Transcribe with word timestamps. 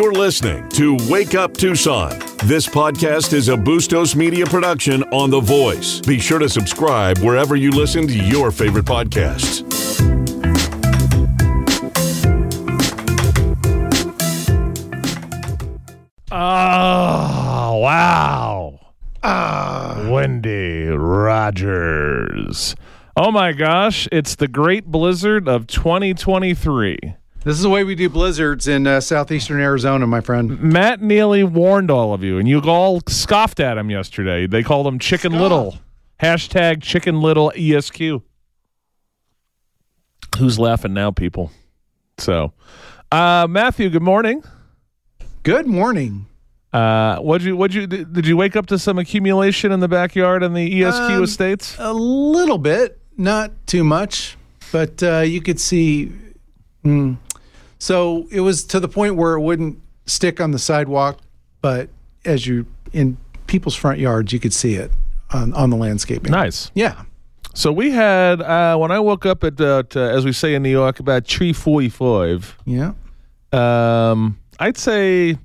You're 0.00 0.14
listening 0.14 0.66
to 0.70 0.96
Wake 1.10 1.34
Up 1.34 1.52
Tucson. 1.52 2.18
This 2.44 2.66
podcast 2.66 3.34
is 3.34 3.50
a 3.50 3.54
Bustos 3.54 4.16
Media 4.16 4.46
production 4.46 5.02
on 5.12 5.28
The 5.28 5.40
Voice. 5.40 6.00
Be 6.00 6.18
sure 6.18 6.38
to 6.38 6.48
subscribe 6.48 7.18
wherever 7.18 7.54
you 7.54 7.70
listen 7.70 8.06
to 8.08 8.16
your 8.16 8.50
favorite 8.50 8.86
podcasts. 8.86 9.60
Oh, 16.32 17.76
wow. 17.76 18.80
Ah. 19.22 20.08
Wendy 20.10 20.86
Rogers. 20.86 22.74
Oh 23.18 23.30
my 23.30 23.52
gosh, 23.52 24.08
it's 24.10 24.34
the 24.34 24.48
great 24.48 24.86
blizzard 24.86 25.46
of 25.46 25.66
2023. 25.66 27.16
This 27.42 27.56
is 27.56 27.62
the 27.62 27.70
way 27.70 27.84
we 27.84 27.94
do 27.94 28.10
blizzards 28.10 28.68
in 28.68 28.86
uh, 28.86 29.00
southeastern 29.00 29.60
Arizona, 29.60 30.06
my 30.06 30.20
friend. 30.20 30.60
Matt 30.62 31.00
Neely 31.00 31.42
warned 31.42 31.90
all 31.90 32.12
of 32.12 32.22
you, 32.22 32.36
and 32.38 32.46
you 32.46 32.60
all 32.60 33.00
scoffed 33.08 33.60
at 33.60 33.78
him 33.78 33.90
yesterday. 33.90 34.46
They 34.46 34.62
called 34.62 34.86
him 34.86 34.98
Chicken 34.98 35.32
Scoff. 35.32 35.40
Little. 35.40 35.78
Hashtag 36.22 36.82
Chicken 36.82 37.22
Little 37.22 37.50
ESQ. 37.56 38.22
Who's 40.38 40.58
laughing 40.58 40.92
now, 40.92 41.10
people? 41.12 41.50
So, 42.18 42.52
uh, 43.10 43.46
Matthew, 43.48 43.88
good 43.88 44.02
morning. 44.02 44.44
Good 45.42 45.66
morning. 45.66 46.26
Uh, 46.74 47.16
what 47.20 47.40
you 47.40 47.56
what 47.56 47.72
you 47.72 47.86
did 47.86 48.26
you 48.26 48.36
wake 48.36 48.54
up 48.54 48.66
to 48.66 48.78
some 48.78 48.98
accumulation 48.98 49.72
in 49.72 49.80
the 49.80 49.88
backyard 49.88 50.42
in 50.42 50.52
the 50.52 50.84
ESQ 50.84 51.00
Um, 51.00 51.22
estates? 51.24 51.74
A 51.78 51.92
little 51.92 52.58
bit, 52.58 53.00
not 53.16 53.50
too 53.66 53.82
much, 53.82 54.36
but 54.70 55.02
uh, 55.02 55.20
you 55.20 55.40
could 55.40 55.58
see. 55.58 56.12
mm. 56.84 57.16
So 57.80 58.28
it 58.30 58.40
was 58.40 58.62
to 58.66 58.78
the 58.78 58.88
point 58.88 59.16
where 59.16 59.34
it 59.34 59.40
wouldn't 59.40 59.80
stick 60.06 60.40
on 60.40 60.52
the 60.52 60.58
sidewalk, 60.58 61.18
but 61.60 61.88
as 62.24 62.46
you 62.46 62.66
in 62.92 63.16
people's 63.48 63.74
front 63.74 63.98
yards, 63.98 64.32
you 64.32 64.38
could 64.38 64.52
see 64.52 64.74
it 64.74 64.92
on, 65.30 65.52
on 65.54 65.70
the 65.70 65.76
landscaping. 65.76 66.30
Nice. 66.30 66.70
Yeah. 66.74 67.02
So 67.54 67.72
we 67.72 67.90
had 67.90 68.40
uh, 68.42 68.76
when 68.76 68.92
I 68.92 69.00
woke 69.00 69.26
up 69.26 69.42
at, 69.42 69.60
uh, 69.60 69.82
to, 69.90 69.98
as 69.98 70.24
we 70.24 70.32
say 70.32 70.54
in 70.54 70.62
New 70.62 70.70
York, 70.70 71.00
about 71.00 71.26
three 71.26 71.52
forty-five. 71.52 72.56
Yeah. 72.64 72.92
Um, 73.52 74.38
I'd 74.60 74.76
say 74.76 75.36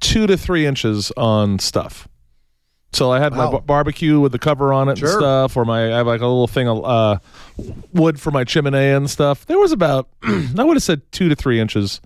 two 0.00 0.26
to 0.26 0.36
three 0.38 0.64
inches 0.64 1.12
on 1.16 1.58
stuff. 1.58 2.08
So 2.94 3.10
I 3.12 3.18
had 3.18 3.32
my 3.32 3.44
Wow. 3.46 3.50
bar- 3.52 3.60
barbecue 3.62 4.20
with 4.20 4.32
the 4.32 4.38
cover 4.38 4.72
on 4.72 4.88
it 4.88 4.98
Sure. 4.98 5.08
and 5.08 5.18
stuff, 5.18 5.56
or 5.56 5.64
my 5.64 5.92
I 5.92 5.96
have 5.98 6.06
like 6.06 6.20
a 6.20 6.26
little 6.26 6.46
thing 6.46 6.68
of 6.68 6.84
uh, 6.84 7.18
wood 7.92 8.20
for 8.20 8.30
my 8.30 8.44
chimney 8.44 8.90
and 8.90 9.08
stuff. 9.10 9.44
There 9.46 9.58
was 9.58 9.72
about 9.72 10.08
I 10.22 10.62
would 10.64 10.76
have 10.76 10.82
said 10.82 11.02
two 11.12 11.28
to 11.28 11.34
three 11.34 11.60
inches 11.60 12.00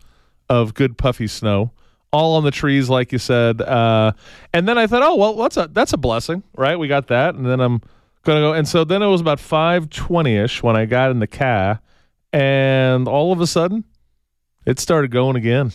of 0.49 0.73
good 0.75 0.97
puffy 0.97 1.27
snow, 1.27 1.73
all 2.13 2.37
on 2.37 2.45
the 2.45 2.51
trees, 2.51 2.89
like 2.89 3.13
you 3.13 3.19
said. 3.19 3.61
Uh, 3.61 4.13
and 4.55 4.67
then 4.67 4.79
I 4.79 4.87
thought, 4.87 5.03
oh 5.03 5.15
well, 5.17 5.35
that's 5.37 5.57
a 5.57 5.69
that's 5.71 5.93
a 5.93 5.99
blessing, 5.99 6.43
right? 6.57 6.79
We 6.79 6.89
got 6.89 7.09
that, 7.09 7.35
and 7.35 7.45
then 7.45 7.61
I'm 7.61 7.83
gonna 8.25 8.41
go. 8.41 8.53
And 8.55 8.67
so 8.67 8.85
then 8.85 9.03
it 9.03 9.07
was 9.09 9.21
about 9.21 9.41
five 9.41 9.91
twenty 9.91 10.37
ish 10.37 10.63
when 10.63 10.75
I 10.77 10.87
got 10.87 11.11
in 11.11 11.19
the 11.19 11.27
car, 11.27 11.81
and 12.33 13.07
all 13.07 13.33
of 13.33 13.41
a 13.41 13.47
sudden, 13.47 13.85
it 14.65 14.79
started 14.79 15.11
going 15.11 15.37
again. 15.37 15.73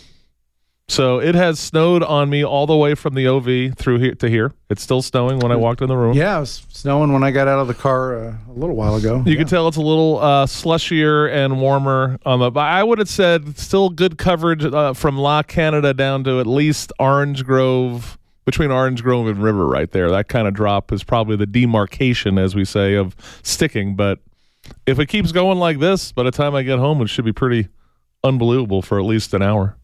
So 0.89 1.19
it 1.19 1.33
has 1.33 1.59
snowed 1.59 2.03
on 2.03 2.29
me 2.29 2.43
all 2.43 2.67
the 2.67 2.75
way 2.75 2.93
from 2.93 3.13
the 3.13 3.25
OV 3.27 3.75
through 3.77 3.99
here 3.99 4.15
to 4.15 4.29
here. 4.29 4.51
It's 4.69 4.83
still 4.83 5.01
snowing 5.01 5.39
when 5.39 5.51
I 5.51 5.55
walked 5.55 5.81
in 5.81 5.87
the 5.87 5.95
room. 5.95 6.15
Yeah. 6.15 6.37
It 6.37 6.41
was 6.41 6.65
snowing 6.69 7.13
when 7.13 7.23
I 7.23 7.31
got 7.31 7.47
out 7.47 7.59
of 7.59 7.67
the 7.67 7.73
car 7.73 8.17
uh, 8.17 8.35
a 8.49 8.53
little 8.53 8.75
while 8.75 8.95
ago. 8.95 9.23
You 9.25 9.31
yeah. 9.31 9.37
can 9.39 9.47
tell 9.47 9.67
it's 9.67 9.77
a 9.77 9.81
little 9.81 10.19
uh, 10.19 10.45
slushier 10.45 11.31
and 11.33 11.61
warmer 11.61 12.19
on 12.25 12.39
the. 12.39 12.51
But 12.51 12.67
I 12.67 12.83
would 12.83 12.99
have 12.99 13.09
said 13.09 13.57
still 13.57 13.89
good 13.89 14.17
coverage 14.17 14.65
uh, 14.65 14.93
from 14.93 15.17
La 15.17 15.41
Canada 15.41 15.93
down 15.93 16.25
to 16.25 16.39
at 16.39 16.47
least 16.47 16.91
Orange 16.99 17.45
Grove, 17.45 18.17
between 18.45 18.69
Orange 18.69 19.01
Grove 19.01 19.27
and 19.27 19.41
River, 19.41 19.65
right 19.65 19.89
there. 19.89 20.11
That 20.11 20.27
kind 20.27 20.47
of 20.49 20.53
drop 20.53 20.91
is 20.91 21.03
probably 21.03 21.37
the 21.37 21.47
demarcation, 21.47 22.37
as 22.37 22.55
we 22.55 22.65
say, 22.65 22.95
of 22.95 23.15
sticking. 23.41 23.95
But 23.95 24.19
if 24.85 24.99
it 24.99 25.05
keeps 25.07 25.31
going 25.31 25.59
like 25.59 25.79
this, 25.79 26.11
by 26.11 26.23
the 26.23 26.31
time 26.31 26.53
I 26.55 26.63
get 26.63 26.77
home, 26.77 27.01
it 27.01 27.07
should 27.07 27.25
be 27.25 27.33
pretty 27.33 27.69
unbelievable 28.21 28.81
for 28.81 28.99
at 28.99 29.05
least 29.05 29.33
an 29.33 29.41
hour. 29.41 29.77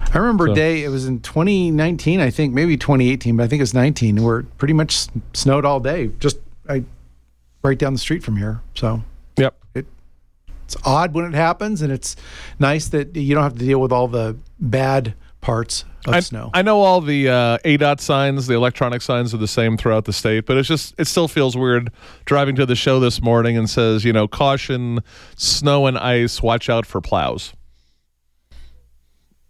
I 0.00 0.18
remember 0.18 0.46
So- 0.46 0.52
a 0.52 0.54
day, 0.54 0.84
it 0.84 0.88
was 0.88 1.06
in 1.06 1.20
2019, 1.20 2.20
I 2.20 2.30
think, 2.30 2.54
maybe 2.54 2.76
2018, 2.76 3.36
but 3.36 3.44
I 3.44 3.46
think 3.46 3.60
it 3.60 3.62
was 3.62 3.74
19, 3.74 4.22
where 4.22 4.40
it 4.40 4.58
pretty 4.58 4.74
much 4.74 5.06
snowed 5.34 5.64
all 5.64 5.80
day, 5.80 6.10
just 6.18 6.38
I, 6.68 6.84
right 7.62 7.78
down 7.78 7.92
the 7.92 7.98
street 7.98 8.22
from 8.22 8.36
here. 8.36 8.60
So 8.74 9.02
Yep. 9.36 9.54
It, 9.74 9.86
it's 10.64 10.76
odd 10.84 11.14
when 11.14 11.24
it 11.26 11.34
happens, 11.34 11.82
and 11.82 11.92
it's 11.92 12.16
nice 12.58 12.88
that 12.88 13.14
you 13.16 13.34
don't 13.34 13.44
have 13.44 13.54
to 13.58 13.64
deal 13.64 13.80
with 13.80 13.92
all 13.92 14.08
the 14.08 14.36
bad 14.58 15.14
parts 15.40 15.84
of 16.06 16.14
I, 16.14 16.20
snow. 16.20 16.50
I 16.54 16.62
know 16.62 16.80
all 16.80 17.00
the 17.00 17.28
uh, 17.28 17.58
ADOT 17.64 18.00
signs, 18.00 18.46
the 18.46 18.54
electronic 18.54 19.02
signs 19.02 19.32
are 19.34 19.36
the 19.38 19.46
same 19.46 19.76
throughout 19.76 20.04
the 20.06 20.12
state, 20.12 20.46
but 20.46 20.56
it's 20.56 20.66
just 20.68 20.94
it 20.98 21.06
still 21.06 21.28
feels 21.28 21.56
weird 21.56 21.92
driving 22.24 22.56
to 22.56 22.66
the 22.66 22.74
show 22.74 22.98
this 22.98 23.22
morning 23.22 23.56
and 23.56 23.68
says, 23.70 24.04
you 24.04 24.12
know, 24.12 24.26
caution, 24.26 25.00
snow 25.36 25.86
and 25.86 25.96
ice, 25.98 26.42
watch 26.42 26.68
out 26.68 26.86
for 26.86 27.00
plows. 27.00 27.52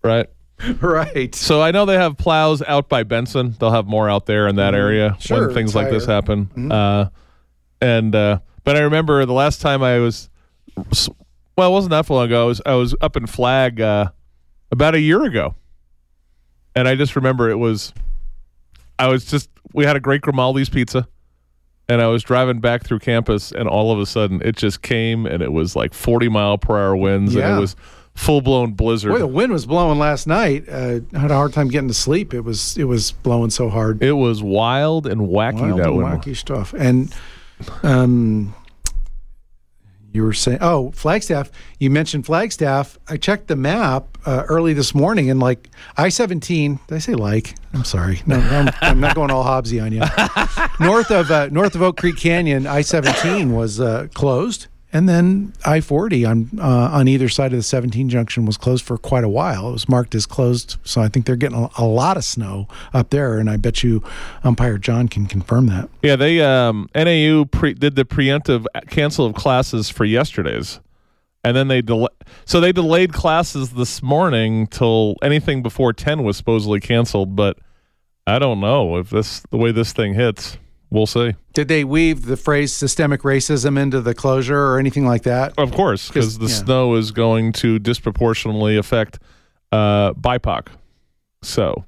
Right. 0.05 0.29
right. 0.81 1.35
So 1.35 1.63
I 1.63 1.71
know 1.71 1.85
they 1.85 1.95
have 1.95 2.17
plows 2.17 2.63
out 2.63 2.89
by 2.89 3.03
Benson. 3.03 3.55
They'll 3.59 3.71
have 3.71 3.87
more 3.87 4.09
out 4.09 4.27
there 4.27 4.49
in 4.49 4.57
that 4.57 4.75
area 4.75 5.11
Mm-hmm. 5.11 5.21
Sure, 5.21 5.47
when 5.47 5.55
things 5.55 5.75
like 5.75 5.91
this 5.91 6.07
higher. 6.07 6.23
Mm-hmm. 6.23 6.71
happen. 6.71 6.73
Uh, 6.73 7.11
and 7.81 8.15
uh, 8.15 8.41
but 8.65 8.77
I 8.77 8.81
remember 8.81 9.25
the 9.25 9.33
last 9.33 9.61
time 9.61 9.83
I 9.83 9.99
was, 9.99 10.29
well, 11.57 11.69
it 11.71 11.73
wasn't 11.73 11.91
that 11.91 12.11
long 12.11 12.27
ago. 12.27 12.43
I 12.43 12.47
was 12.47 12.63
I 12.67 12.75
was 12.75 12.95
up 13.01 13.17
in 13.17 13.27
Flag 13.27 13.81
uh, 13.81 14.11
about 14.73 14.95
a 14.95 15.01
year 15.01 15.25
ago, 15.25 15.55
and 16.75 16.89
I 16.89 16.95
just 16.97 17.15
remember 17.15 17.49
it 17.49 17.59
was, 17.59 17.93
I 18.99 19.07
was 19.09 19.25
just 19.25 19.49
we 19.73 19.85
had 19.85 19.97
a 19.97 20.01
great 20.01 20.23
Grimaldi's 20.23 20.69
pizza. 20.69 21.07
And 21.91 22.03
I 22.03 22.09
was 22.09 22.23
driving 22.23 22.61
back 22.61 22.85
through 22.85 22.99
campus, 22.99 23.51
and 23.51 23.67
all 23.67 23.91
of 23.91 23.99
a 23.99 24.05
sudden, 24.05 24.43
it 24.45 24.57
just 24.57 24.83
came, 24.83 25.25
and 25.25 25.43
it 25.43 25.53
was 25.55 25.75
like 25.75 25.95
forty 25.95 26.29
mile 26.29 26.59
per 26.59 26.77
hour 26.77 26.95
winds, 26.95 27.35
and 27.35 27.57
it 27.57 27.59
was 27.59 27.77
full 28.19 28.41
blown 28.41 28.73
blizzard. 28.73 29.13
Boy, 29.13 29.19
the 29.19 29.27
wind 29.27 29.53
was 29.53 29.65
blowing 29.65 29.99
last 29.99 30.27
night. 30.27 30.69
Uh, 30.69 31.01
I 31.15 31.19
had 31.19 31.31
a 31.31 31.35
hard 31.35 31.53
time 31.53 31.69
getting 31.69 31.89
to 31.89 31.95
sleep. 31.95 32.35
It 32.35 32.41
was 32.41 32.77
it 32.77 32.85
was 32.85 33.13
blowing 33.13 33.51
so 33.51 33.69
hard. 33.69 34.03
It 34.03 34.13
was 34.13 34.43
wild 34.43 35.07
and 35.07 35.23
wacky 35.23 35.61
Wild 35.61 35.79
that 35.79 35.87
and 35.87 35.97
one. 35.97 36.21
wacky 36.21 36.37
stuff. 36.37 36.75
And 36.75 37.15
um, 37.83 38.55
you 40.13 40.25
were 40.25 40.33
saying, 40.33 40.59
oh, 40.61 40.91
Flagstaff. 40.91 41.51
You 41.79 41.91
mentioned 41.91 42.27
Flagstaff. 42.27 42.99
I 43.09 43.19
checked 43.19 43.47
the 43.47 43.57
map 43.57 44.19
uh, 44.27 44.45
early 44.49 44.73
this 44.73 44.95
morning, 44.95 45.31
and 45.31 45.39
like 45.39 45.71
I 45.97 46.09
seventeen. 46.09 46.81
Did 46.89 46.97
I 46.97 46.99
say 46.99 47.15
like? 47.15 47.55
I'm 47.73 47.85
sorry. 47.85 48.21
No, 48.27 48.37
I'm, 48.37 48.71
I'm 48.81 49.01
not 49.01 49.15
going 49.15 49.31
all 49.31 49.45
Hobbsy 49.45 49.83
on 49.83 49.93
you. 49.93 50.03
north 50.85 51.11
of 51.13 51.31
uh, 51.31 51.49
north 51.53 51.77
of 51.77 51.83
Oak 51.83 51.99
Creek 51.99 52.17
Canyon, 52.17 52.67
I 52.67 52.81
seventeen 52.81 53.53
was 53.55 53.81
uh, 53.81 54.09
closed. 54.13 54.67
And 54.91 55.07
then 55.07 55.53
I 55.67 55.83
forty 55.83 56.25
on 56.25 56.49
uh, 56.59 56.89
on 56.93 57.09
either 57.09 57.29
side 57.29 57.53
of 57.53 57.59
the 57.59 57.63
seventeen 57.63 58.09
junction 58.09 58.47
was 58.47 58.57
closed 58.57 58.85
for 58.85 58.97
quite 58.97 59.23
a 59.23 59.29
while. 59.29 59.69
It 59.69 59.73
was 59.73 59.89
marked 59.89 60.15
as 60.15 60.25
closed, 60.25 60.77
so 60.83 61.03
I 61.03 61.09
think 61.09 61.27
they're 61.27 61.37
getting 61.37 61.59
a, 61.59 61.69
a 61.77 61.85
lot 61.85 62.17
of 62.17 62.25
snow 62.25 62.69
up 62.95 63.11
there. 63.11 63.39
And 63.39 63.51
I 63.51 63.59
bet 63.59 63.83
you, 63.83 64.03
umpire 64.45 64.79
John 64.79 65.07
can 65.07 65.27
confirm 65.27 65.67
that. 65.67 65.91
Yeah, 66.03 66.17
they 66.17 66.41
um, 66.41 66.89
NAU 66.95 67.45
pre- 67.45 67.75
did 67.75 67.97
the 67.97 68.07
preemptive 68.07 68.65
cancel 68.89 69.27
of 69.27 69.35
classes 69.35 69.91
for 69.91 70.07
yesterday's, 70.07 70.81
and 71.45 71.55
then 71.55 71.69
they 71.69 71.83
del- 71.83 72.09
so 72.47 72.59
they 72.59 72.73
delayed 72.73 73.13
classes 73.13 73.73
this 73.73 74.03
morning 74.03 74.69
till 74.69 75.17
anything 75.23 75.63
before 75.63 75.93
ten 75.93 76.23
was 76.23 76.39
supposedly 76.39 76.81
canceled. 76.81 77.37
But 77.37 77.59
I 78.27 78.39
don't 78.39 78.59
know 78.59 78.97
if 78.97 79.11
this 79.11 79.43
the 79.51 79.59
way 79.59 79.71
this 79.71 79.93
thing 79.93 80.15
hits. 80.15 80.57
We'll 80.91 81.07
see. 81.07 81.35
Did 81.53 81.69
they 81.69 81.85
weave 81.85 82.25
the 82.25 82.37
phrase 82.37 82.73
systemic 82.73 83.23
racism 83.23 83.79
into 83.79 84.01
the 84.01 84.15
closure 84.15 84.59
or 84.59 84.79
anything 84.79 85.07
like 85.07 85.25
that? 85.25 85.53
Of 85.59 85.73
course, 85.73 86.09
because 86.09 86.39
the 86.39 86.47
yeah. 86.47 86.55
snow 86.55 86.95
is 86.95 87.11
going 87.11 87.53
to 87.55 87.79
disproportionately 87.79 88.79
affect 88.79 89.19
uh, 89.71 90.15
BIPOC. 90.15 90.69
So 91.43 91.85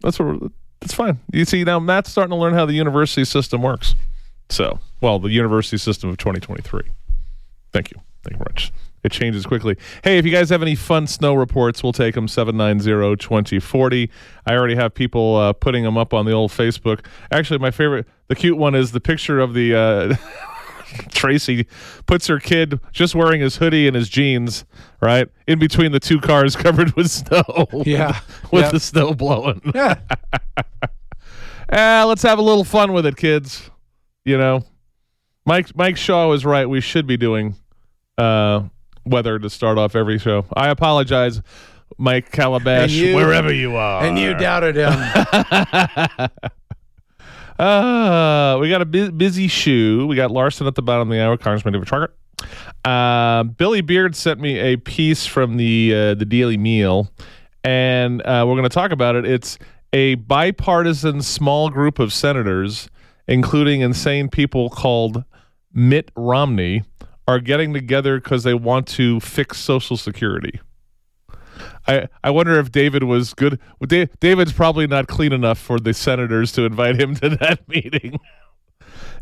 that's 0.00 0.18
what 0.18 0.50
that's 0.80 0.94
fine. 0.94 1.18
You 1.32 1.44
see, 1.44 1.64
now 1.64 1.78
Matt's 1.78 2.10
starting 2.10 2.30
to 2.30 2.36
learn 2.36 2.54
how 2.54 2.64
the 2.64 2.72
university 2.72 3.24
system 3.24 3.62
works. 3.62 3.94
So, 4.48 4.80
well, 5.00 5.18
the 5.18 5.30
university 5.30 5.76
system 5.76 6.10
of 6.10 6.16
2023. 6.16 6.82
Thank 7.72 7.90
you. 7.90 8.00
Thank 8.24 8.32
you 8.32 8.38
very 8.38 8.50
much. 8.50 8.72
It 9.02 9.12
changes 9.12 9.46
quickly. 9.46 9.76
Hey, 10.04 10.18
if 10.18 10.26
you 10.26 10.30
guys 10.30 10.50
have 10.50 10.60
any 10.62 10.74
fun 10.74 11.06
snow 11.06 11.34
reports, 11.34 11.82
we'll 11.82 11.92
take 11.94 12.14
them 12.14 12.26
790-2040. 12.26 14.10
I 14.46 14.54
already 14.54 14.74
have 14.74 14.92
people 14.94 15.36
uh, 15.36 15.52
putting 15.54 15.84
them 15.84 15.96
up 15.96 16.12
on 16.12 16.26
the 16.26 16.32
old 16.32 16.50
Facebook. 16.50 17.04
Actually, 17.30 17.58
my 17.60 17.70
favorite, 17.70 18.06
the 18.28 18.34
cute 18.34 18.58
one 18.58 18.74
is 18.74 18.92
the 18.92 19.00
picture 19.00 19.40
of 19.40 19.54
the 19.54 19.74
uh, 19.74 20.16
Tracy 21.12 21.66
puts 22.06 22.26
her 22.26 22.38
kid 22.40 22.80
just 22.92 23.14
wearing 23.14 23.40
his 23.40 23.56
hoodie 23.56 23.86
and 23.86 23.94
his 23.96 24.08
jeans, 24.08 24.64
right, 25.00 25.28
in 25.46 25.58
between 25.58 25.92
the 25.92 26.00
two 26.00 26.20
cars 26.20 26.54
covered 26.56 26.92
with 26.94 27.10
snow. 27.10 27.44
Yeah. 27.86 28.20
with 28.52 28.64
Yeah. 28.64 28.70
the 28.70 28.80
snow 28.80 29.14
blowing. 29.14 29.62
Yeah. 29.74 29.94
Ah, 31.72 32.04
let's 32.06 32.22
have 32.22 32.38
a 32.38 32.42
little 32.42 32.64
fun 32.64 32.92
with 32.92 33.06
it, 33.06 33.16
kids. 33.16 33.70
You 34.24 34.36
know, 34.36 34.64
Mike 35.46 35.74
Mike 35.76 35.96
Shaw 35.96 36.28
was 36.28 36.44
right. 36.44 36.68
We 36.68 36.80
should 36.80 37.06
be 37.06 37.16
doing 37.16 37.54
uh, 38.18 38.64
weather 39.04 39.38
to 39.38 39.50
start 39.50 39.78
off 39.78 39.94
every 39.96 40.18
show. 40.18 40.44
I 40.54 40.68
apologize. 40.70 41.40
Mike 41.98 42.30
Calabash, 42.30 42.92
you- 42.92 43.14
wherever 43.16 43.52
you 43.52 43.76
are. 43.76 44.04
And 44.04 44.18
you 44.18 44.34
doubted 44.34 44.76
him. 44.76 46.28
Uh, 47.58 48.56
we 48.58 48.70
got 48.70 48.80
a 48.80 48.86
bu- 48.86 49.10
busy 49.12 49.46
shoe. 49.46 50.06
We 50.06 50.16
got 50.16 50.30
Larson 50.30 50.66
at 50.66 50.74
the 50.76 50.82
bottom 50.82 51.10
of 51.10 51.14
the 51.14 51.22
hour, 51.22 51.36
Congressman 51.36 51.74
David 51.74 51.86
Trucker. 51.88 52.14
Uh, 52.86 53.42
Billy 53.42 53.82
Beard 53.82 54.16
sent 54.16 54.40
me 54.40 54.58
a 54.58 54.76
piece 54.76 55.26
from 55.26 55.58
the 55.58 55.92
uh, 55.94 56.14
the 56.14 56.24
Daily 56.24 56.56
Mail, 56.56 57.10
and 57.62 58.22
uh, 58.22 58.44
we're 58.48 58.54
going 58.54 58.62
to 58.62 58.70
talk 58.70 58.92
about 58.92 59.14
it. 59.14 59.26
It's 59.26 59.58
a 59.92 60.14
bipartisan 60.14 61.20
small 61.20 61.68
group 61.68 61.98
of 61.98 62.14
senators, 62.14 62.88
including 63.28 63.82
insane 63.82 64.30
people 64.30 64.70
called 64.70 65.22
Mitt 65.74 66.10
Romney, 66.16 66.84
are 67.30 67.38
getting 67.40 67.72
together 67.72 68.20
because 68.20 68.42
they 68.42 68.54
want 68.54 68.86
to 68.88 69.20
fix 69.20 69.58
Social 69.58 69.96
Security. 69.96 70.60
I, 71.86 72.08
I 72.24 72.30
wonder 72.30 72.58
if 72.58 72.72
David 72.72 73.04
was 73.04 73.34
good. 73.34 73.58
well, 73.78 73.86
Da- 73.86 74.08
David's 74.18 74.52
probably 74.52 74.86
not 74.86 75.06
clean 75.06 75.32
enough 75.32 75.58
for 75.58 75.78
the 75.78 75.94
senators 75.94 76.52
to 76.52 76.64
invite 76.64 77.00
him 77.00 77.14
to 77.22 77.30
that 77.30 77.66
meeting. 77.68 78.18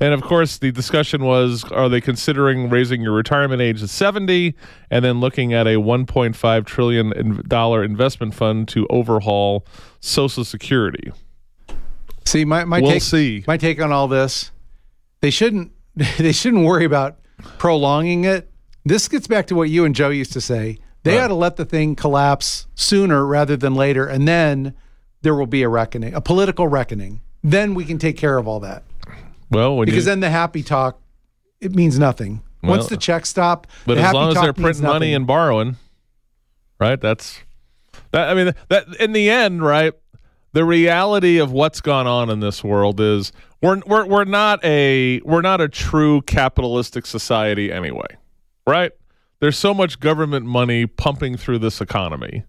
And 0.01 0.15
of 0.15 0.23
course, 0.23 0.59
the 0.59 0.71
discussion 0.71 1.25
was: 1.25 1.65
Are 1.65 1.89
they 1.89 2.01
considering 2.01 2.71
raising 2.71 3.03
your 3.03 3.13
retirement 3.13 3.61
age 3.61 3.81
to 3.81 3.89
seventy, 3.89 4.55
and 4.91 5.05
then 5.05 5.21
looking 5.21 5.53
at 5.53 5.67
a 5.67 5.75
$1.5 5.75 6.65
trillion 6.67 7.13
investment 7.85 8.35
fund 8.35 8.69
to 8.69 8.87
overhaul 8.91 9.67
Social 10.01 10.45
Security? 10.45 11.11
See, 12.25 12.45
my, 12.45 12.65
my 12.65 12.81
We'll 12.81 12.93
take 12.93 13.03
see. 13.03 13.45
my 13.49 13.57
take 13.57 13.81
on 13.81 13.91
all 13.91 14.07
this, 14.09 14.53
they 15.21 15.31
shouldn't 15.31 15.73
they 16.19 16.33
shouldn't 16.33 16.65
worry 16.65 16.85
about 16.85 17.19
prolonging 17.59 18.25
it. 18.25 18.51
This 18.85 19.09
gets 19.09 19.27
back 19.27 19.47
to 19.49 19.55
what 19.55 19.69
you 19.71 19.85
and 19.85 19.95
Joe 19.95 20.09
used 20.11 20.33
to 20.33 20.41
say. 20.41 20.79
They 21.05 21.17
Right. 21.17 21.25
ought 21.25 21.29
to 21.29 21.35
let 21.35 21.57
the 21.57 21.65
thing 21.65 21.95
collapse 21.95 22.67
sooner 22.75 23.25
rather 23.27 23.57
than 23.57 23.75
later, 23.75 24.07
and 24.07 24.27
then 24.27 24.75
there 25.23 25.35
will 25.35 25.47
be 25.47 25.63
a 25.63 25.69
reckoning, 25.69 26.15
a 26.15 26.21
political 26.21 26.69
reckoning. 26.69 27.21
Then 27.43 27.75
we 27.75 27.85
can 27.85 27.99
take 27.99 28.17
care 28.17 28.37
of 28.39 28.49
all 28.49 28.61
that. 28.61 28.83
Well, 29.51 29.77
when 29.77 29.87
Because 29.87 30.05
you, 30.05 30.11
then 30.11 30.21
the 30.21 30.31
happy 30.31 30.63
talk, 30.63 31.01
it 31.61 31.75
means 31.75 31.99
nothing. 31.99 32.43
Once 32.63 32.89
the 32.89 32.97
checks 32.97 33.29
stop, 33.29 33.67
but 33.87 33.95
the 33.95 34.03
as 34.03 34.13
long 34.13 34.31
as 34.31 34.35
they're 34.43 34.53
printing 34.53 34.83
money 34.83 35.15
and 35.15 35.27
borrowing, 35.27 35.77
right? 36.81 37.01
That's 37.01 37.39
that. 38.11 38.29
I 38.29 38.35
mean, 38.35 38.53
that 38.69 38.87
in 38.99 39.13
the 39.13 39.31
end, 39.31 39.63
right? 39.63 39.93
The 40.53 40.65
reality 40.65 41.39
of 41.39 41.53
what's 41.53 41.81
gone 41.81 42.07
on 42.07 42.31
in 42.31 42.41
this 42.41 42.65
world 42.65 43.01
is 43.01 43.33
we're 43.61 43.81
we're 43.87 44.07
we're 44.07 44.25
not 44.25 44.65
a 44.65 45.21
we're 45.21 45.43
not 45.43 45.61
a 45.61 45.69
true 45.69 46.23
capitalistic 46.23 47.07
society 47.07 47.71
anyway, 47.71 48.17
right? 48.67 48.93
There's 49.41 49.59
so 49.59 49.75
much 49.75 50.01
government 50.01 50.47
money 50.47 50.87
pumping 50.87 51.37
through 51.37 51.59
this 51.59 51.81
economy, 51.81 52.45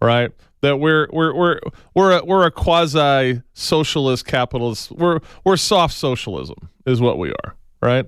right? 0.00 0.30
That 0.62 0.78
we're 0.78 1.08
we're 1.12 1.34
we're 1.34 1.60
we're 1.94 2.18
a, 2.18 2.24
we're 2.24 2.46
a 2.46 2.50
quasi 2.50 3.42
socialist 3.52 4.26
capitalist. 4.26 4.92
We're 4.92 5.20
we're 5.44 5.56
soft 5.56 5.94
socialism 5.94 6.68
is 6.86 7.00
what 7.00 7.18
we 7.18 7.30
are, 7.30 7.56
right? 7.82 8.06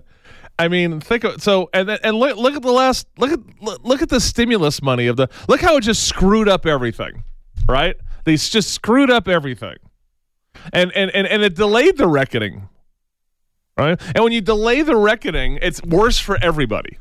I 0.58 0.68
mean, 0.68 1.00
think 1.00 1.24
of 1.24 1.42
so 1.42 1.68
and 1.74 1.90
and 1.90 2.16
look 2.16 2.36
look 2.36 2.54
at 2.54 2.62
the 2.62 2.72
last 2.72 3.08
look 3.18 3.32
at 3.32 3.40
look 3.84 4.02
at 4.02 4.08
the 4.08 4.20
stimulus 4.20 4.82
money 4.82 5.06
of 5.08 5.16
the 5.16 5.28
look 5.48 5.60
how 5.60 5.76
it 5.76 5.80
just 5.80 6.06
screwed 6.06 6.48
up 6.48 6.66
everything, 6.66 7.24
right? 7.66 7.96
They 8.24 8.36
just 8.36 8.70
screwed 8.70 9.10
up 9.10 9.28
everything, 9.28 9.76
and 10.72 10.92
and 10.92 11.10
and 11.10 11.26
and 11.26 11.42
it 11.42 11.54
delayed 11.54 11.96
the 11.96 12.06
reckoning, 12.06 12.68
right? 13.76 14.00
And 14.14 14.22
when 14.22 14.32
you 14.32 14.40
delay 14.40 14.82
the 14.82 14.96
reckoning, 14.96 15.58
it's 15.62 15.82
worse 15.82 16.18
for 16.18 16.38
everybody, 16.42 16.98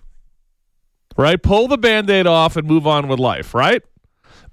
right? 1.18 1.42
Pull 1.42 1.68
the 1.68 1.78
band-aid 1.78 2.28
off 2.28 2.58
and 2.58 2.68
move 2.68 2.88
on 2.88 3.08
with 3.08 3.20
life, 3.20 3.54
right? 3.54 3.84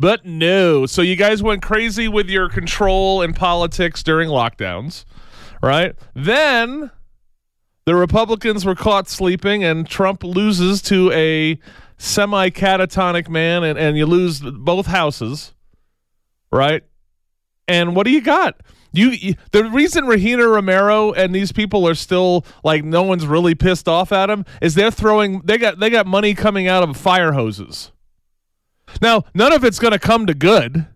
But 0.01 0.25
no, 0.25 0.87
so 0.87 1.03
you 1.03 1.17
guys 1.17 1.43
went 1.43 1.63
crazy 1.63 2.07
with 2.07 2.29
your 2.29 2.49
control 2.49 3.21
and 3.21 3.35
politics 3.35 4.03
during 4.03 4.29
lockdowns, 4.29 5.05
right? 5.61 5.97
Then 6.15 6.93
the 7.85 7.97
Republicans 7.97 8.65
were 8.65 8.77
caught 8.77 9.09
sleeping, 9.09 9.65
and 9.65 9.89
Trump 9.89 10.23
loses 10.23 10.83
to 10.83 11.11
a 11.13 11.59
semi 11.97 12.51
catatonic 12.51 13.29
man, 13.29 13.65
and, 13.65 13.79
and 13.79 13.97
you 13.97 14.07
lose 14.07 14.41
both 14.41 14.87
houses, 14.87 15.53
right? 16.51 16.83
And 17.67 17.95
what 17.95 18.05
do 18.05 18.11
you 18.11 18.21
got? 18.21 18.61
You, 18.93 19.35
the 19.53 19.65
reason 19.65 20.07
Regina 20.07 20.49
Romero 20.49 21.13
and 21.13 21.35
these 21.35 21.53
people 21.53 21.87
are 21.87 21.95
still 21.95 22.45
like 22.65 22.85
no 22.85 23.03
one's 23.03 23.27
really 23.27 23.55
pissed 23.55 23.87
off 23.87 24.13
at 24.13 24.31
him 24.31 24.47
is 24.63 24.75
they're 24.75 24.91
throwing 24.91 25.43
they 25.45 25.59
got 25.59 25.79
they 25.79 25.91
got 25.91 26.07
money 26.07 26.35
coming 26.35 26.67
out 26.67 26.83
of 26.83 26.97
fire 26.97 27.33
hoses. 27.33 27.93
Now, 29.03 29.25
none 29.35 29.53
of 29.53 29.63
it's 29.63 29.79
going 29.79 29.93
to 29.93 29.99
come 29.99 30.27
to 30.27 30.35
good, 30.35 30.87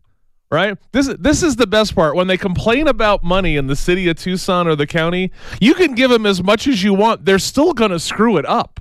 right? 0.51 0.79
This 0.93 1.07
is 1.07 1.17
this 1.19 1.43
is 1.43 1.57
the 1.57 1.67
best 1.67 1.95
part. 1.95 2.17
When 2.17 2.29
they 2.29 2.39
complain 2.39 2.89
about 2.89 3.23
money 3.23 3.57
in 3.57 3.67
the 3.67 3.77
city 3.77 4.09
of 4.09 4.17
Tucson 4.17 4.67
or 4.67 4.75
the 4.75 4.87
county, 4.87 5.31
you 5.61 5.75
can 5.75 5.95
give 5.95 6.11
them 6.11 6.25
as 6.25 6.43
much 6.43 6.67
as 6.67 6.83
you 6.83 6.95
want. 6.95 7.27
They're 7.27 7.39
still 7.39 7.75
going 7.75 7.91
to 7.91 8.01
screw 8.01 8.39
it 8.39 8.47
up. 8.47 8.81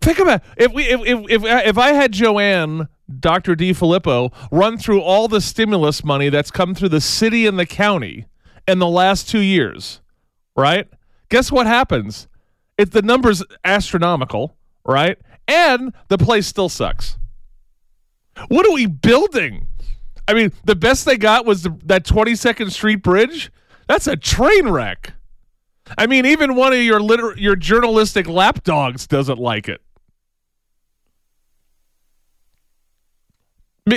Think 0.00 0.18
about 0.18 0.42
if 0.56 0.72
we 0.72 0.84
if 0.84 1.00
if 1.02 1.30
if, 1.30 1.44
if 1.44 1.78
I 1.78 1.92
had 1.92 2.12
Joanne, 2.12 2.88
Dr. 3.20 3.54
D. 3.54 3.72
Filippo, 3.72 4.30
run 4.50 4.78
through 4.78 5.00
all 5.00 5.28
the 5.28 5.40
stimulus 5.40 6.04
money 6.04 6.28
that's 6.28 6.50
come 6.50 6.74
through 6.74 6.88
the 6.88 7.00
city 7.00 7.46
and 7.46 7.58
the 7.58 7.66
county 7.66 8.26
in 8.66 8.78
the 8.78 8.88
last 8.88 9.28
two 9.28 9.40
years, 9.40 10.00
right? 10.56 10.88
Guess 11.28 11.52
what 11.52 11.66
happens? 11.66 12.28
It 12.78 12.92
the 12.92 13.02
numbers 13.02 13.42
astronomical, 13.64 14.56
right? 14.84 15.18
And 15.46 15.92
the 16.08 16.18
place 16.18 16.46
still 16.46 16.68
sucks. 16.68 17.18
What 18.48 18.66
are 18.66 18.72
we 18.72 18.86
building? 18.86 19.68
I 20.26 20.34
mean, 20.34 20.52
the 20.64 20.74
best 20.74 21.04
they 21.04 21.16
got 21.16 21.44
was 21.44 21.62
the, 21.62 21.78
that 21.84 22.04
22nd 22.04 22.72
Street 22.72 23.02
Bridge. 23.02 23.52
That's 23.86 24.06
a 24.06 24.16
train 24.16 24.68
wreck. 24.68 25.12
I 25.98 26.06
mean, 26.06 26.24
even 26.24 26.54
one 26.54 26.72
of 26.72 26.80
your 26.80 27.00
liter- 27.00 27.36
your 27.36 27.56
journalistic 27.56 28.26
lapdogs 28.26 29.06
doesn't 29.06 29.38
like 29.38 29.68
it. 29.68 29.76
I 29.76 29.80
mean, 31.66 31.76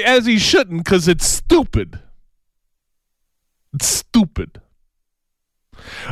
As 0.06 0.26
he 0.26 0.38
shouldn't, 0.38 0.84
because 0.84 1.08
it's 1.08 1.26
stupid. 1.26 2.00
It's 3.74 3.88
stupid. 3.88 4.62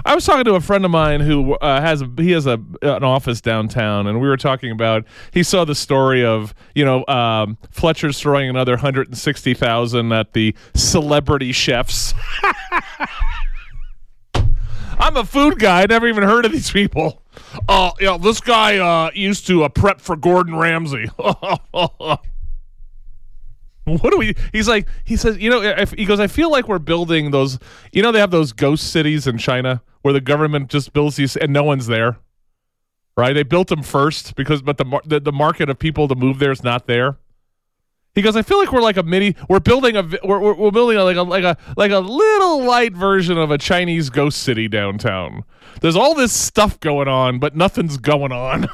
I 0.05 0.15
was 0.15 0.25
talking 0.25 0.45
to 0.45 0.55
a 0.55 0.61
friend 0.61 0.85
of 0.85 0.91
mine 0.91 1.21
who 1.21 1.55
uh, 1.55 1.81
has 1.81 2.01
a, 2.01 2.09
he 2.17 2.31
has 2.31 2.45
a 2.45 2.59
an 2.81 3.03
office 3.03 3.41
downtown, 3.41 4.07
and 4.07 4.21
we 4.21 4.27
were 4.27 4.37
talking 4.37 4.71
about 4.71 5.05
he 5.31 5.43
saw 5.43 5.65
the 5.65 5.75
story 5.75 6.23
of 6.23 6.53
you 6.73 6.85
know 6.85 7.05
um, 7.07 7.57
Fletcher's 7.71 8.19
throwing 8.19 8.49
another 8.49 8.77
hundred 8.77 9.07
and 9.07 9.17
sixty 9.17 9.53
thousand 9.53 10.11
at 10.11 10.33
the 10.33 10.55
celebrity 10.73 11.51
chefs. 11.51 12.13
I'm 14.97 15.17
a 15.17 15.25
food 15.25 15.59
guy. 15.59 15.81
I 15.81 15.85
never 15.87 16.07
even 16.07 16.23
heard 16.23 16.45
of 16.45 16.53
these 16.53 16.71
people. 16.71 17.21
Uh, 17.67 17.91
know, 17.99 18.17
this 18.17 18.39
guy 18.39 18.77
uh, 18.77 19.11
used 19.13 19.45
to 19.47 19.65
uh, 19.65 19.69
prep 19.69 19.99
for 19.99 20.15
Gordon 20.15 20.55
Ramsay. 20.55 21.09
What 24.01 24.11
do 24.11 24.17
we? 24.17 24.35
He's 24.51 24.67
like, 24.67 24.87
he 25.03 25.15
says, 25.15 25.37
you 25.37 25.49
know, 25.49 25.61
if, 25.61 25.91
he 25.91 26.05
goes, 26.05 26.19
I 26.19 26.25
feel 26.25 26.49
like 26.49 26.67
we're 26.67 26.79
building 26.79 27.29
those. 27.29 27.59
You 27.91 28.01
know, 28.01 28.11
they 28.11 28.19
have 28.19 28.31
those 28.31 28.51
ghost 28.51 28.91
cities 28.91 29.27
in 29.27 29.37
China 29.37 29.83
where 30.01 30.13
the 30.13 30.21
government 30.21 30.69
just 30.69 30.91
builds 30.91 31.17
these 31.17 31.37
and 31.37 31.53
no 31.53 31.63
one's 31.63 31.85
there, 31.85 32.17
right? 33.15 33.33
They 33.33 33.43
built 33.43 33.67
them 33.67 33.83
first 33.83 34.35
because, 34.35 34.63
but 34.63 34.77
the 34.77 35.01
the, 35.05 35.19
the 35.19 35.31
market 35.31 35.69
of 35.69 35.77
people 35.77 36.07
to 36.07 36.15
move 36.15 36.39
there 36.39 36.51
is 36.51 36.63
not 36.63 36.87
there. 36.87 37.17
He 38.15 38.21
goes, 38.21 38.35
I 38.35 38.41
feel 38.41 38.57
like 38.57 38.71
we're 38.71 38.81
like 38.81 38.97
a 38.97 39.03
mini. 39.03 39.35
We're 39.49 39.59
building 39.59 39.97
a. 39.97 40.03
We're, 40.23 40.39
we're, 40.39 40.55
we're 40.55 40.71
building 40.71 40.97
a, 40.97 41.03
like 41.03 41.17
a 41.17 41.23
like 41.23 41.43
a 41.43 41.57
like 41.77 41.91
a 41.91 41.99
little 41.99 42.63
light 42.63 42.93
version 42.93 43.37
of 43.37 43.51
a 43.51 43.57
Chinese 43.57 44.09
ghost 44.09 44.41
city 44.41 44.67
downtown. 44.67 45.43
There's 45.81 45.97
all 45.97 46.15
this 46.15 46.33
stuff 46.33 46.79
going 46.79 47.07
on, 47.07 47.37
but 47.37 47.55
nothing's 47.55 47.97
going 47.97 48.31
on. 48.31 48.67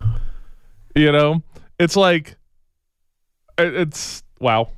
you 0.94 1.10
know, 1.10 1.42
it's 1.80 1.96
like 1.96 2.37
it's 3.58 4.22
wow 4.40 4.68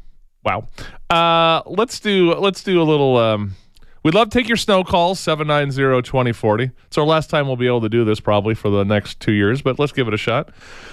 wow. 0.44 0.66
Uh 1.10 1.62
let's 1.66 2.00
do 2.00 2.34
let's 2.34 2.62
do 2.62 2.80
a 2.80 2.84
little 2.84 3.16
um 3.16 3.54
we'd 4.02 4.14
love 4.14 4.30
to 4.30 4.38
take 4.38 4.48
your 4.48 4.56
snow 4.56 4.82
calls 4.82 5.20
790-2040 5.20 6.72
it's 6.86 6.98
our 6.98 7.04
last 7.04 7.28
time 7.28 7.46
we'll 7.46 7.56
be 7.56 7.66
able 7.66 7.82
to 7.82 7.88
do 7.88 8.04
this 8.04 8.20
probably 8.20 8.54
for 8.54 8.70
the 8.70 8.84
next 8.84 9.20
two 9.20 9.32
years 9.32 9.60
but 9.62 9.78
let's 9.78 9.92
give 9.92 10.08
it 10.08 10.14
a 10.14 10.18
shot. 10.18 10.50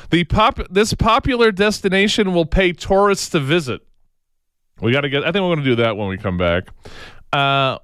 The 0.10 0.24
pop 0.26 0.60
this 0.70 0.94
popular 0.94 1.52
destination 1.52 2.34
will 2.34 2.46
pay 2.46 2.74
tourists 2.74 3.30
to 3.30 3.40
visit. 3.40 3.82
We 4.82 4.92
got 4.92 5.02
to 5.02 5.10
get 5.10 5.24
i 5.24 5.32
think 5.32 5.42
we're 5.44 5.56
going 5.56 5.60
to 5.60 5.64
do 5.64 5.76
that 5.78 5.98
when 5.98 6.08
we 6.10 6.18
come 6.18 6.38
back. 6.38 6.70
Uh 7.32 7.80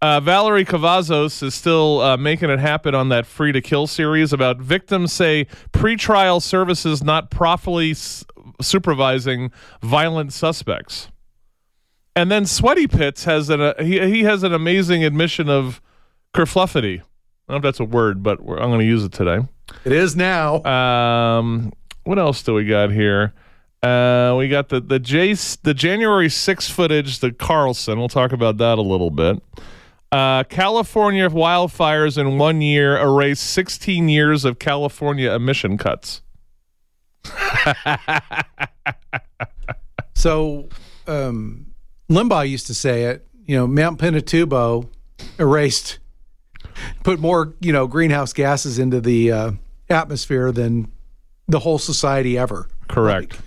uh, 0.00 0.20
Valerie 0.20 0.64
Cavazos 0.64 1.42
is 1.42 1.56
still 1.56 2.00
uh, 2.00 2.16
making 2.16 2.50
it 2.50 2.60
happen 2.60 2.94
on 2.94 3.08
that 3.08 3.26
Free 3.26 3.50
to 3.50 3.60
Kill 3.60 3.88
series 3.88 4.32
about 4.32 4.58
victims 4.58 5.12
say 5.12 5.46
pretrial 5.72 6.40
services 6.40 7.02
not 7.02 7.30
properly 7.32 7.94
supervising 8.60 9.50
violent 9.82 10.32
suspects. 10.32 11.08
And 12.16 12.30
then 12.30 12.46
Sweaty 12.46 12.88
Pits 12.88 13.24
has 13.24 13.48
an 13.48 13.60
uh, 13.60 13.74
he 13.80 14.00
he 14.08 14.24
has 14.24 14.42
an 14.42 14.52
amazing 14.52 15.04
admission 15.04 15.48
of 15.48 15.80
kerfluffity. 16.34 17.00
I 17.00 17.52
don't 17.52 17.54
know 17.54 17.56
if 17.56 17.62
that's 17.62 17.80
a 17.80 17.84
word, 17.84 18.22
but 18.22 18.42
we're, 18.42 18.58
I'm 18.58 18.70
going 18.70 18.80
to 18.80 18.86
use 18.86 19.04
it 19.04 19.12
today. 19.12 19.40
It 19.84 19.92
is 19.92 20.16
now. 20.16 20.62
Um, 20.64 21.72
what 22.04 22.18
else 22.18 22.42
do 22.42 22.54
we 22.54 22.64
got 22.64 22.90
here? 22.90 23.32
Uh, 23.82 24.34
we 24.36 24.48
got 24.48 24.68
the 24.68 24.80
the 24.80 24.98
Jace 24.98 25.56
the 25.62 25.74
January 25.74 26.28
6 26.28 26.68
footage, 26.68 27.20
the 27.20 27.32
Carlson. 27.32 27.98
We'll 27.98 28.08
talk 28.08 28.32
about 28.32 28.58
that 28.58 28.78
a 28.78 28.82
little 28.82 29.10
bit. 29.10 29.40
Uh, 30.10 30.42
California 30.44 31.28
wildfires 31.28 32.18
in 32.18 32.38
one 32.38 32.62
year 32.62 32.96
erase 32.96 33.40
16 33.40 34.08
years 34.08 34.44
of 34.44 34.58
California 34.58 35.30
emission 35.32 35.76
cuts. 35.76 36.22
So 40.18 40.68
um, 41.06 41.66
Limbaugh 42.10 42.48
used 42.48 42.66
to 42.66 42.74
say 42.74 43.04
it. 43.04 43.24
You 43.46 43.56
know, 43.56 43.68
Mount 43.68 44.00
Pinatubo 44.00 44.88
erased, 45.38 46.00
put 47.04 47.20
more 47.20 47.54
you 47.60 47.72
know 47.72 47.86
greenhouse 47.86 48.32
gases 48.32 48.80
into 48.80 49.00
the 49.00 49.30
uh, 49.30 49.50
atmosphere 49.88 50.50
than 50.50 50.90
the 51.46 51.60
whole 51.60 51.78
society 51.78 52.36
ever. 52.36 52.68
Correct. 52.88 53.38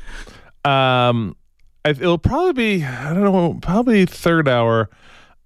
Um, 0.63 1.35
it'll 1.83 2.17
probably 2.17 2.53
be 2.53 2.85
I 2.85 3.13
don't 3.13 3.23
know, 3.23 3.59
probably 3.61 4.05
third 4.05 4.47
hour. 4.47 4.89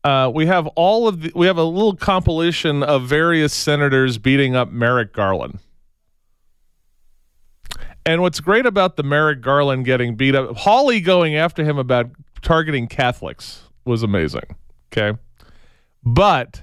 Uh, 0.03 0.31
we 0.31 0.45
have 0.45 0.67
all 0.75 1.07
of 1.07 1.21
the, 1.21 1.31
we 1.33 1.47
have 1.47 1.57
a 1.57 1.63
little 1.63 1.95
compilation 1.95 2.83
of 2.83 3.07
various 3.07 3.51
senators 3.51 4.19
beating 4.19 4.55
up 4.55 4.71
Merrick 4.71 5.11
Garland. 5.11 5.57
And 8.05 8.21
what's 8.21 8.39
great 8.39 8.65
about 8.65 8.97
the 8.97 9.03
Merrick 9.03 9.41
Garland 9.41 9.85
getting 9.85 10.15
beat 10.15 10.35
up, 10.35 10.55
Hawley 10.57 11.01
going 11.01 11.35
after 11.35 11.63
him 11.63 11.77
about 11.77 12.11
targeting 12.41 12.87
Catholics 12.87 13.63
was 13.83 14.03
amazing. 14.03 14.55
Okay. 14.91 15.17
But 16.03 16.61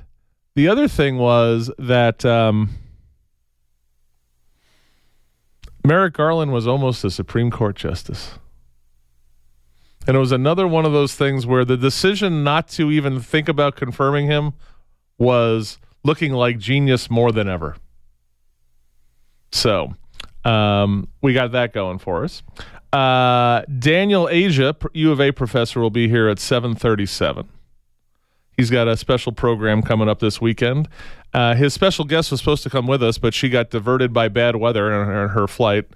the 0.55 0.69
other 0.69 0.87
thing 0.87 1.19
was 1.19 1.71
that 1.79 2.25
um, 2.25 2.71
Merrick 5.85 6.15
Garland 6.15 6.53
was 6.53 6.67
almost 6.67 7.05
a 7.05 7.11
Supreme 7.11 7.51
Court 7.51 7.75
justice. 7.75 8.39
And 10.07 10.17
it 10.17 10.21
was 10.21 10.33
another 10.33 10.67
one 10.67 10.85
of 10.85 10.93
those 10.93 11.15
things 11.15 11.47
where 11.47 11.65
the 11.65 11.77
decision 11.77 12.45
not 12.45 12.69
to 12.69 12.91
even 12.91 13.21
think 13.21 13.49
about 13.49 13.77
confirming 13.77 14.27
him 14.27 14.53
was 15.19 15.79
looking 16.05 16.33
like 16.33 16.59
genius 16.59 17.11
more 17.11 17.31
than 17.31 17.49
ever. 17.49 17.77
So 19.53 19.95
um, 20.45 21.09
we 21.21 21.33
got 21.33 21.53
that 21.53 21.73
going 21.73 21.99
for 21.99 22.25
us. 22.25 22.43
Uh, 22.93 23.63
Daniel 23.79 24.29
Asia, 24.29 24.77
U 24.93 25.13
of 25.13 25.21
A 25.21 25.33
professor, 25.33 25.81
will 25.81 25.91
be 25.91 26.09
here 26.09 26.29
at 26.29 26.39
737. 26.39 27.49
He's 28.57 28.71
got 28.71 28.87
a 28.87 28.97
special 28.97 29.33
program 29.33 29.83
coming 29.83 30.09
up 30.09 30.21
this 30.21 30.41
weekend. 30.41 30.89
Uh, 31.33 31.55
his 31.55 31.73
special 31.73 32.05
guest 32.05 32.31
was 32.31 32.41
supposed 32.41 32.63
to 32.65 32.71
come 32.71 32.87
with 32.87 33.03
us, 33.03 33.17
but 33.17 33.33
she 33.33 33.49
got 33.49 33.71
diverted 33.71 34.13
by 34.13 34.29
bad 34.29 34.57
weather 34.57 34.93
in 34.93 35.07
her, 35.07 35.29
her 35.29 35.49
flight. 35.49 35.87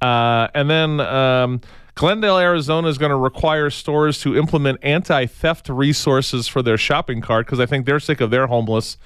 Uh, 0.00 0.48
and 0.54 0.70
then 0.70 1.00
um, 1.00 1.60
Glendale, 1.96 2.38
Arizona 2.38 2.88
is 2.88 2.98
going 2.98 3.10
to 3.10 3.16
require 3.16 3.70
stores 3.70 4.20
to 4.20 4.36
implement 4.36 4.78
anti 4.82 5.26
theft 5.26 5.68
resources 5.68 6.46
for 6.46 6.62
their 6.62 6.78
shopping 6.78 7.20
cart 7.20 7.46
because 7.46 7.58
I 7.58 7.66
think 7.66 7.86
they're 7.86 8.00
sick 8.00 8.20
of 8.20 8.30
their 8.30 8.46
homeless 8.46 8.96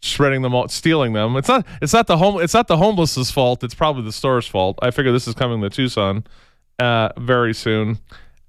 spreading 0.00 0.42
them 0.42 0.54
out, 0.54 0.70
stealing 0.70 1.12
them. 1.12 1.36
It's 1.36 1.48
not. 1.48 1.66
It's 1.82 1.92
not 1.92 2.06
the 2.06 2.18
home. 2.18 2.40
It's 2.40 2.54
not 2.54 2.68
the 2.68 2.76
homeless's 2.76 3.30
fault. 3.30 3.64
It's 3.64 3.74
probably 3.74 4.02
the 4.02 4.12
store's 4.12 4.46
fault. 4.46 4.78
I 4.82 4.90
figure 4.90 5.12
this 5.12 5.28
is 5.28 5.34
coming 5.34 5.60
to 5.62 5.70
Tucson 5.70 6.24
uh, 6.78 7.10
very 7.16 7.54
soon. 7.54 7.98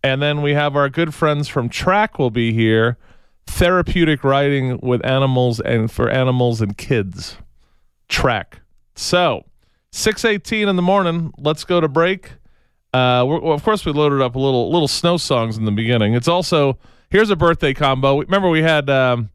And 0.03 0.21
then 0.21 0.41
we 0.41 0.53
have 0.53 0.75
our 0.75 0.89
good 0.89 1.13
friends 1.13 1.47
from 1.47 1.69
Track 1.69 2.19
will 2.19 2.29
be 2.29 2.53
here. 2.53 2.97
Therapeutic 3.47 4.23
riding 4.23 4.79
with 4.79 5.05
animals 5.05 5.59
and 5.59 5.91
for 5.91 6.09
animals 6.09 6.61
and 6.61 6.77
kids. 6.77 7.37
Track. 8.07 8.61
So, 8.95 9.45
6:18 9.91 10.67
in 10.67 10.75
the 10.75 10.81
morning. 10.81 11.33
Let's 11.37 11.63
go 11.63 11.81
to 11.81 11.87
break. 11.87 12.33
Uh, 12.93 13.23
well, 13.27 13.51
of 13.53 13.63
course, 13.63 13.85
we 13.85 13.91
loaded 13.91 14.21
up 14.21 14.35
a 14.35 14.39
little 14.39 14.71
little 14.71 14.87
snow 14.87 15.17
songs 15.17 15.57
in 15.57 15.65
the 15.65 15.71
beginning. 15.71 16.13
It's 16.13 16.27
also 16.27 16.77
here's 17.09 17.29
a 17.29 17.35
birthday 17.35 17.73
combo. 17.73 18.19
Remember, 18.19 18.49
we 18.49 18.61
had 18.61 18.89
um, 18.89 19.29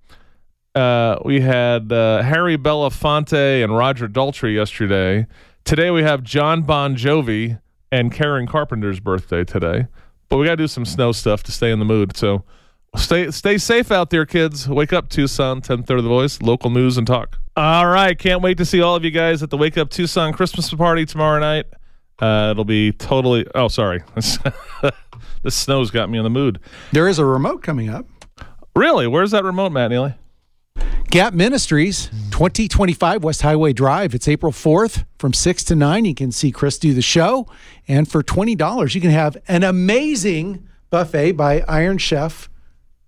uh, 0.75 1.19
we 1.25 1.40
had 1.40 1.93
uh, 1.93 2.23
Harry 2.23 2.57
Belafonte 2.57 3.62
and 3.62 3.76
Roger 3.76 4.09
Daltrey 4.09 4.54
yesterday. 4.54 5.26
Today 5.64 5.90
we 5.90 6.02
have 6.02 6.23
John 6.23 6.62
Bon 6.62 6.97
Jovi 6.97 7.61
and 7.93 8.12
Karen 8.12 8.47
Carpenter's 8.47 9.00
birthday 9.00 9.45
today. 9.45 9.87
But 10.28 10.38
we 10.38 10.47
got 10.47 10.52
to 10.52 10.57
do 10.57 10.69
some 10.69 10.85
snow 10.85 11.12
stuff 11.12 11.43
to 11.45 11.52
stay 11.52 11.71
in 11.71 11.78
the 11.78 11.85
mood. 11.85 12.16
So 12.16 12.45
stay 12.97 13.31
stay 13.31 13.59
safe 13.59 13.93
out 13.93 14.11
there, 14.11 14.26
kids. 14.26 14.69
Wake 14.69 14.93
up, 14.93 15.09
Tucson. 15.09 15.61
10:30 15.61 15.87
The 15.87 16.02
Voice, 16.02 16.43
local 16.43 16.71
news 16.71 16.99
and 16.99 17.07
talk. 17.07 17.38
All 17.57 17.87
right, 17.87 18.19
can't 18.19 18.43
wait 18.43 18.59
to 18.59 18.64
see 18.64 18.83
all 18.83 18.97
of 18.97 19.04
you 19.04 19.12
guys 19.12 19.43
at 19.43 19.50
the 19.50 19.57
Wake 19.57 19.78
Up 19.78 19.90
Tucson 19.90 20.33
Christmas 20.33 20.73
party 20.75 21.07
tomorrow 21.07 21.38
night. 21.38 21.66
Uh, 22.19 22.49
it'll 22.50 22.64
be 22.64 22.90
totally. 22.90 23.47
Oh, 23.54 23.69
sorry, 23.69 24.02
the 24.16 25.50
snow's 25.50 25.93
got 25.93 26.11
me 26.11 26.19
in 26.19 26.25
the 26.25 26.31
mood. 26.31 26.59
There 26.90 27.07
is 27.07 27.21
a 27.21 27.25
remote 27.25 27.62
coming 27.62 27.88
up. 27.88 28.07
Really? 28.75 29.07
Where's 29.07 29.31
that 29.31 29.45
remote, 29.45 29.71
Matt 29.71 29.93
Neely? 29.93 30.14
Gap 31.14 31.33
Ministries, 31.33 32.11
2025 32.33 33.23
West 33.23 33.43
Highway 33.43 33.73
Drive. 33.73 34.16
It's 34.16 34.26
April 34.26 34.50
4th 34.50 35.04
from 35.16 35.33
6 35.33 35.62
to 35.62 35.76
9. 35.76 36.07
You 36.07 36.12
can 36.12 36.33
see 36.33 36.50
Chris 36.50 36.76
do 36.76 36.93
the 36.93 37.02
show. 37.02 37.47
And 37.87 38.11
for 38.11 38.25
$20, 38.25 38.97
you 38.97 39.00
can 39.00 39.11
have 39.11 39.37
an 39.47 39.62
amazing 39.62 40.66
buffet 40.90 41.31
by 41.33 41.61
Iron 41.69 41.99
Chef 41.99 42.50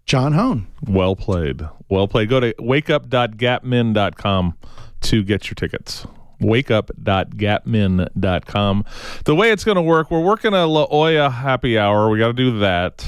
John 0.04 0.34
Hone. 0.34 0.68
Well 0.86 1.16
played. 1.16 1.62
Well 1.90 2.06
played. 2.06 2.28
Go 2.28 2.38
to 2.38 2.54
wakeup.gapmin.com 2.60 4.54
to 5.00 5.24
get 5.24 5.48
your 5.48 5.54
tickets. 5.56 6.06
Wakeup.gapmin.com. 6.40 8.84
The 9.24 9.34
way 9.34 9.50
it's 9.50 9.64
going 9.64 9.76
to 9.76 9.82
work, 9.82 10.12
we're 10.12 10.22
working 10.22 10.54
a 10.54 10.64
La 10.66 10.84
Olla 10.84 11.28
happy 11.28 11.76
hour. 11.76 12.08
We 12.08 12.20
got 12.20 12.28
to 12.28 12.34
do 12.34 12.60
that. 12.60 13.04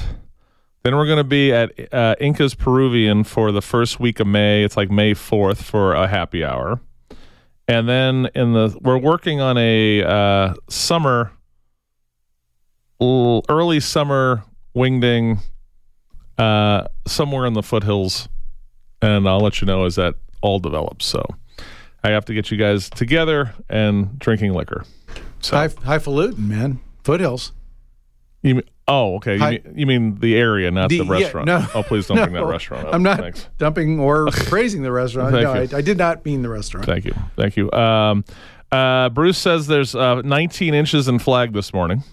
Then 0.83 0.95
we're 0.95 1.05
going 1.05 1.17
to 1.17 1.23
be 1.23 1.51
at 1.51 1.71
uh, 1.93 2.15
Inca's 2.19 2.55
Peruvian 2.55 3.23
for 3.23 3.51
the 3.51 3.61
first 3.61 3.99
week 3.99 4.19
of 4.19 4.27
May. 4.27 4.63
It's 4.63 4.77
like 4.77 4.89
May 4.89 5.13
4th 5.13 5.57
for 5.57 5.93
a 5.93 6.07
happy 6.07 6.43
hour. 6.43 6.79
And 7.67 7.87
then 7.87 8.29
in 8.33 8.53
the 8.53 8.75
we're 8.81 8.97
working 8.97 9.41
on 9.41 9.57
a 9.57 10.03
uh, 10.03 10.53
summer 10.69 11.31
early 12.99 13.79
summer 13.79 14.43
wingding 14.75 15.39
uh, 16.37 16.85
somewhere 17.05 17.45
in 17.45 17.53
the 17.53 17.61
foothills, 17.61 18.27
and 19.01 19.27
I'll 19.27 19.39
let 19.41 19.61
you 19.61 19.67
know 19.67 19.85
as 19.85 19.95
that 19.95 20.15
all 20.41 20.59
develops. 20.59 21.05
So 21.05 21.23
I 22.03 22.09
have 22.09 22.25
to 22.25 22.33
get 22.33 22.49
you 22.49 22.57
guys 22.57 22.89
together 22.89 23.53
and 23.69 24.17
drinking 24.17 24.53
liquor. 24.53 24.83
So 25.41 25.55
High, 25.55 25.67
highfalutin, 25.67 26.47
man. 26.47 26.79
Foothills. 27.03 27.51
you 28.41 28.55
mean, 28.55 28.63
oh 28.89 29.15
okay 29.15 29.33
you 29.35 29.39
Hi- 29.39 29.51
mean, 29.63 29.73
you 29.75 29.85
mean 29.85 30.15
the 30.19 30.35
area, 30.35 30.69
not 30.71 30.89
the, 30.89 30.99
The- 30.99 31.05
yeah, 31.05 31.11
restaurant? 31.11 31.45
no. 31.47 31.65
oh 31.75 31.83
please 31.83 32.07
don't 32.07 32.17
bring 32.21 32.33
that 32.33 32.45
restaurant 32.45 32.87
up. 32.87 32.93
I'm 32.93 33.03
not 33.03 33.19
Thanks. 33.19 33.47
dumping 33.57 33.99
or 33.99 34.27
praising 34.31 34.81
the 34.83 34.91
restaurant. 34.91 35.33
No, 35.33 35.51
I. 35.53 35.67
I 35.73 35.81
did 35.81 35.97
not 35.97 36.25
mean 36.25 36.41
the 36.41 36.49
restaurant. 36.49 36.85
Thank 36.85 37.05
you, 37.05 37.13
thank 37.37 37.55
you. 37.55 37.71
Um, 37.71 38.25
uh, 38.71 39.09
Bruce 39.09 39.37
says 39.37 39.67
there's 39.67 39.95
uh, 39.95 40.21
19 40.21 40.73
inches 40.73 41.07
in 41.07 41.17
flag 41.19 41.53
this 41.53 41.73
morning, 41.73 42.03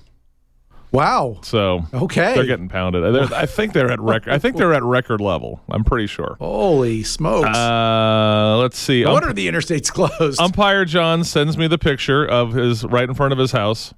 Wow. 0.92 1.40
so 1.42 1.82
Okay. 1.92 2.32
they're 2.34 2.46
getting 2.46 2.68
pounded. 2.70 3.14
They're, 3.14 3.38
I 3.38 3.44
think 3.44 3.74
they're 3.74 3.90
at 3.90 4.00
record. 4.00 4.32
I 4.32 4.38
think 4.38 4.56
they're 4.56 4.72
at 4.72 4.82
record 4.82 5.20
level. 5.20 5.60
I'm 5.68 5.84
pretty 5.84 6.06
sure. 6.06 6.36
Holy 6.38 7.02
smokes. 7.02 7.48
Uh, 7.54 8.56
let's 8.58 8.78
see. 8.78 9.02
no 9.02 9.08
Um, 9.08 9.12
wonder 9.14 9.32
the 9.34 9.48
interstate's 9.48 9.90
closed. 9.98 10.40
umpire 10.40 10.84
John 10.86 11.24
sends 11.24 11.58
me 11.58 11.66
the 11.66 11.76
picture 11.78 12.24
of 12.24 12.52
his 12.54 12.84
right 12.84 13.06
in 13.08 13.14
front 13.14 13.32
of 13.34 13.38
his 13.38 13.52
house 13.52 13.92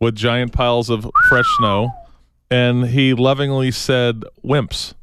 with 0.00 0.14
giant 0.14 0.52
piles 0.52 0.90
of 0.90 1.08
fresh 1.28 1.46
snow, 1.58 1.90
and 2.50 2.86
he 2.86 3.14
lovingly 3.14 3.70
said 3.70 4.24
"wimps," 4.44 4.94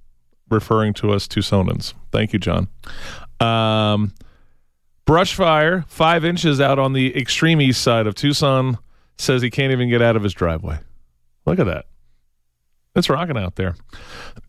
referring 0.50 0.94
to 0.96 1.12
us 1.12 1.28
Tucsonans. 1.28 1.94
Thank 2.12 2.34
you, 2.34 2.40
John. 2.40 2.68
Um, 3.40 4.14
brush 5.06 5.36
fire, 5.36 5.86
five 5.88 6.26
inches 6.26 6.60
out 6.60 6.80
on 6.80 6.94
the 6.94 7.16
extreme 7.16 7.62
east 7.62 7.82
side 7.82 8.08
of 8.08 8.16
Tucson. 8.16 8.78
Says 9.20 9.42
he 9.42 9.50
can't 9.50 9.72
even 9.72 9.90
get 9.90 10.02
out 10.02 10.16
of 10.16 10.24
his 10.24 10.34
driveway. 10.34 10.78
Look 11.46 11.60
at 11.60 11.66
that. 11.66 11.86
It's 12.96 13.10
rocking 13.10 13.38
out 13.38 13.56
there. 13.56 13.76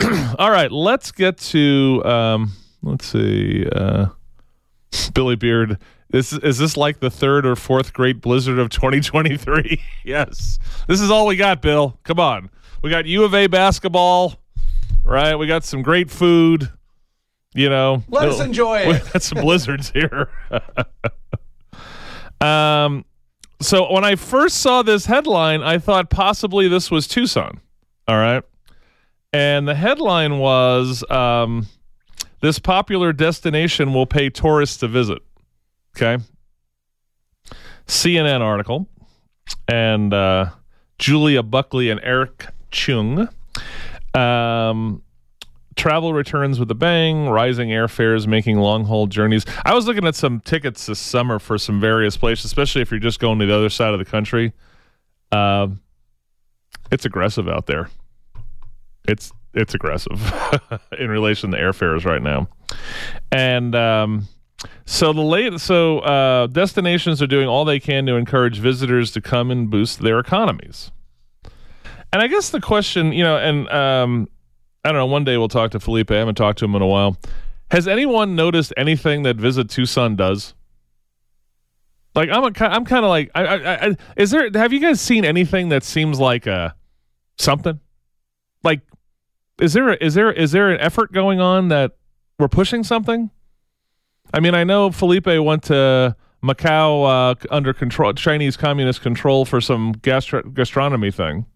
All 0.39 0.51
right, 0.51 0.71
let's 0.73 1.11
get 1.11 1.39
to 1.39 2.03
um, 2.05 2.53
let's 2.83 3.07
see. 3.07 3.67
Uh, 3.67 4.07
Billy 5.13 5.37
Beard. 5.37 5.79
This 6.11 6.33
is 6.33 6.59
this 6.59 6.77
like 6.77 7.01
the 7.01 7.11
third 7.11 7.45
or 7.45 7.55
fourth 7.55 7.93
great 7.93 8.21
blizzard 8.21 8.59
of 8.59 8.71
2023? 8.71 9.81
yes. 10.05 10.59
This 10.87 11.01
is 11.01 11.11
all 11.11 11.27
we 11.27 11.37
got, 11.37 11.61
Bill. 11.61 11.99
Come 12.05 12.19
on. 12.19 12.51
We 12.83 12.91
got 12.91 13.05
U 13.07 13.25
of 13.25 13.35
A 13.35 13.47
basketball, 13.47 14.41
right? 15.05 15.35
We 15.35 15.47
got 15.47 15.65
some 15.65 15.83
great 15.83 16.11
food. 16.11 16.71
You 17.55 17.69
know, 17.69 18.05
Let 18.09 18.29
us 18.29 18.41
enjoy 18.41 18.81
it. 18.81 18.87
we 18.89 19.11
got 19.13 19.23
some 19.23 19.41
blizzards 19.41 19.91
here. 19.91 20.31
um, 22.41 23.05
so 23.61 23.91
when 23.93 24.05
I 24.05 24.15
first 24.15 24.59
saw 24.59 24.83
this 24.83 25.07
headline, 25.07 25.63
I 25.63 25.79
thought 25.79 26.09
possibly 26.11 26.69
this 26.69 26.91
was 26.91 27.09
Tucson. 27.09 27.61
All 28.07 28.17
right, 28.17 28.45
and 29.33 29.67
the 29.67 29.75
headline 29.75 30.39
was 30.39 31.03
um, 31.11 31.67
this 32.41 32.59
popular 32.59 33.13
destination 33.13 33.93
will 33.93 34.07
pay 34.07 34.31
tourists 34.31 34.77
to 34.79 34.89
visit. 34.89 35.19
Okay, 36.01 36.23
CNN 37.89 38.41
article. 38.41 38.87
and 39.67 40.15
uh, 40.15 40.51
Julia 41.01 41.43
Buckley 41.43 41.91
and 41.91 41.99
Eric 42.05 42.47
Cheung. 42.71 43.29
Um, 44.15 45.03
travel 45.75 46.13
returns 46.13 46.61
with 46.61 46.71
a 46.71 46.75
bang, 46.77 47.29
rising 47.29 47.71
airfares 47.71 48.29
making 48.29 48.59
long 48.59 48.85
haul 48.85 49.09
journeys. 49.09 49.45
I 49.65 49.75
was 49.75 49.89
looking 49.89 50.07
at 50.07 50.15
some 50.15 50.39
tickets 50.39 50.87
this 50.87 51.01
summer 51.01 51.41
for 51.41 51.59
some 51.59 51.81
various 51.81 52.17
places, 52.17 52.45
especially 52.45 52.83
if 52.83 52.93
you're 52.93 53.01
just 53.01 53.19
going 53.19 53.41
to 53.41 53.47
the 53.47 53.57
other 53.57 53.69
side 53.69 53.93
of 53.93 53.99
the 53.99 54.05
country. 54.05 54.53
Uh, 55.33 55.67
it's 56.93 57.07
aggressive 57.07 57.49
out 57.49 57.67
there. 57.67 57.91
It's 59.09 59.33
it's 59.53 59.75
aggressive 59.75 60.33
in 60.99 61.11
relation 61.11 61.51
to 61.51 61.59
airfares 61.59 62.05
right 62.05 62.23
now, 62.23 62.49
and 63.33 63.75
um, 63.75 64.29
so 64.87 65.13
the 65.13 65.21
late 65.21 65.61
so 65.61 66.01
uh, 66.01 66.47
destinations 66.49 67.23
are 67.23 67.27
doing 67.27 67.49
all 67.49 67.65
they 67.65 67.81
can 67.81 68.07
to 68.07 68.17
encourage 68.17 68.59
visitors 68.59 69.11
to 69.13 69.21
come 69.21 69.51
and 69.51 69.71
boost 69.71 70.01
their 70.01 70.19
economies. 70.19 70.91
And 72.13 72.23
I 72.23 72.27
guess 72.27 72.51
the 72.51 72.61
question, 72.61 73.13
you 73.13 73.23
know, 73.23 73.37
and 73.37 73.69
um, 73.69 74.29
I 74.85 74.91
don't 74.91 74.99
know. 74.99 75.07
One 75.07 75.25
day 75.25 75.37
we'll 75.37 75.49
talk 75.49 75.73
to 75.73 75.81
Felipe. 75.81 76.11
I 76.11 76.17
haven't 76.17 76.37
talked 76.37 76.59
to 76.61 76.65
him 76.65 76.75
in 76.75 76.83
a 76.83 76.87
while. 76.87 77.17
Has 77.71 77.87
anyone 77.87 78.35
noticed 78.35 78.73
anything 78.77 79.25
that 79.25 79.37
Visit 79.37 79.69
Tucson 79.69 80.17
does? 80.17 80.55
Like 82.15 82.31
I'm, 82.31 82.43
a, 82.43 82.53
I'm 82.65 82.85
kind 82.85 83.05
of 83.05 83.11
like, 83.11 83.31
I, 83.35 83.45
I, 83.45 83.87
I, 83.89 83.97
is 84.17 84.31
there? 84.31 84.51
Have 84.55 84.73
you 84.73 84.81
guys 84.81 85.01
seen 85.01 85.25
anything 85.25 85.69
that 85.69 85.85
seems 85.85 86.19
like 86.19 86.47
a 86.47 86.75
something? 87.37 87.79
Like, 88.65 88.81
is 89.61 89.75
there, 89.75 89.93
is 89.95 90.15
there, 90.15 90.33
is 90.33 90.53
there 90.53 90.71
an 90.71 90.81
effort 90.81 91.13
going 91.13 91.41
on 91.41 91.69
that 91.69 91.97
we're 92.39 92.49
pushing 92.49 92.83
something? 92.83 93.31
I 94.33 94.41
mean, 94.41 94.55
I 94.55 94.65
know 94.65 94.91
Felipe 94.91 95.27
went 95.27 95.65
to 95.65 96.17
Macau 96.43 97.33
uh, 97.33 97.35
under 97.51 97.73
control, 97.73 98.13
Chinese 98.13 98.57
communist 98.57 99.01
control 99.01 99.45
for 99.45 99.61
some 99.61 99.93
gastro- 99.93 100.43
gastronomy 100.43 101.11
thing, 101.11 101.47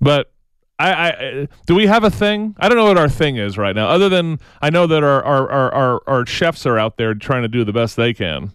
but 0.00 0.32
I, 0.78 0.92
I, 0.92 1.48
do 1.66 1.74
we 1.74 1.86
have 1.86 2.04
a 2.04 2.10
thing? 2.10 2.54
I 2.58 2.68
don't 2.68 2.78
know 2.78 2.84
what 2.84 2.98
our 2.98 3.08
thing 3.08 3.36
is 3.36 3.58
right 3.58 3.74
now, 3.74 3.88
other 3.88 4.08
than 4.08 4.38
I 4.62 4.70
know 4.70 4.86
that 4.86 5.02
our 5.02 5.24
our, 5.24 5.50
our, 5.50 5.74
our, 5.74 6.00
our 6.06 6.26
chefs 6.26 6.66
are 6.66 6.78
out 6.78 6.98
there 6.98 7.14
trying 7.14 7.42
to 7.42 7.48
do 7.48 7.64
the 7.64 7.72
best 7.72 7.96
they 7.96 8.14
can. 8.14 8.52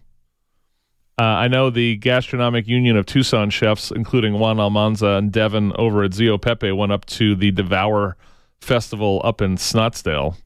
Uh, 1.20 1.24
I 1.24 1.48
know 1.48 1.70
the 1.70 1.98
Gastronomic 1.98 2.68
Union 2.68 2.98
of 2.98 3.06
Tucson 3.06 3.50
chefs, 3.50 3.92
including 3.92 4.40
Juan 4.40 4.60
Almanza 4.60 5.10
and 5.10 5.32
Devin 5.32 5.74
over 5.76 6.04
at 6.04 6.14
Zio 6.14 6.38
Peppe, 6.38 6.72
went 6.72 6.92
up 6.92 7.06
to 7.06 7.36
the 7.36 7.52
Devour 7.52 8.18
Festival 8.62 9.22
up 9.24 9.42
in 9.42 9.58
Scottsdale 9.58 10.38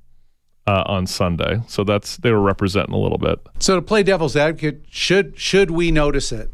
uh, 0.67 0.83
on 0.85 1.07
Sunday. 1.07 1.61
So 1.67 1.83
that's 1.83 2.17
they 2.17 2.31
were 2.31 2.41
representing 2.41 2.93
a 2.93 2.99
little 2.99 3.17
bit. 3.17 3.39
So 3.59 3.75
to 3.75 3.81
play 3.81 4.03
devil's 4.03 4.35
advocate, 4.35 4.81
should 4.89 5.39
should 5.39 5.71
we 5.71 5.89
notice 5.91 6.31
it? 6.31 6.51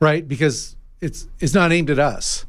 Right? 0.00 0.26
Because 0.28 0.76
it's 1.00 1.26
it's 1.40 1.54
not 1.54 1.72
aimed 1.72 1.90
at 1.90 1.98
us. 1.98 2.44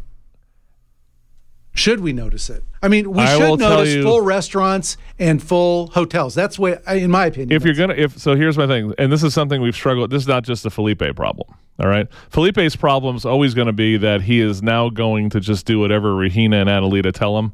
Should 1.75 2.01
we 2.01 2.13
notice 2.13 2.51
it? 2.51 2.63
I 2.83 2.87
mean, 2.87 3.11
we 3.11 3.23
I 3.23 3.35
should 3.35 3.59
notice 3.59 3.95
you- 3.95 4.03
full 4.03 4.21
restaurants 4.21 4.95
and 5.17 5.41
full 5.41 5.87
hotels. 5.87 6.35
That's 6.35 6.59
way, 6.59 6.77
in 6.87 7.09
my 7.09 7.25
opinion. 7.25 7.51
If 7.55 7.65
you're 7.65 7.73
gonna, 7.73 7.95
if 7.95 8.19
so, 8.19 8.35
here's 8.35 8.59
my 8.59 8.67
thing, 8.67 8.93
and 8.99 9.11
this 9.11 9.23
is 9.23 9.33
something 9.33 9.59
we've 9.59 9.73
struggled. 9.75 10.11
This 10.11 10.21
is 10.21 10.27
not 10.27 10.43
just 10.43 10.65
a 10.67 10.69
Felipe 10.69 11.01
problem. 11.15 11.47
All 11.79 11.87
right, 11.87 12.07
Felipe's 12.29 12.75
problem 12.75 13.15
is 13.15 13.25
always 13.25 13.55
going 13.55 13.65
to 13.65 13.73
be 13.73 13.97
that 13.97 14.21
he 14.21 14.39
is 14.39 14.61
now 14.61 14.89
going 14.89 15.31
to 15.31 15.39
just 15.39 15.65
do 15.65 15.79
whatever 15.79 16.13
Regina 16.13 16.57
and 16.57 16.69
Adelita 16.69 17.11
tell 17.11 17.39
him, 17.39 17.53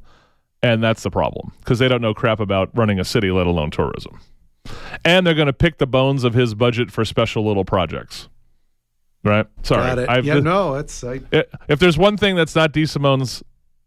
and 0.61 0.83
that's 0.83 1.03
the 1.03 1.09
problem 1.09 1.51
because 1.59 1.79
they 1.79 1.87
don't 1.87 2.01
know 2.01 2.13
crap 2.13 2.39
about 2.39 2.69
running 2.75 2.99
a 2.99 3.03
city, 3.05 3.31
let 3.31 3.47
alone 3.47 3.71
tourism. 3.71 4.19
And 5.05 5.25
they're 5.25 5.33
going 5.33 5.47
to 5.47 5.53
pick 5.53 5.77
the 5.77 5.87
bones 5.87 6.23
of 6.23 6.33
his 6.33 6.53
budget 6.53 6.91
for 6.91 7.05
special 7.05 7.45
little 7.45 7.65
projects. 7.65 8.27
Right? 9.23 9.45
Sorry. 9.63 10.05
I've- 10.07 10.27
yeah, 10.27 10.39
no, 10.39 10.75
it's 10.75 11.03
I, 11.03 11.21
if 11.67 11.79
there's 11.79 11.97
one 11.97 12.17
thing 12.17 12.35
that's 12.35 12.55
not 12.55 12.71
DeSimone's 12.73 13.43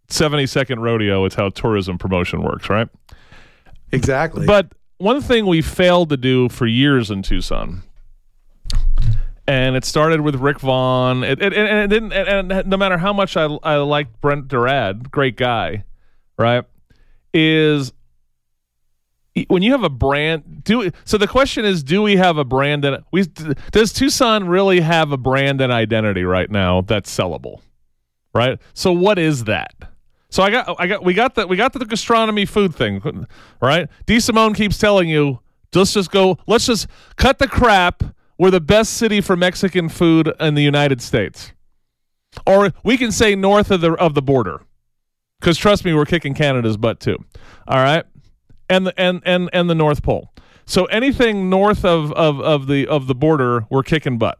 70 0.08 0.46
second 0.46 0.80
rodeo, 0.80 1.24
it's 1.24 1.34
how 1.34 1.48
tourism 1.50 1.98
promotion 1.98 2.42
works, 2.42 2.68
right? 2.68 2.88
exactly. 3.92 4.46
But 4.46 4.72
one 4.98 5.20
thing 5.20 5.46
we 5.46 5.62
failed 5.62 6.08
to 6.10 6.16
do 6.16 6.48
for 6.48 6.66
years 6.66 7.10
in 7.10 7.22
Tucson, 7.22 7.82
and 9.46 9.74
it 9.76 9.84
started 9.84 10.20
with 10.20 10.36
Rick 10.36 10.60
Vaughn. 10.60 11.24
It, 11.24 11.42
it, 11.42 11.52
and 11.52 11.78
it 11.78 11.88
didn't. 11.88 12.12
And, 12.12 12.52
and 12.52 12.68
no 12.68 12.76
matter 12.76 12.98
how 12.98 13.12
much 13.12 13.36
I 13.36 13.44
I 13.62 13.76
like 13.76 14.20
Brent 14.20 14.48
DeRaad, 14.48 15.10
great 15.10 15.36
guy, 15.36 15.84
right? 16.38 16.64
Is 17.32 17.92
when 19.48 19.62
you 19.62 19.72
have 19.72 19.82
a 19.82 19.88
brand 19.88 20.62
do 20.62 20.90
so 21.04 21.16
the 21.16 21.26
question 21.26 21.64
is 21.64 21.82
do 21.82 22.02
we 22.02 22.16
have 22.16 22.36
a 22.36 22.44
brand 22.44 22.84
that 22.84 23.02
we 23.12 23.24
does 23.70 23.92
tucson 23.92 24.46
really 24.46 24.80
have 24.80 25.10
a 25.12 25.16
brand 25.16 25.60
and 25.60 25.72
identity 25.72 26.24
right 26.24 26.50
now 26.50 26.82
that's 26.82 27.14
sellable? 27.14 27.60
Right? 28.34 28.58
So 28.74 28.92
what 28.92 29.18
is 29.18 29.44
that? 29.44 29.74
So 30.28 30.42
i 30.42 30.50
got 30.50 30.76
i 30.78 30.86
got 30.86 31.04
we 31.04 31.14
got 31.14 31.34
the 31.34 31.46
we 31.46 31.56
got 31.56 31.72
the 31.72 31.84
gastronomy 31.84 32.44
food 32.44 32.74
thing 32.74 33.26
right? 33.60 33.88
DeSimone 34.06 34.54
keeps 34.54 34.78
telling 34.78 35.08
you 35.08 35.40
let's 35.74 35.94
just 35.94 36.10
go 36.10 36.38
let's 36.46 36.66
just 36.66 36.86
cut 37.16 37.38
the 37.38 37.48
crap. 37.48 38.02
We're 38.38 38.50
the 38.50 38.60
best 38.60 38.94
city 38.94 39.20
for 39.20 39.36
mexican 39.36 39.88
food 39.88 40.32
in 40.40 40.54
the 40.54 40.62
united 40.62 41.00
states. 41.00 41.52
Or 42.46 42.72
we 42.82 42.96
can 42.96 43.12
say 43.12 43.34
north 43.34 43.70
of 43.70 43.80
the 43.80 43.92
of 43.94 44.14
the 44.14 44.22
border 44.22 44.62
because 45.42 45.58
trust 45.58 45.84
me 45.84 45.92
we're 45.92 46.06
kicking 46.06 46.32
canada's 46.32 46.76
butt 46.76 47.00
too 47.00 47.18
all 47.66 47.82
right 47.82 48.04
and 48.72 48.86
the 48.86 49.00
and 49.00 49.22
and 49.24 49.50
and 49.52 49.70
the 49.70 49.74
North 49.74 50.02
Pole. 50.02 50.32
So 50.64 50.86
anything 50.86 51.50
north 51.50 51.84
of 51.84 52.12
of 52.12 52.40
of 52.40 52.66
the 52.66 52.86
of 52.86 53.06
the 53.06 53.14
border, 53.14 53.66
we're 53.70 53.82
kicking 53.82 54.18
butt. 54.18 54.38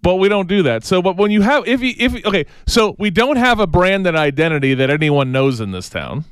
But 0.00 0.16
we 0.16 0.28
don't 0.28 0.48
do 0.48 0.62
that. 0.64 0.84
So, 0.84 1.00
but 1.00 1.16
when 1.16 1.30
you 1.30 1.40
have, 1.40 1.66
if 1.66 1.80
you, 1.80 1.94
if 1.96 2.26
okay, 2.26 2.44
so 2.66 2.94
we 2.98 3.08
don't 3.08 3.36
have 3.36 3.58
a 3.58 3.66
brand 3.66 4.06
and 4.06 4.16
identity 4.16 4.74
that 4.74 4.90
anyone 4.90 5.32
knows 5.32 5.60
in 5.60 5.70
this 5.70 5.88
town, 5.88 6.26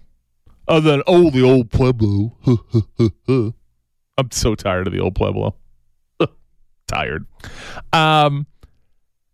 other 0.68 0.90
than 0.90 1.02
oh, 1.06 1.30
the 1.30 1.42
old 1.42 1.70
Pueblo. 1.70 2.36
I'm 4.18 4.30
so 4.30 4.54
tired 4.54 4.86
of 4.86 4.92
the 4.92 5.00
old 5.00 5.14
Pueblo. 5.14 5.56
tired. 6.86 7.24
Um, 7.94 8.46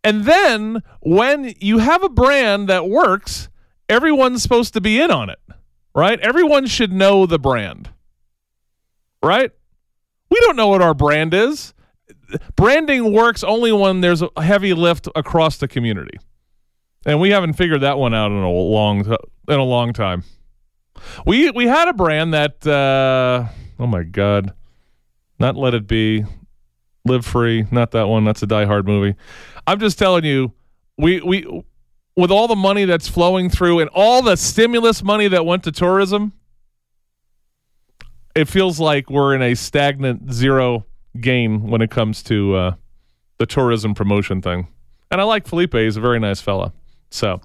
and 0.04 0.24
then 0.24 0.84
when 1.00 1.52
you 1.58 1.78
have 1.78 2.04
a 2.04 2.08
brand 2.08 2.68
that 2.68 2.88
works, 2.88 3.48
everyone's 3.88 4.42
supposed 4.42 4.74
to 4.74 4.80
be 4.80 5.00
in 5.00 5.10
on 5.10 5.30
it 5.30 5.38
right? 5.98 6.20
Everyone 6.20 6.66
should 6.66 6.92
know 6.92 7.26
the 7.26 7.40
brand, 7.40 7.90
right? 9.22 9.50
We 10.30 10.38
don't 10.40 10.54
know 10.54 10.68
what 10.68 10.80
our 10.80 10.94
brand 10.94 11.34
is. 11.34 11.74
Branding 12.54 13.12
works 13.12 13.42
only 13.42 13.72
when 13.72 14.00
there's 14.00 14.22
a 14.22 14.42
heavy 14.42 14.74
lift 14.74 15.08
across 15.16 15.56
the 15.56 15.66
community, 15.66 16.18
and 17.04 17.20
we 17.20 17.30
haven't 17.30 17.54
figured 17.54 17.80
that 17.80 17.98
one 17.98 18.14
out 18.14 18.30
in 18.30 18.38
a 18.38 18.50
long 18.50 19.04
in 19.48 19.58
a 19.58 19.64
long 19.64 19.92
time. 19.92 20.22
We 21.26 21.50
we 21.50 21.66
had 21.66 21.88
a 21.88 21.92
brand 21.92 22.32
that 22.34 22.64
uh, 22.66 23.48
oh 23.80 23.86
my 23.86 24.04
god, 24.04 24.52
not 25.40 25.56
Let 25.56 25.74
It 25.74 25.88
Be, 25.88 26.24
Live 27.04 27.26
Free, 27.26 27.66
not 27.72 27.90
that 27.92 28.08
one. 28.08 28.24
That's 28.24 28.42
a 28.42 28.46
Die 28.46 28.66
Hard 28.66 28.86
movie. 28.86 29.16
I'm 29.66 29.80
just 29.80 29.98
telling 29.98 30.24
you, 30.24 30.52
we 30.96 31.20
we 31.22 31.64
with 32.18 32.32
all 32.32 32.48
the 32.48 32.56
money 32.56 32.84
that's 32.84 33.06
flowing 33.06 33.48
through 33.48 33.78
and 33.78 33.88
all 33.94 34.22
the 34.22 34.34
stimulus 34.34 35.04
money 35.04 35.28
that 35.28 35.46
went 35.46 35.62
to 35.62 35.70
tourism, 35.70 36.32
it 38.34 38.46
feels 38.46 38.80
like 38.80 39.08
we're 39.08 39.36
in 39.36 39.40
a 39.40 39.54
stagnant 39.54 40.32
zero 40.32 40.84
gain 41.20 41.70
when 41.70 41.80
it 41.80 41.92
comes 41.92 42.24
to 42.24 42.56
uh, 42.56 42.74
the 43.38 43.46
tourism 43.46 43.94
promotion 43.94 44.42
thing. 44.42 44.66
And 45.12 45.20
I 45.20 45.24
like 45.24 45.46
Felipe; 45.46 45.74
he's 45.74 45.96
a 45.96 46.00
very 46.00 46.18
nice 46.18 46.40
fella. 46.40 46.72
So, 47.08 47.40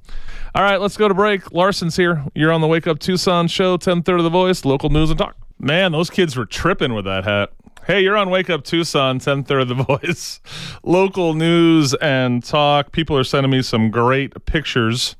all 0.56 0.64
right, 0.64 0.82
let's 0.82 0.98
go 0.98 1.08
to 1.08 1.14
break. 1.14 1.52
Larson's 1.54 1.96
here. 1.96 2.26
You're 2.34 2.52
on 2.52 2.62
the 2.62 2.68
Wake 2.68 2.88
Up 2.88 2.98
Tucson 2.98 3.48
show, 3.48 3.78
10:30 3.78 4.24
The 4.24 4.30
Voice, 4.32 4.66
local 4.66 4.90
news 4.90 5.12
and 5.12 5.20
talk. 5.20 5.38
Man, 5.60 5.92
those 5.92 6.10
kids 6.10 6.36
were 6.36 6.48
tripping 6.48 6.96
with 6.96 7.06
that 7.06 7.26
hat. 7.26 7.52
Hey, 7.86 8.00
you're 8.00 8.16
on 8.16 8.30
Wake 8.30 8.50
Up 8.50 8.64
Tucson, 8.64 9.20
10th 9.20 9.52
of 9.62 9.68
The 9.68 9.76
Voice, 9.84 10.40
local 10.84 11.34
news 11.34 11.94
and 11.96 12.42
talk. 12.42 12.94
People 12.94 13.18
are 13.18 13.26
sending 13.26 13.52
me 13.52 13.62
some 13.62 13.92
great 13.92 14.46
pictures. 14.46 15.18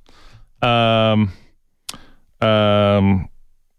Um, 0.62 1.34
um, 2.40 3.28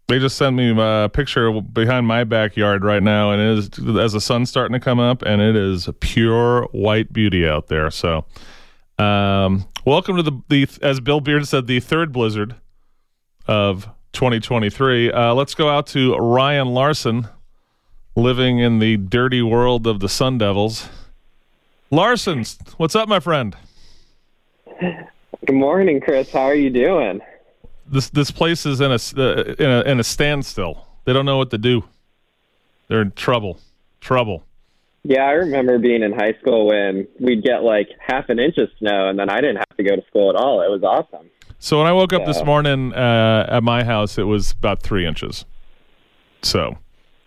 they 0.07 0.19
just 0.19 0.37
sent 0.37 0.55
me 0.55 0.71
a 0.77 1.09
picture 1.09 1.59
behind 1.61 2.05
my 2.05 2.25
backyard 2.25 2.83
right 2.83 3.01
now, 3.01 3.31
and 3.31 3.41
it 3.41 3.57
is 3.57 3.97
as 3.97 4.13
the 4.13 4.21
sun's 4.21 4.51
starting 4.51 4.73
to 4.73 4.79
come 4.79 4.99
up, 4.99 5.23
and 5.23 5.41
it 5.41 5.55
is 5.55 5.89
pure 5.99 6.65
white 6.71 7.11
beauty 7.11 7.47
out 7.47 7.65
there. 7.69 7.89
So, 7.89 8.25
um, 8.99 9.65
welcome 9.83 10.15
to 10.15 10.21
the 10.21 10.43
the 10.49 10.67
as 10.83 10.99
Bill 10.99 11.21
Beard 11.21 11.47
said, 11.47 11.65
the 11.65 11.79
third 11.79 12.11
blizzard 12.11 12.53
of 13.47 13.89
2023. 14.13 15.11
Uh, 15.11 15.33
let's 15.33 15.55
go 15.55 15.69
out 15.69 15.87
to 15.87 16.15
Ryan 16.17 16.67
Larson, 16.67 17.27
living 18.15 18.59
in 18.59 18.79
the 18.79 18.97
dirty 18.97 19.41
world 19.41 19.85
of 19.85 19.99
the 19.99 20.09
Sun 20.09 20.37
Devils. 20.37 20.87
Larson, 21.91 22.45
what's 22.77 22.95
up, 22.95 23.07
my 23.07 23.19
friend? 23.19 23.55
Good 24.79 25.53
morning, 25.53 26.01
Chris. 26.01 26.31
How 26.31 26.41
are 26.41 26.55
you 26.55 26.69
doing? 26.69 27.21
This 27.87 28.09
this 28.09 28.31
place 28.31 28.65
is 28.65 28.81
in 28.81 28.91
a 28.91 28.95
uh, 28.95 29.53
in 29.59 29.69
a 29.69 29.81
in 29.81 29.99
a 29.99 30.03
standstill. 30.03 30.87
They 31.03 31.13
don't 31.13 31.25
know 31.25 31.37
what 31.37 31.51
to 31.51 31.57
do. 31.57 31.83
They're 32.87 33.01
in 33.01 33.11
trouble. 33.11 33.59
Trouble. 34.01 34.43
Yeah, 35.03 35.21
I 35.21 35.31
remember 35.33 35.77
being 35.77 36.01
in 36.01 36.13
high 36.13 36.33
school 36.41 36.65
when 36.65 37.07
we'd 37.19 37.43
get 37.43 37.61
like 37.61 37.89
half 37.99 38.29
an 38.29 38.39
inch 38.39 38.57
of 38.57 38.69
snow, 38.79 39.07
and 39.07 39.19
then 39.19 39.29
I 39.29 39.35
didn't 39.35 39.57
have 39.57 39.77
to 39.77 39.83
go 39.83 39.95
to 39.95 40.01
school 40.07 40.31
at 40.31 40.35
all. 40.35 40.61
It 40.61 40.69
was 40.69 40.81
awesome. 40.83 41.29
So 41.59 41.77
when 41.77 41.87
I 41.87 41.93
woke 41.93 42.11
up 42.11 42.25
this 42.25 42.43
morning 42.43 42.93
uh, 42.93 43.45
at 43.49 43.63
my 43.63 43.83
house, 43.83 44.17
it 44.17 44.23
was 44.23 44.51
about 44.51 44.81
three 44.81 45.05
inches. 45.05 45.45
So, 46.41 46.77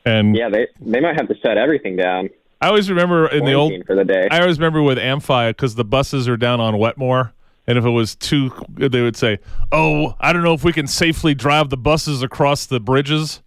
and 0.04 0.36
Yeah, 0.36 0.48
they 0.48 0.68
they 0.80 1.00
might 1.00 1.16
have 1.16 1.28
to 1.28 1.36
shut 1.38 1.58
everything 1.58 1.96
down. 1.96 2.30
I 2.60 2.68
always 2.68 2.90
remember 2.90 3.28
in 3.28 3.44
the 3.44 3.54
old 3.54 3.72
for 3.86 3.94
the 3.94 4.04
day. 4.04 4.26
I 4.30 4.40
always 4.40 4.58
remember 4.58 4.82
with 4.82 4.98
Amphi 4.98 5.50
because 5.50 5.76
the 5.76 5.84
buses 5.84 6.28
are 6.28 6.36
down 6.36 6.60
on 6.60 6.76
Wetmore, 6.78 7.32
and 7.68 7.78
if 7.78 7.84
it 7.84 7.90
was 7.90 8.16
too, 8.16 8.50
they 8.70 9.00
would 9.00 9.16
say, 9.16 9.38
"Oh, 9.70 10.16
I 10.18 10.32
don't 10.32 10.42
know 10.42 10.54
if 10.54 10.64
we 10.64 10.72
can 10.72 10.88
safely 10.88 11.34
drive 11.34 11.70
the 11.70 11.76
buses 11.76 12.22
across 12.22 12.66
the 12.66 12.80
bridges, 12.80 13.42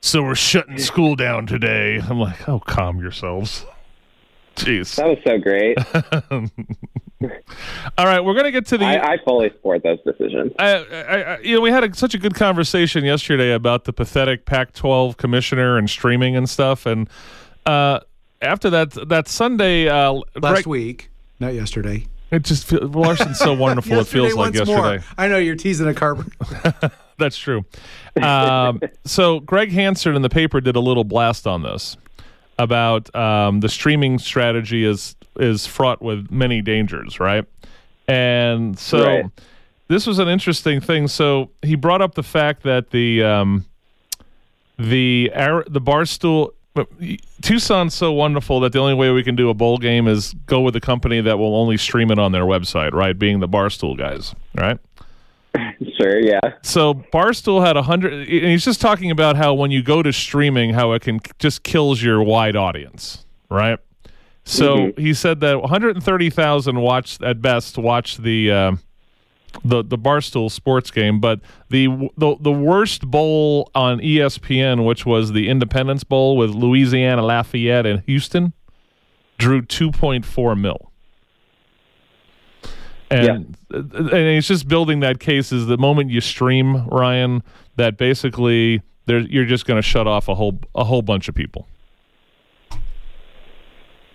so 0.00 0.22
we're 0.22 0.34
shutting 0.34 0.78
school 0.78 1.14
down 1.14 1.46
today." 1.46 2.00
I'm 2.08 2.18
like, 2.18 2.48
"Oh, 2.48 2.58
calm 2.60 3.00
yourselves." 3.00 3.64
Jeez. 4.56 4.96
that 4.96 5.06
was 5.06 5.18
so 5.24 5.38
great. 5.38 5.78
All 7.98 8.06
right, 8.06 8.20
we're 8.20 8.34
gonna 8.34 8.50
get 8.50 8.66
to 8.66 8.78
the. 8.78 8.84
I, 8.84 9.12
I 9.12 9.16
fully 9.24 9.50
support 9.50 9.82
those 9.82 9.98
decisions. 10.04 10.52
I, 10.58 10.70
I, 10.76 11.22
I, 11.34 11.38
you 11.40 11.54
know, 11.54 11.60
we 11.60 11.70
had 11.70 11.84
a, 11.84 11.94
such 11.94 12.14
a 12.14 12.18
good 12.18 12.34
conversation 12.34 13.04
yesterday 13.04 13.52
about 13.52 13.84
the 13.84 13.92
pathetic 13.92 14.46
Pac-12 14.46 15.16
commissioner 15.18 15.76
and 15.76 15.88
streaming 15.88 16.34
and 16.36 16.48
stuff, 16.48 16.86
and 16.86 17.08
uh, 17.66 18.00
after 18.42 18.70
that, 18.70 18.92
that 19.08 19.28
Sunday, 19.28 19.88
uh, 19.88 20.12
Last 20.40 20.54
Greg- 20.54 20.66
week, 20.66 21.10
not 21.40 21.54
yesterday. 21.54 22.06
it 22.30 22.42
just 22.42 22.66
feel, 22.66 22.86
Larson's 22.88 23.38
so 23.38 23.52
wonderful. 23.52 23.98
it 23.98 24.06
feels 24.06 24.34
like 24.34 24.54
yesterday. 24.54 24.76
More. 24.80 25.04
I 25.18 25.28
know 25.28 25.36
you're 25.36 25.56
teasing 25.56 25.88
a 25.88 25.94
carbon. 25.94 26.32
That's 27.18 27.36
true. 27.36 27.66
Um, 28.22 28.80
so 29.04 29.40
Greg 29.40 29.72
Hansen 29.72 30.16
in 30.16 30.22
the 30.22 30.30
paper 30.30 30.60
did 30.62 30.74
a 30.74 30.80
little 30.80 31.04
blast 31.04 31.46
on 31.46 31.62
this 31.62 31.98
about 32.62 33.14
um, 33.16 33.60
the 33.60 33.68
streaming 33.68 34.18
strategy 34.18 34.84
is 34.84 35.16
is 35.38 35.66
fraught 35.66 36.02
with 36.02 36.30
many 36.30 36.60
dangers, 36.60 37.18
right? 37.18 37.44
And 38.06 38.78
so 38.78 39.02
Right. 39.04 39.24
this 39.88 40.06
was 40.06 40.18
an 40.18 40.28
interesting 40.28 40.80
thing. 40.80 41.08
So 41.08 41.50
he 41.62 41.74
brought 41.76 42.02
up 42.02 42.14
the 42.14 42.22
fact 42.22 42.62
that 42.64 42.90
the 42.90 43.22
um, 43.22 43.64
the 44.78 45.30
the 45.68 45.80
barstool. 45.80 46.52
Tucson's 47.42 47.94
so 47.94 48.12
wonderful 48.12 48.60
that 48.60 48.72
the 48.72 48.78
only 48.78 48.94
way 48.94 49.10
we 49.10 49.24
can 49.24 49.34
do 49.34 49.50
a 49.50 49.54
bowl 49.54 49.76
game 49.76 50.06
is 50.06 50.34
go 50.46 50.60
with 50.60 50.76
a 50.76 50.80
company 50.80 51.20
that 51.20 51.36
will 51.36 51.56
only 51.56 51.76
stream 51.76 52.12
it 52.12 52.18
on 52.18 52.30
their 52.30 52.44
website, 52.44 52.92
right? 52.92 53.18
Being 53.18 53.40
the 53.40 53.48
Barstool 53.48 53.98
guys, 53.98 54.36
right? 54.54 54.78
Sure, 55.96 56.18
yeah. 56.18 56.40
So 56.62 56.94
Barstool 56.94 57.64
had 57.64 57.76
a 57.76 57.82
hundred, 57.82 58.12
and 58.12 58.28
he's 58.28 58.64
just 58.64 58.80
talking 58.80 59.10
about 59.10 59.36
how 59.36 59.52
when 59.52 59.70
you 59.70 59.82
go 59.82 60.02
to 60.02 60.12
streaming, 60.12 60.72
how 60.72 60.92
it 60.92 61.02
can 61.02 61.20
just 61.38 61.62
kills 61.62 62.02
your 62.02 62.22
wide 62.22 62.56
audience, 62.56 63.26
right? 63.50 63.78
So 64.44 64.92
he 64.96 65.12
said 65.12 65.40
that 65.40 65.60
130,000 65.60 66.80
watched 66.80 67.22
at 67.22 67.42
best 67.42 67.76
watched 67.76 68.22
the 68.22 68.50
uh, 68.50 68.72
the 69.64 69.82
the 69.84 69.98
Barstool 69.98 70.50
sports 70.50 70.90
game, 70.90 71.20
but 71.20 71.40
the 71.68 71.86
the 72.16 72.36
the 72.40 72.52
worst 72.52 73.06
bowl 73.06 73.70
on 73.74 73.98
ESPN, 74.00 74.86
which 74.86 75.04
was 75.04 75.32
the 75.32 75.48
Independence 75.48 76.04
Bowl 76.04 76.36
with 76.36 76.50
Louisiana 76.50 77.22
Lafayette 77.22 77.86
and 77.86 78.02
Houston, 78.06 78.52
drew 79.38 79.62
2.4 79.62 80.58
mil. 80.58 80.90
And 83.10 83.56
and 83.70 84.12
it's 84.12 84.48
just 84.48 84.68
building 84.68 85.00
that 85.00 85.20
case 85.20 85.52
is 85.52 85.66
the 85.66 85.78
moment 85.78 86.10
you 86.10 86.20
stream 86.20 86.86
Ryan 86.88 87.42
that 87.76 87.96
basically 87.96 88.82
there 89.06 89.20
you're 89.20 89.44
just 89.44 89.66
going 89.66 89.78
to 89.78 89.86
shut 89.86 90.06
off 90.06 90.28
a 90.28 90.34
whole 90.34 90.58
a 90.74 90.84
whole 90.84 91.02
bunch 91.02 91.28
of 91.28 91.34
people. 91.34 91.66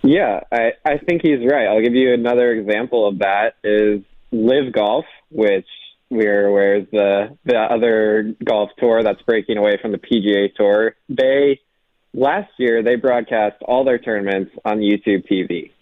Yeah, 0.02 0.40
I, 0.52 0.72
I 0.84 0.98
think 0.98 1.22
he's 1.22 1.40
right. 1.44 1.66
I'll 1.66 1.82
give 1.82 1.94
you 1.94 2.14
another 2.14 2.52
example 2.52 3.08
of 3.08 3.18
that 3.18 3.54
is 3.64 4.02
LIV 4.30 4.72
Golf, 4.72 5.04
which 5.30 5.66
we're 6.10 6.46
aware 6.46 6.76
is 6.76 6.86
the 6.92 7.36
the 7.44 7.56
other 7.56 8.34
golf 8.44 8.70
tour 8.78 9.02
that's 9.02 9.20
breaking 9.22 9.56
away 9.56 9.78
from 9.80 9.92
the 9.92 9.98
PGA 9.98 10.54
Tour. 10.54 10.94
They 11.08 11.60
last 12.14 12.50
year 12.58 12.82
they 12.82 12.94
broadcast 12.94 13.56
all 13.62 13.84
their 13.84 13.98
tournaments 13.98 14.52
on 14.64 14.78
YouTube 14.78 15.28
TV. 15.30 15.72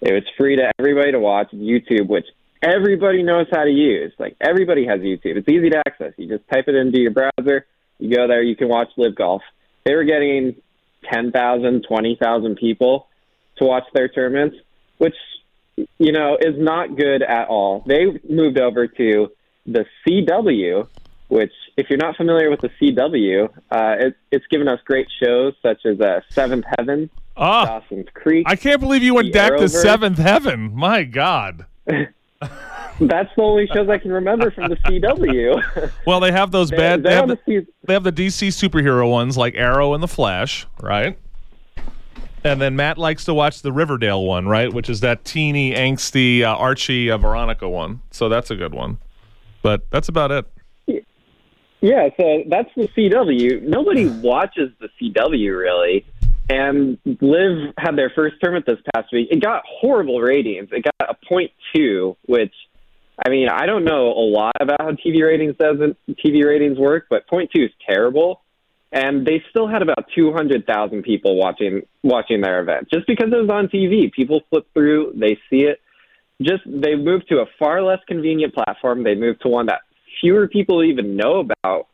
It 0.00 0.12
was 0.12 0.24
free 0.36 0.56
to 0.56 0.70
everybody 0.78 1.12
to 1.12 1.20
watch 1.20 1.50
YouTube, 1.52 2.08
which 2.08 2.26
everybody 2.64 3.22
knows 3.22 3.46
how 3.50 3.64
to 3.64 3.70
use. 3.70 4.12
Like 4.18 4.36
everybody 4.40 4.86
has 4.86 5.00
YouTube. 5.00 5.36
It's 5.36 5.48
easy 5.48 5.70
to 5.70 5.82
access. 5.86 6.12
You 6.16 6.28
just 6.28 6.48
type 6.48 6.64
it 6.68 6.74
into 6.74 6.98
your 6.98 7.10
browser, 7.12 7.66
you 7.98 8.14
go 8.14 8.26
there, 8.26 8.42
you 8.42 8.56
can 8.56 8.68
watch 8.68 8.88
LIV 8.96 9.14
Golf. 9.14 9.42
They 9.84 9.94
were 9.94 10.04
getting 10.04 10.56
10,000, 11.12 11.84
20,000 11.86 12.56
people 12.56 13.06
to 13.58 13.64
watch 13.64 13.84
their 13.92 14.08
tournaments, 14.08 14.56
which 14.98 15.14
you 15.98 16.12
know 16.12 16.36
is 16.40 16.54
not 16.56 16.96
good 16.96 17.22
at 17.22 17.48
all. 17.48 17.84
They 17.86 18.06
moved 18.28 18.58
over 18.58 18.86
to 18.86 19.28
the 19.66 19.84
CW, 20.06 20.88
which 21.28 21.52
if 21.76 21.90
you're 21.90 21.98
not 21.98 22.16
familiar 22.16 22.50
with 22.50 22.60
the 22.60 22.70
CW, 22.80 23.48
uh, 23.70 24.06
it, 24.06 24.16
it's 24.30 24.46
given 24.48 24.68
us 24.68 24.80
great 24.84 25.08
shows 25.22 25.54
such 25.62 25.84
as 25.84 26.00
uh, 26.00 26.20
Seventh 26.30 26.64
Heaven, 26.78 27.10
Ah, 27.36 27.80
Dawson's 27.80 28.08
Creek. 28.14 28.46
I 28.48 28.56
can't 28.56 28.80
believe 28.80 29.02
you 29.02 29.14
went 29.14 29.32
back 29.32 29.56
to 29.58 29.68
seventh 29.68 30.18
heaven. 30.18 30.72
My 30.74 31.04
God. 31.04 31.66
That's 33.00 33.34
the 33.34 33.42
only 33.42 33.66
shows 33.66 33.88
I 33.88 33.98
can 33.98 34.12
remember 34.12 34.50
from 34.50 34.70
the 34.70 34.76
CW. 34.76 35.90
Well, 36.06 36.20
they 36.20 36.32
have 36.32 36.50
those 36.50 36.70
bad. 36.70 37.02
They 37.02 37.14
have, 37.14 37.28
the, 37.28 37.38
the 37.46 37.66
they 37.84 37.94
have 37.94 38.04
the 38.04 38.12
DC 38.12 38.48
superhero 38.48 39.10
ones 39.10 39.36
like 39.36 39.54
Arrow 39.54 39.94
and 39.94 40.02
the 40.02 40.08
Flash, 40.08 40.66
right? 40.80 41.18
And 42.44 42.60
then 42.60 42.76
Matt 42.76 42.98
likes 42.98 43.24
to 43.24 43.34
watch 43.34 43.62
the 43.62 43.72
Riverdale 43.72 44.22
one, 44.22 44.46
right? 44.46 44.72
Which 44.72 44.90
is 44.90 45.00
that 45.00 45.24
teeny, 45.24 45.72
angsty 45.74 46.42
uh, 46.42 46.54
Archie 46.54 47.10
uh, 47.10 47.16
Veronica 47.16 47.68
one. 47.68 48.02
So 48.10 48.28
that's 48.28 48.50
a 48.50 48.56
good 48.56 48.74
one. 48.74 48.98
But 49.62 49.90
that's 49.90 50.08
about 50.08 50.30
it. 50.30 50.46
Yeah, 51.84 52.08
so 52.18 52.44
that's 52.46 52.70
the 52.76 52.88
CW. 52.88 53.60
Nobody 53.60 54.06
watches 54.06 54.70
the 54.80 54.88
CW 54.98 55.58
really. 55.58 56.06
And 56.48 56.98
Liv 57.04 57.72
had 57.78 57.96
their 57.96 58.12
first 58.14 58.36
tournament 58.42 58.66
this 58.66 58.78
past 58.94 59.08
week. 59.12 59.28
It 59.30 59.40
got 59.42 59.62
horrible 59.66 60.20
ratings. 60.20 60.68
It 60.72 60.84
got 60.84 61.10
a 61.10 61.14
point 61.26 61.52
two, 61.74 62.16
which 62.26 62.52
I 63.24 63.30
mean, 63.30 63.48
I 63.48 63.66
don't 63.66 63.84
know 63.84 64.08
a 64.08 64.26
lot 64.28 64.56
about 64.60 64.80
how 64.80 64.90
TV 64.90 65.22
ratings 65.22 65.56
doesn't 65.58 65.96
TV 66.24 66.44
ratings 66.44 66.78
work, 66.78 67.06
but 67.08 67.26
point 67.28 67.50
two 67.54 67.64
is 67.64 67.70
terrible. 67.88 68.42
And 68.92 69.26
they 69.26 69.42
still 69.50 69.66
had 69.66 69.82
about 69.82 70.06
two 70.14 70.32
hundred 70.32 70.66
thousand 70.66 71.02
people 71.02 71.36
watching 71.36 71.82
watching 72.02 72.42
their 72.42 72.60
event. 72.60 72.88
Just 72.92 73.06
because 73.06 73.28
it 73.32 73.36
was 73.36 73.50
on 73.50 73.68
TV. 73.68 74.12
People 74.12 74.42
flip 74.50 74.66
through, 74.74 75.14
they 75.16 75.38
see 75.48 75.64
it. 75.64 75.80
Just 76.42 76.62
they 76.66 76.94
moved 76.94 77.28
to 77.30 77.36
a 77.36 77.46
far 77.58 77.82
less 77.82 78.00
convenient 78.06 78.54
platform. 78.54 79.02
They 79.02 79.14
moved 79.14 79.42
to 79.42 79.48
one 79.48 79.66
that 79.66 79.80
fewer 80.20 80.46
people 80.46 80.84
even 80.84 81.16
know 81.16 81.40
about, 81.40 81.86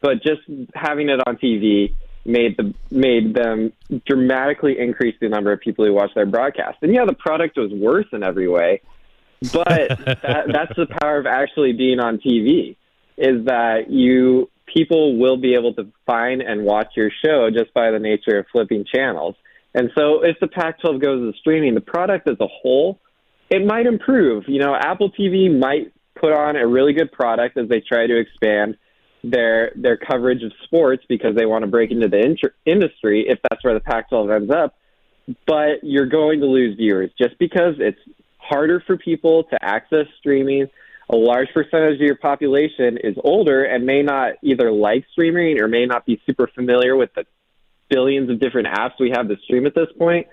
but 0.00 0.22
just 0.22 0.42
having 0.74 1.08
it 1.08 1.20
on 1.26 1.36
TV 1.36 1.94
made 2.26 2.56
the 2.56 2.74
made 2.90 3.34
them 3.34 3.72
dramatically 4.06 4.78
increase 4.78 5.14
the 5.20 5.28
number 5.28 5.52
of 5.52 5.60
people 5.60 5.84
who 5.84 5.92
watch 5.92 6.10
their 6.14 6.26
broadcast. 6.26 6.78
And 6.82 6.94
yeah, 6.94 7.04
the 7.06 7.14
product 7.14 7.56
was 7.56 7.70
worse 7.72 8.06
in 8.12 8.22
every 8.22 8.48
way, 8.48 8.82
but 9.52 9.66
that, 9.88 10.46
that's 10.52 10.76
the 10.76 10.86
power 11.00 11.18
of 11.18 11.26
actually 11.26 11.72
being 11.72 12.00
on 12.00 12.18
TV. 12.18 12.76
Is 13.16 13.46
that 13.46 13.90
you 13.90 14.50
people 14.66 15.16
will 15.18 15.36
be 15.36 15.54
able 15.54 15.72
to 15.74 15.90
find 16.04 16.42
and 16.42 16.64
watch 16.64 16.92
your 16.96 17.10
show 17.24 17.48
just 17.50 17.72
by 17.72 17.90
the 17.90 17.98
nature 17.98 18.38
of 18.38 18.46
flipping 18.52 18.84
channels. 18.84 19.36
And 19.74 19.90
so, 19.96 20.22
if 20.22 20.36
the 20.40 20.48
Pac-12 20.48 21.02
goes 21.02 21.32
to 21.32 21.38
streaming, 21.38 21.74
the 21.74 21.80
product 21.80 22.28
as 22.28 22.36
a 22.40 22.46
whole, 22.46 22.98
it 23.50 23.64
might 23.64 23.86
improve. 23.86 24.44
You 24.48 24.60
know, 24.60 24.74
Apple 24.74 25.10
TV 25.10 25.56
might 25.56 25.92
put 26.14 26.32
on 26.32 26.56
a 26.56 26.66
really 26.66 26.94
good 26.94 27.12
product 27.12 27.56
as 27.58 27.68
they 27.68 27.80
try 27.80 28.06
to 28.06 28.18
expand 28.18 28.76
their 29.22 29.72
their 29.76 29.96
coverage 29.96 30.42
of 30.42 30.52
sports 30.64 31.04
because 31.08 31.34
they 31.36 31.46
want 31.46 31.62
to 31.62 31.70
break 31.70 31.90
into 31.90 32.08
the 32.08 32.18
inter- 32.18 32.54
industry 32.64 33.26
if 33.28 33.38
that's 33.48 33.62
where 33.64 33.74
the 33.74 33.80
Pac-12 33.80 34.34
ends 34.34 34.50
up. 34.50 34.74
But 35.46 35.82
you're 35.82 36.06
going 36.06 36.40
to 36.40 36.46
lose 36.46 36.76
viewers 36.76 37.10
just 37.18 37.38
because 37.38 37.74
it's 37.78 37.98
harder 38.38 38.82
for 38.86 38.96
people 38.96 39.44
to 39.44 39.58
access 39.60 40.06
streaming. 40.18 40.68
A 41.08 41.16
large 41.16 41.48
percentage 41.54 41.94
of 41.94 42.00
your 42.00 42.16
population 42.16 42.98
is 43.02 43.16
older 43.22 43.64
and 43.64 43.86
may 43.86 44.02
not 44.02 44.34
either 44.42 44.70
like 44.72 45.04
streaming 45.12 45.60
or 45.60 45.68
may 45.68 45.86
not 45.86 46.04
be 46.04 46.20
super 46.26 46.48
familiar 46.52 46.96
with 46.96 47.10
the 47.14 47.24
billions 47.88 48.30
of 48.30 48.40
different 48.40 48.68
apps 48.68 48.92
we 48.98 49.10
have 49.10 49.28
to 49.28 49.36
stream 49.44 49.66
at 49.66 49.74
this 49.74 49.88
point. 49.98 50.26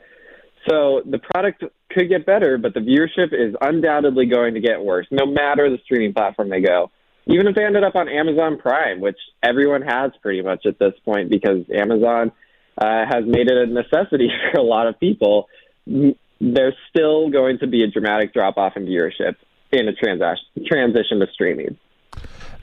So 0.68 1.02
the 1.06 1.20
product 1.20 1.64
could 1.92 2.10
get 2.10 2.26
better, 2.26 2.58
but 2.58 2.74
the 2.74 2.80
viewership 2.80 3.34
is 3.34 3.56
undoubtedly 3.62 4.26
going 4.26 4.54
to 4.54 4.62
get 4.62 4.82
worse, 4.82 5.06
no 5.12 5.26
matter 5.26 5.70
the 5.70 5.80
streaming 5.84 6.14
platform 6.14 6.50
they 6.50 6.62
go. 6.62 6.92
Even 7.28 7.48
if 7.48 7.56
they 7.56 7.66
ended 7.66 7.84
up 7.84 7.96
on 7.96 8.10
Amazon 8.10 8.58
Prime, 8.58 9.00
which 9.00 9.18
everyone 9.42 9.82
has 9.82 10.12
pretty 10.22 10.42
much 10.42 10.66
at 10.66 10.78
this 10.80 10.94
point 11.06 11.30
because 11.30 11.66
Amazon 11.74 12.32
uh, 12.78 13.06
has 13.06 13.24
made 13.26 13.48
it 13.48 13.58
a 13.58 13.66
necessity 13.66 14.30
for 14.52 14.60
a 14.60 14.64
lot 14.64 14.88
of 14.88 15.00
people, 15.00 15.48
there's 15.86 16.76
still 16.90 17.30
going 17.30 17.60
to 17.60 17.68
be 17.68 17.84
a 17.84 17.88
dramatic 17.88 18.34
drop 18.34 18.58
off 18.58 18.74
in 18.76 18.86
viewership 18.86 19.36
in 19.72 19.88
a 19.88 19.94
transition 19.94 21.20
to 21.20 21.28
streaming. 21.34 21.78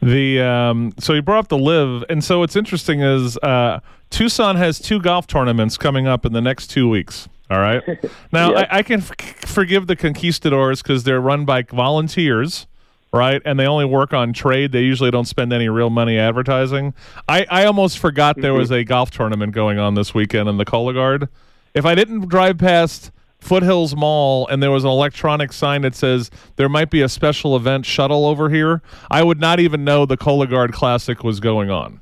The 0.03 0.41
um, 0.41 0.93
so 0.99 1.15
he 1.15 1.21
brought 1.21 1.41
up 1.41 1.49
the 1.49 1.59
LIV, 1.59 2.05
and 2.09 2.25
so 2.25 2.39
what's 2.39 2.57
interesting 2.57 3.01
is 3.03 3.37
uh, 3.39 3.81
Tucson 4.09 4.57
has 4.57 4.79
two 4.79 4.99
golf 5.01 5.27
tournaments 5.27 5.77
coming 5.77 6.07
up 6.07 6.25
in 6.25 6.33
the 6.33 6.41
next 6.41 6.69
two 6.69 6.89
weeks. 6.89 7.29
All 7.51 7.59
right. 7.59 7.83
Now 8.33 8.55
Yep. 8.55 8.69
I, 8.71 8.79
I 8.79 8.83
can 8.83 9.01
f- 9.01 9.11
forgive 9.45 9.89
the 9.89 9.97
conquistadors 9.97 10.83
because 10.83 11.03
they're 11.03 11.21
run 11.21 11.45
by 11.45 11.65
volunteers, 11.65 12.67
right? 13.13 13.43
And 13.45 13.59
they 13.59 13.67
only 13.67 13.85
work 13.85 14.13
on 14.13 14.33
trade. 14.33 14.73
They 14.73 14.83
usually 14.83 15.11
don't 15.11 15.27
spend 15.27 15.53
any 15.53 15.69
real 15.69 15.91
money 15.91 16.19
advertising. 16.19 16.95
I, 17.29 17.47
I 17.51 17.65
almost 17.65 17.99
forgot 17.99 18.41
there 18.41 18.55
was 18.55 18.69
mm-hmm. 18.69 18.81
a 18.81 18.85
golf 18.85 19.11
tournament 19.11 19.53
going 19.53 19.79
on 19.79 19.95
this 19.95 20.15
weekend 20.15 20.49
in 20.49 20.57
the 20.59 20.65
Cologuard. 20.65 21.29
If 21.75 21.85
I 21.85 21.95
didn't 21.95 22.29
drive 22.29 22.59
past 22.59 23.11
Foothills 23.41 23.97
Mall 23.97 24.47
and 24.49 24.63
there 24.63 24.71
was 24.71 24.85
an 24.85 24.91
electronic 24.91 25.53
sign 25.53 25.83
that 25.83 25.95
says 25.95 26.31
there 26.57 26.69
might 26.69 26.91
be 26.91 27.03
a 27.03 27.09
special 27.09 27.57
event 27.57 27.87
shuttle 27.87 28.27
over 28.27 28.51
here, 28.51 28.83
I 29.11 29.23
would 29.23 29.41
not 29.41 29.61
even 29.61 29.85
know 29.85 30.07
the 30.07 30.17
Cologuard 30.17 30.73
Classic 30.73 31.25
was 31.25 31.41
going 31.41 31.71
on. 31.71 32.01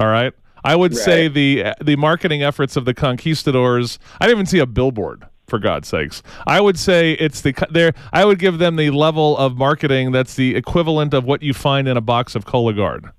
All 0.00 0.08
right. 0.08 0.32
I 0.64 0.74
would 0.74 0.96
say 0.96 1.28
the 1.28 1.72
the 1.80 1.96
marketing 1.96 2.42
efforts 2.42 2.76
of 2.76 2.84
the 2.84 2.92
conquistadors. 2.92 3.98
I 4.20 4.26
didn't 4.26 4.38
even 4.38 4.46
see 4.46 4.58
a 4.58 4.66
billboard 4.66 5.24
for 5.48 5.58
God's 5.58 5.88
sakes. 5.88 6.22
I 6.46 6.60
would 6.60 6.78
say 6.78 7.12
it's 7.12 7.40
the 7.40 7.54
there. 7.70 7.92
I 8.12 8.24
would 8.24 8.38
give 8.38 8.58
them 8.58 8.76
the 8.76 8.90
level 8.90 9.36
of 9.36 9.56
marketing 9.56 10.12
that's 10.12 10.34
the 10.34 10.54
equivalent 10.54 11.14
of 11.14 11.24
what 11.24 11.42
you 11.42 11.54
find 11.54 11.88
in 11.88 11.96
a 11.96 12.02
box 12.02 12.34
of 12.34 12.44
Cologuard. 12.44 13.12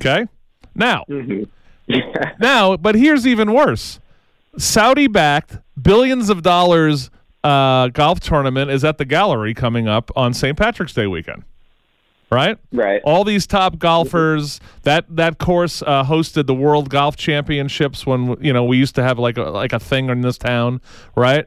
Okay. 0.00 0.26
Now, 0.74 1.04
now, 2.40 2.76
but 2.76 2.94
here's 2.94 3.26
even 3.26 3.52
worse. 3.52 4.00
Saudi 4.56 5.06
backed 5.06 5.58
billions 5.80 6.30
of 6.30 6.42
dollars 6.42 7.10
uh, 7.44 7.88
golf 7.88 8.20
tournament 8.20 8.70
is 8.70 8.84
at 8.84 8.98
the 8.98 9.04
gallery 9.04 9.54
coming 9.54 9.88
up 9.88 10.10
on 10.14 10.34
St. 10.34 10.56
Patrick's 10.56 10.92
Day 10.92 11.06
weekend. 11.06 11.44
Right? 12.30 12.56
Right. 12.72 13.02
All 13.04 13.24
these 13.24 13.46
top 13.46 13.78
golfers. 13.78 14.58
That 14.84 15.04
that 15.14 15.38
course 15.38 15.82
uh, 15.82 16.02
hosted 16.04 16.46
the 16.46 16.54
World 16.54 16.88
Golf 16.88 17.14
Championships 17.14 18.06
when 18.06 18.38
you 18.40 18.54
know 18.54 18.64
we 18.64 18.78
used 18.78 18.94
to 18.94 19.02
have 19.02 19.18
like 19.18 19.36
a, 19.36 19.42
like 19.42 19.74
a 19.74 19.78
thing 19.78 20.08
in 20.08 20.22
this 20.22 20.38
town, 20.38 20.80
right? 21.14 21.46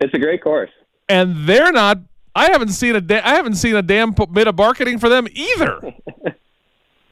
It's 0.00 0.14
a 0.14 0.18
great 0.18 0.42
course. 0.42 0.70
And 1.08 1.46
they're 1.46 1.72
not. 1.72 1.98
I 2.34 2.50
haven't 2.52 2.68
seen 2.68 2.94
a 2.94 3.00
da- 3.00 3.22
I 3.24 3.34
haven't 3.34 3.54
seen 3.54 3.74
a 3.74 3.82
damn 3.82 4.14
p- 4.14 4.26
bit 4.26 4.46
of 4.46 4.56
marketing 4.56 4.98
for 4.98 5.08
them 5.08 5.26
either. 5.32 5.80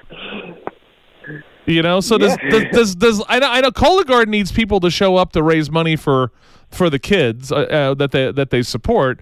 you 1.66 1.82
know, 1.82 2.00
so 2.00 2.16
does, 2.18 2.36
Yeah. 2.42 2.50
does 2.50 2.64
does 2.72 2.94
does 2.94 3.24
I 3.28 3.38
know 3.40 3.50
I 3.50 3.60
know 3.60 3.70
Cologuard 3.70 4.28
needs 4.28 4.52
people 4.52 4.78
to 4.80 4.90
show 4.90 5.16
up 5.16 5.32
to 5.32 5.42
raise 5.42 5.70
money 5.70 5.96
for 5.96 6.30
for 6.70 6.88
the 6.90 6.98
kids 6.98 7.50
uh, 7.50 7.56
uh, 7.56 7.94
that 7.94 8.12
they 8.12 8.30
that 8.30 8.50
they 8.50 8.62
support. 8.62 9.20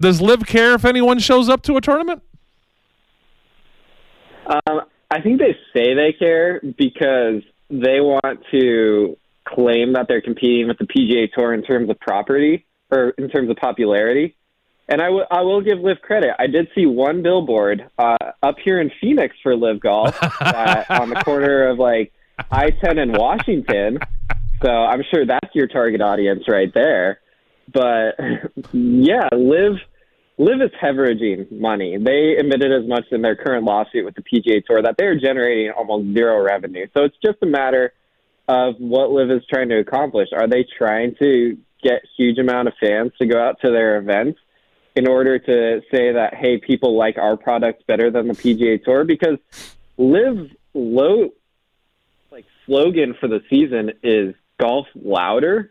Does 0.00 0.20
LIV 0.20 0.46
care 0.46 0.74
if 0.74 0.84
anyone 0.84 1.18
shows 1.18 1.48
up 1.48 1.62
to 1.62 1.76
a 1.76 1.80
tournament? 1.80 2.22
Um, 4.46 4.82
I 5.10 5.20
think 5.22 5.40
they 5.40 5.56
say 5.74 5.94
they 5.94 6.12
care 6.18 6.60
because 6.60 7.42
they 7.70 8.00
want 8.00 8.40
to 8.50 9.16
claim 9.48 9.94
that 9.94 10.06
they're 10.08 10.20
competing 10.20 10.68
with 10.68 10.78
the 10.78 10.84
PGA 10.86 11.32
Tour 11.32 11.54
in 11.54 11.62
terms 11.62 11.88
of 11.90 11.98
property 12.00 12.66
or 12.94 13.10
in 13.10 13.28
terms 13.28 13.50
of 13.50 13.56
popularity. 13.56 14.36
And 14.88 15.00
I 15.00 15.08
will- 15.08 15.26
will 15.30 15.62
give 15.62 15.80
LIV 15.80 16.02
credit. 16.02 16.34
I 16.38 16.46
did 16.46 16.68
see 16.74 16.86
one 16.86 17.22
billboard 17.22 17.88
uh, 17.98 18.16
up 18.42 18.56
here 18.62 18.80
in 18.80 18.90
Phoenix 19.00 19.34
for 19.42 19.56
LIV 19.56 19.80
Golf 19.80 20.20
that, 20.20 20.90
on 20.90 21.08
the 21.08 21.16
corner 21.16 21.68
of 21.68 21.78
like 21.78 22.12
I 22.50 22.70
10 22.70 22.98
and 22.98 23.16
Washington. 23.16 23.98
So 24.62 24.70
I'm 24.70 25.02
sure 25.10 25.26
that's 25.26 25.54
your 25.54 25.68
target 25.68 26.00
audience 26.00 26.44
right 26.48 26.72
there. 26.74 27.20
But 27.72 28.16
yeah, 28.72 29.28
LIV 29.32 29.78
LIV 30.36 30.62
is 30.62 30.70
hemorrhaging 30.82 31.60
money. 31.60 31.96
They 31.96 32.36
admitted 32.36 32.72
as 32.72 32.88
much 32.88 33.04
in 33.12 33.22
their 33.22 33.36
current 33.36 33.64
lawsuit 33.64 34.04
with 34.04 34.16
the 34.16 34.22
PGA 34.22 34.64
Tour 34.64 34.82
that 34.82 34.96
they're 34.98 35.18
generating 35.18 35.70
almost 35.70 36.12
zero 36.12 36.42
revenue. 36.42 36.86
So 36.92 37.04
it's 37.04 37.16
just 37.24 37.38
a 37.42 37.46
matter 37.46 37.92
of 38.48 38.74
what 38.78 39.10
LIV 39.10 39.30
is 39.30 39.42
trying 39.48 39.68
to 39.68 39.78
accomplish. 39.78 40.28
Are 40.34 40.48
they 40.48 40.66
trying 40.76 41.14
to 41.20 41.56
get 41.84 42.02
huge 42.16 42.38
amount 42.38 42.66
of 42.68 42.74
fans 42.80 43.12
to 43.20 43.26
go 43.26 43.40
out 43.40 43.60
to 43.64 43.70
their 43.70 43.98
events 43.98 44.40
in 44.96 45.06
order 45.06 45.38
to 45.38 45.80
say 45.90 46.12
that 46.12 46.34
hey, 46.34 46.58
people 46.58 46.96
like 46.96 47.18
our 47.18 47.36
product 47.36 47.86
better 47.86 48.10
than 48.10 48.26
the 48.28 48.34
PGA 48.34 48.82
Tour? 48.82 49.04
Because 49.04 49.38
LIV 49.98 50.50
low 50.74 51.30
like 52.32 52.46
slogan 52.66 53.14
for 53.20 53.28
the 53.28 53.40
season 53.50 53.92
is 54.02 54.34
golf 54.60 54.86
louder. 54.94 55.70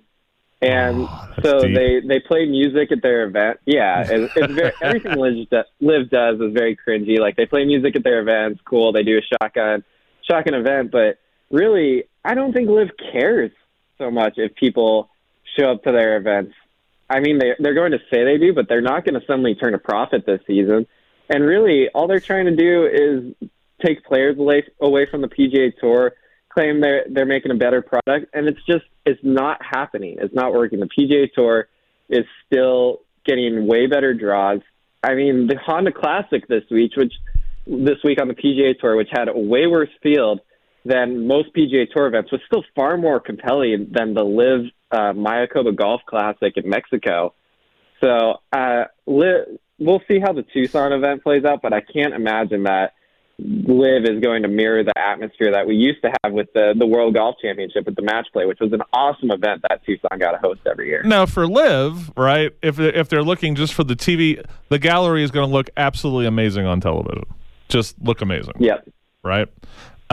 And 0.62 1.02
Oh, 1.10 1.34
so 1.43 1.60
deep. 1.60 1.76
they 1.76 1.99
they 2.08 2.19
play 2.21 2.45
music 2.45 2.93
at 2.93 3.02
their 3.02 3.23
event. 3.26 3.60
Yeah, 3.65 4.10
it, 4.10 4.32
it's 4.34 4.54
very, 4.54 4.71
everything 4.82 5.15
Liv, 5.19 5.49
do- 5.49 5.63
Liv 5.82 6.10
does 6.10 6.39
is 6.39 6.54
very 6.54 6.78
cringy. 6.78 7.19
Like 7.19 7.36
they 7.36 7.45
play 7.45 7.65
music 7.65 7.97
at 7.97 8.04
their 8.06 8.21
events, 8.21 8.62
cool. 8.63 8.93
They 8.93 9.04
do 9.04 9.17
a 9.17 9.21
shotgun 9.21 9.84
shotgun 10.30 10.54
event, 10.54 10.89
but 10.91 11.17
really, 11.52 12.06
I 12.23 12.34
don't 12.34 12.54
think 12.54 12.69
LIV 12.69 12.91
cares 13.12 13.52
so 13.97 14.10
much 14.10 14.36
if 14.38 14.56
people 14.56 15.10
show 15.57 15.71
up 15.71 15.83
to 15.83 15.91
their 15.91 16.17
events. 16.17 16.53
I 17.09 17.19
mean, 17.19 17.37
they 17.37 17.51
they're 17.59 17.73
going 17.73 17.91
to 17.91 17.99
say 18.11 18.23
they 18.23 18.37
do, 18.37 18.53
but 18.53 18.67
they're 18.67 18.81
not 18.81 19.05
going 19.05 19.19
to 19.19 19.25
suddenly 19.25 19.55
turn 19.55 19.73
a 19.73 19.79
profit 19.79 20.25
this 20.25 20.41
season. 20.47 20.87
And 21.29 21.43
really, 21.43 21.89
all 21.93 22.07
they're 22.07 22.19
trying 22.19 22.45
to 22.45 22.55
do 22.55 22.85
is 22.85 23.49
take 23.85 24.03
players 24.03 24.37
away 24.37 25.07
from 25.09 25.21
the 25.21 25.27
PGA 25.27 25.77
Tour, 25.79 26.13
claim 26.49 26.81
they're 26.81 27.05
they're 27.09 27.25
making 27.25 27.51
a 27.51 27.55
better 27.55 27.81
product, 27.81 28.33
and 28.33 28.47
it's 28.47 28.63
just 28.65 28.85
it's 29.05 29.19
not 29.23 29.61
happening. 29.63 30.17
It's 30.19 30.33
not 30.33 30.53
working. 30.53 30.79
The 30.79 30.89
PGA 30.89 31.31
Tour 31.33 31.67
is 32.09 32.25
still 32.45 33.01
getting 33.25 33.67
way 33.67 33.87
better 33.87 34.13
draws. 34.13 34.61
I 35.03 35.15
mean, 35.15 35.47
the 35.47 35.57
Honda 35.57 35.91
Classic 35.91 36.47
this 36.47 36.63
week, 36.71 36.91
which 36.95 37.13
this 37.65 37.97
week 38.03 38.21
on 38.21 38.27
the 38.27 38.33
PGA 38.33 38.77
Tour, 38.79 38.95
which 38.95 39.09
had 39.11 39.27
a 39.27 39.37
way 39.37 39.67
worse 39.67 39.89
field 40.01 40.41
than 40.85 41.27
most 41.27 41.53
PGA 41.53 41.89
Tour 41.89 42.07
events, 42.07 42.31
was 42.31 42.41
still 42.45 42.63
far 42.75 42.97
more 42.97 43.19
compelling 43.19 43.87
than 43.91 44.13
the 44.13 44.23
LIV 44.23 44.71
uh, 44.93 45.12
Mayakoba 45.13 45.75
Golf 45.75 46.01
Classic 46.06 46.53
in 46.56 46.69
Mexico. 46.69 47.34
So 48.03 48.36
uh, 48.51 48.84
li- 49.08 49.58
we'll 49.79 50.01
see 50.08 50.19
how 50.19 50.32
the 50.34 50.43
Tucson 50.53 50.93
event 50.93 51.23
plays 51.23 51.43
out, 51.45 51.62
but 51.62 51.73
I 51.73 51.82
can't 51.82 52.13
imagine 52.13 52.63
that 52.63 52.93
LIV 53.39 54.03
is 54.03 54.19
going 54.21 54.43
to 54.43 54.47
mirror 54.47 54.84
the 54.84 54.93
atmosphere 54.97 55.51
that 55.53 55.65
we 55.65 55.75
used 55.75 56.01
to 56.03 56.12
have 56.23 56.34
with 56.34 56.53
the 56.53 56.75
the 56.77 56.86
World 56.86 57.15
Golf 57.15 57.36
Championship 57.41 57.86
with 57.88 57.95
the 57.95 58.03
match 58.03 58.27
play, 58.32 58.45
which 58.45 58.60
was 58.62 58.71
an 58.73 58.82
awesome 58.93 59.32
event 59.32 59.63
that 59.67 59.84
Tucson 59.86 60.19
got 60.19 60.34
to 60.34 60.38
host 60.38 60.62
every 60.69 60.88
year. 60.88 61.01
Now 61.03 61.25
for 61.25 61.47
LIV, 61.47 62.12
right? 62.15 62.51
If 62.62 62.79
if 62.79 63.10
they're 63.10 63.23
looking 63.23 63.56
just 63.56 63.73
for 63.73 63.84
the 63.84 63.95
TV, 63.95 64.43
the 64.69 64.77
gallery 64.77 65.23
is 65.23 65.32
going 65.32 65.49
to 65.49 65.51
look 65.53 65.71
absolutely 65.75 66.27
amazing 66.27 66.67
on 66.67 66.79
television. 66.79 67.23
Just 67.69 67.99
look 68.03 68.21
amazing, 68.21 68.53
Yep. 68.60 68.88
right? 69.23 69.47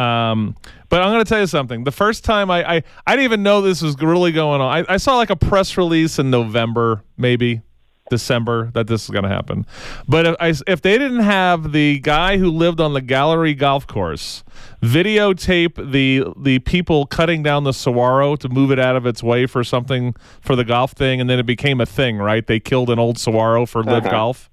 Um, 0.01 0.57
but 0.89 1.03
I'm 1.03 1.13
going 1.13 1.25
to 1.25 1.29
tell 1.29 1.41
you 1.41 1.47
something. 1.47 1.85
The 1.85 1.93
first 1.93 2.25
time 2.25 2.51
I, 2.51 2.77
I 2.77 2.83
I 3.07 3.13
didn't 3.17 3.25
even 3.25 3.43
know 3.43 3.61
this 3.61 3.83
was 3.83 4.01
really 4.01 4.33
going 4.33 4.61
on. 4.61 4.85
I, 4.89 4.95
I 4.95 4.97
saw 4.97 5.17
like 5.17 5.31
a 5.31 5.37
press 5.37 5.77
release 5.77 6.19
in 6.19 6.31
November, 6.31 7.03
maybe 7.17 7.63
December, 8.11 8.71
that 8.75 8.87
this 8.89 9.05
is 9.05 9.11
going 9.11 9.23
to 9.23 9.29
happen. 9.29 9.67
But 10.09 10.27
if, 10.27 10.37
I, 10.41 10.55
if 10.67 10.81
they 10.83 10.99
didn't 10.99 11.21
have 11.21 11.71
the 11.73 12.01
guy 12.01 12.39
who 12.39 12.51
lived 12.51 12.81
on 12.81 12.93
the 12.93 13.01
gallery 13.01 13.55
golf 13.55 13.87
course 13.87 14.43
videotape 14.83 15.93
the 15.93 16.25
the 16.43 16.59
people 16.61 17.07
cutting 17.07 17.43
down 17.43 17.65
the 17.65 17.73
saguaro 17.73 18.35
to 18.37 18.49
move 18.49 18.71
it 18.71 18.79
out 18.79 18.97
of 18.97 19.07
its 19.07 19.23
way 19.23 19.47
for 19.47 19.63
something 19.63 20.15
for 20.41 20.57
the 20.57 20.65
golf 20.65 20.93
thing, 20.93 21.21
and 21.21 21.29
then 21.31 21.39
it 21.39 21.47
became 21.47 21.81
a 21.81 21.87
thing, 21.87 22.17
right? 22.19 22.47
They 22.47 22.59
killed 22.61 22.91
an 22.91 22.99
old 22.99 23.19
saguaro 23.19 23.67
for 23.67 23.83
LIV 23.85 24.07
Uh-huh. 24.07 24.11
golf, 24.11 24.51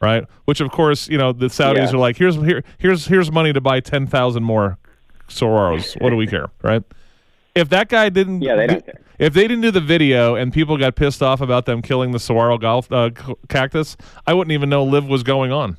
right? 0.00 0.24
Which 0.44 0.60
of 0.60 0.70
course, 0.70 1.08
you 1.08 1.16
know, 1.18 1.32
the 1.32 1.46
Saudis 1.46 1.90
Yeah. 1.90 1.94
are 1.94 1.98
like, 1.98 2.16
here's 2.18 2.36
here 2.36 2.62
here's 2.78 3.06
here's 3.06 3.30
money 3.32 3.52
to 3.52 3.60
buy 3.60 3.80
ten 3.80 4.06
thousand 4.06 4.42
more 4.42 4.76
saguaros. 5.30 6.00
What 6.00 6.10
do 6.10 6.16
we 6.16 6.26
care, 6.26 6.50
right? 6.62 6.82
If 7.54 7.68
that 7.70 7.88
guy 7.88 8.08
didn't, 8.10 8.42
Yeah, 8.42 8.56
they 8.56 8.66
don't 8.66 8.84
care. 8.84 9.00
if 9.18 9.34
they 9.34 9.42
didn't 9.42 9.62
do 9.62 9.70
the 9.70 9.80
video 9.80 10.34
and 10.36 10.52
people 10.52 10.76
got 10.76 10.94
pissed 10.94 11.22
off 11.22 11.40
about 11.40 11.66
them 11.66 11.82
killing 11.82 12.12
the 12.12 12.18
saguaro 12.20 12.58
golf 12.58 12.90
uh, 12.92 13.10
cactus, 13.48 13.96
I 14.26 14.34
wouldn't 14.34 14.52
even 14.52 14.68
know 14.68 14.84
LIV 14.84 15.06
was 15.06 15.22
going 15.22 15.50
on. 15.50 15.76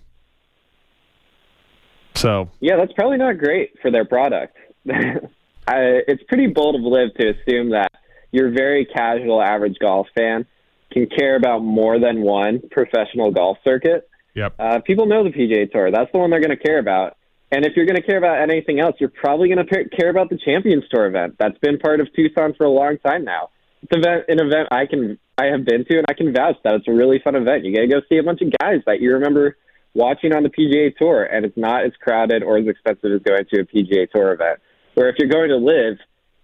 So 2.15 2.49
Yeah, 2.59 2.75
that's 2.77 2.91
probably 2.93 3.17
not 3.17 3.37
great 3.37 3.71
for 3.81 3.89
their 3.91 4.05
product. 4.05 4.57
I, 4.89 6.01
it's 6.07 6.23
pretty 6.23 6.47
bold 6.47 6.75
of 6.75 6.81
LIV 6.81 7.13
to 7.15 7.29
assume 7.29 7.69
that 7.71 7.91
your 8.31 8.51
very 8.51 8.85
casual 8.85 9.41
average 9.41 9.77
golf 9.79 10.07
fan 10.17 10.45
can 10.91 11.07
care 11.07 11.35
about 11.35 11.59
more 11.59 11.99
than 11.99 12.21
one 12.21 12.61
professional 12.71 13.31
golf 13.31 13.57
circuit. 13.63 14.09
Yep. 14.35 14.55
Uh, 14.59 14.79
people 14.79 15.05
know 15.05 15.23
the 15.23 15.29
PGA 15.29 15.71
Tour. 15.71 15.91
That's 15.91 16.11
the 16.11 16.17
one 16.17 16.29
they're 16.29 16.41
going 16.41 16.57
to 16.57 16.61
care 16.61 16.79
about. 16.79 17.15
And 17.51 17.65
if 17.65 17.73
you're 17.75 17.85
going 17.85 17.97
to 17.97 18.01
care 18.01 18.17
about 18.17 18.41
anything 18.41 18.79
else, 18.79 18.95
you're 18.99 19.09
probably 19.09 19.53
going 19.53 19.65
to 19.65 19.85
care 19.89 20.09
about 20.09 20.29
the 20.29 20.37
Champions 20.37 20.85
Tour 20.89 21.07
event. 21.07 21.35
That's 21.37 21.57
been 21.59 21.79
part 21.79 21.99
of 21.99 22.07
Tucson 22.15 22.53
for 22.57 22.65
a 22.65 22.69
long 22.69 22.97
time 22.99 23.25
now. 23.25 23.49
It's 23.83 23.91
event, 23.91 24.25
an 24.29 24.39
event 24.39 24.69
I 24.71 24.85
can 24.85 25.19
I 25.37 25.45
have 25.47 25.65
been 25.65 25.85
to, 25.85 25.97
and 25.97 26.05
I 26.07 26.13
can 26.13 26.33
vouch 26.33 26.57
that 26.63 26.75
it's 26.75 26.87
a 26.87 26.93
really 26.93 27.19
fun 27.23 27.35
event. 27.35 27.65
You 27.65 27.73
get 27.73 27.81
to 27.81 27.87
go 27.87 28.01
see 28.07 28.17
a 28.17 28.23
bunch 28.23 28.41
of 28.41 28.53
guys 28.59 28.81
that 28.85 29.01
you 29.01 29.13
remember 29.13 29.57
watching 29.93 30.33
on 30.33 30.43
the 30.43 30.49
PGA 30.49 30.95
Tour, 30.95 31.23
and 31.23 31.45
it's 31.45 31.57
not 31.57 31.83
as 31.83 31.91
crowded 31.99 32.43
or 32.43 32.57
as 32.57 32.67
expensive 32.67 33.11
as 33.11 33.21
going 33.21 33.45
to 33.51 33.61
a 33.61 33.65
PGA 33.65 34.09
Tour 34.09 34.33
event. 34.33 34.59
Where 34.93 35.09
if 35.09 35.15
you're 35.17 35.29
going 35.29 35.49
to 35.49 35.57
LIV 35.57 35.97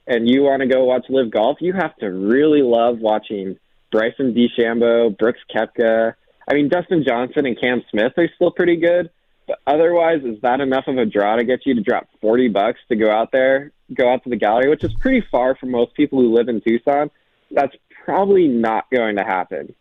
and 0.08 0.28
you 0.28 0.42
want 0.44 0.62
to 0.62 0.68
go 0.68 0.86
watch 0.86 1.06
LIV 1.10 1.32
golf, 1.32 1.58
you 1.62 1.74
have 1.74 1.96
to 1.98 2.08
really 2.08 2.62
love 2.62 2.98
watching 3.00 3.58
Bryson 3.92 4.34
DeChambeau, 4.34 5.18
Brooks 5.18 5.40
Koepka. 5.54 6.14
I 6.50 6.54
mean, 6.54 6.70
Dustin 6.70 7.04
Johnson 7.08 7.46
and 7.46 7.60
Cam 7.60 7.84
Smith 7.92 8.14
are 8.18 8.30
still 8.36 8.52
pretty 8.52 8.78
good, 8.78 9.10
but 9.48 9.60
otherwise, 9.66 10.22
is 10.24 10.40
that 10.42 10.60
enough 10.60 10.86
of 10.88 10.98
a 10.98 11.06
draw 11.06 11.36
to 11.38 11.44
get 11.44 11.66
you 11.66 11.74
to 11.76 11.82
drop 11.82 12.08
forty 12.22 12.50
bucks 12.50 12.80
to 12.90 12.96
go 12.96 13.10
out 13.10 13.32
there, 13.32 13.72
go 13.94 14.12
out 14.12 14.24
to 14.24 14.30
the 14.30 14.36
gallery, 14.36 14.70
which 14.70 14.84
is 14.84 14.94
pretty 15.00 15.26
far 15.32 15.56
from 15.56 15.72
most 15.72 15.94
people 15.96 16.20
who 16.20 16.34
live 16.34 16.50
in 16.50 16.62
Tucson? 16.62 17.10
That's 17.52 17.76
probably 18.06 18.48
not 18.48 18.90
going 18.92 19.16
to 19.16 19.24
happen. 19.24 19.74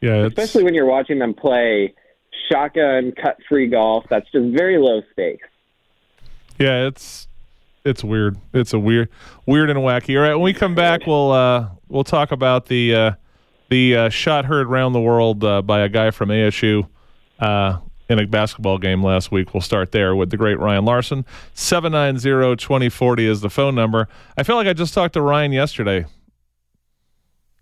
Yeah, 0.00 0.24
it's, 0.24 0.38
Especially 0.38 0.64
when 0.64 0.74
you're 0.74 0.86
watching 0.86 1.18
them 1.18 1.34
play 1.34 1.94
shotgun 2.50 3.12
cut 3.12 3.36
free 3.48 3.68
golf. 3.68 4.04
That's 4.08 4.30
just 4.32 4.46
very 4.56 4.78
low 4.78 5.02
stakes. 5.12 5.48
yeah, 6.58 6.86
it's 6.86 7.28
it's 7.84 8.04
weird. 8.04 8.38
It's 8.52 8.72
a 8.72 8.78
weird, 8.78 9.08
weird 9.46 9.70
and 9.70 9.80
wacky. 9.80 10.16
All 10.16 10.22
right, 10.22 10.34
when 10.34 10.42
we 10.42 10.54
come 10.54 10.74
back, 10.74 11.06
we'll 11.06 11.32
uh, 11.32 11.68
we'll 11.88 12.04
talk 12.04 12.32
about 12.32 12.66
the 12.66 12.94
uh, 12.94 13.12
the 13.68 13.96
uh, 13.96 14.08
shot 14.08 14.46
heard 14.46 14.66
around 14.66 14.92
the 14.92 15.00
world 15.00 15.44
uh, 15.44 15.62
by 15.62 15.80
a 15.80 15.88
guy 15.88 16.10
from 16.10 16.28
ASU 16.30 16.86
uh, 17.38 17.78
in 18.10 18.18
a 18.18 18.26
basketball 18.26 18.76
game 18.76 19.04
last 19.04 19.30
week. 19.30 19.54
We'll 19.54 19.60
start 19.60 19.92
there 19.92 20.16
with 20.16 20.30
the 20.30 20.36
great 20.36 20.58
Ryan 20.58 20.84
Larson. 20.84 21.24
790-2040 21.54 23.20
is 23.20 23.40
the 23.40 23.48
phone 23.48 23.76
number. 23.76 24.08
I 24.36 24.42
feel 24.42 24.56
like 24.56 24.66
I 24.66 24.72
just 24.72 24.92
talked 24.92 25.14
to 25.14 25.22
Ryan 25.22 25.52
yesterday. 25.52 26.06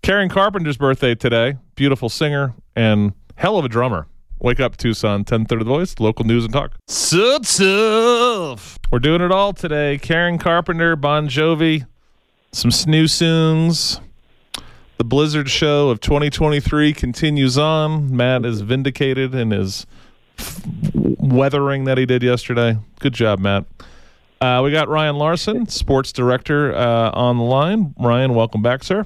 Karen 0.01 0.27
Carpenter's 0.27 0.77
birthday 0.77 1.13
today. 1.13 1.57
Beautiful 1.75 2.09
singer 2.09 2.55
and 2.75 3.13
hell 3.35 3.59
of 3.59 3.65
a 3.65 3.69
drummer. 3.69 4.07
Wake 4.39 4.59
up, 4.59 4.75
Tucson, 4.75 5.19
1030 5.19 5.63
The 5.65 5.69
Voice, 5.69 5.99
local 5.99 6.25
news 6.25 6.45
and 6.45 6.53
talk. 6.53 6.71
So 6.87 7.37
tough. 7.39 8.79
We're 8.89 8.99
doing 8.99 9.21
it 9.21 9.31
all 9.31 9.53
today. 9.53 9.99
Karen 9.99 10.39
Carpenter, 10.39 10.95
Bon 10.95 11.27
Jovi, 11.29 11.85
some 12.51 12.71
snoo 12.71 13.07
songs. 13.07 13.99
The 14.97 15.03
Blizzard 15.03 15.49
show 15.49 15.89
of 15.89 15.99
2023 15.99 16.93
continues 16.93 17.57
on. 17.57 18.15
Matt 18.15 18.45
is 18.45 18.61
vindicated 18.61 19.35
in 19.35 19.51
his 19.51 19.85
weathering 20.93 21.85
that 21.85 21.97
he 21.97 22.05
did 22.05 22.23
yesterday. 22.23 22.77
Good 22.99 23.13
job, 23.13 23.39
Matt. 23.39 23.65
Uh, 24.41 24.61
we 24.63 24.71
got 24.71 24.87
Ryan 24.87 25.17
Larson, 25.17 25.67
sports 25.67 26.13
director, 26.13 26.73
uh, 26.73 27.11
on 27.11 27.37
the 27.37 27.43
line. 27.43 27.93
Ryan, 27.99 28.33
welcome 28.33 28.61
back, 28.61 28.83
sir. 28.83 29.05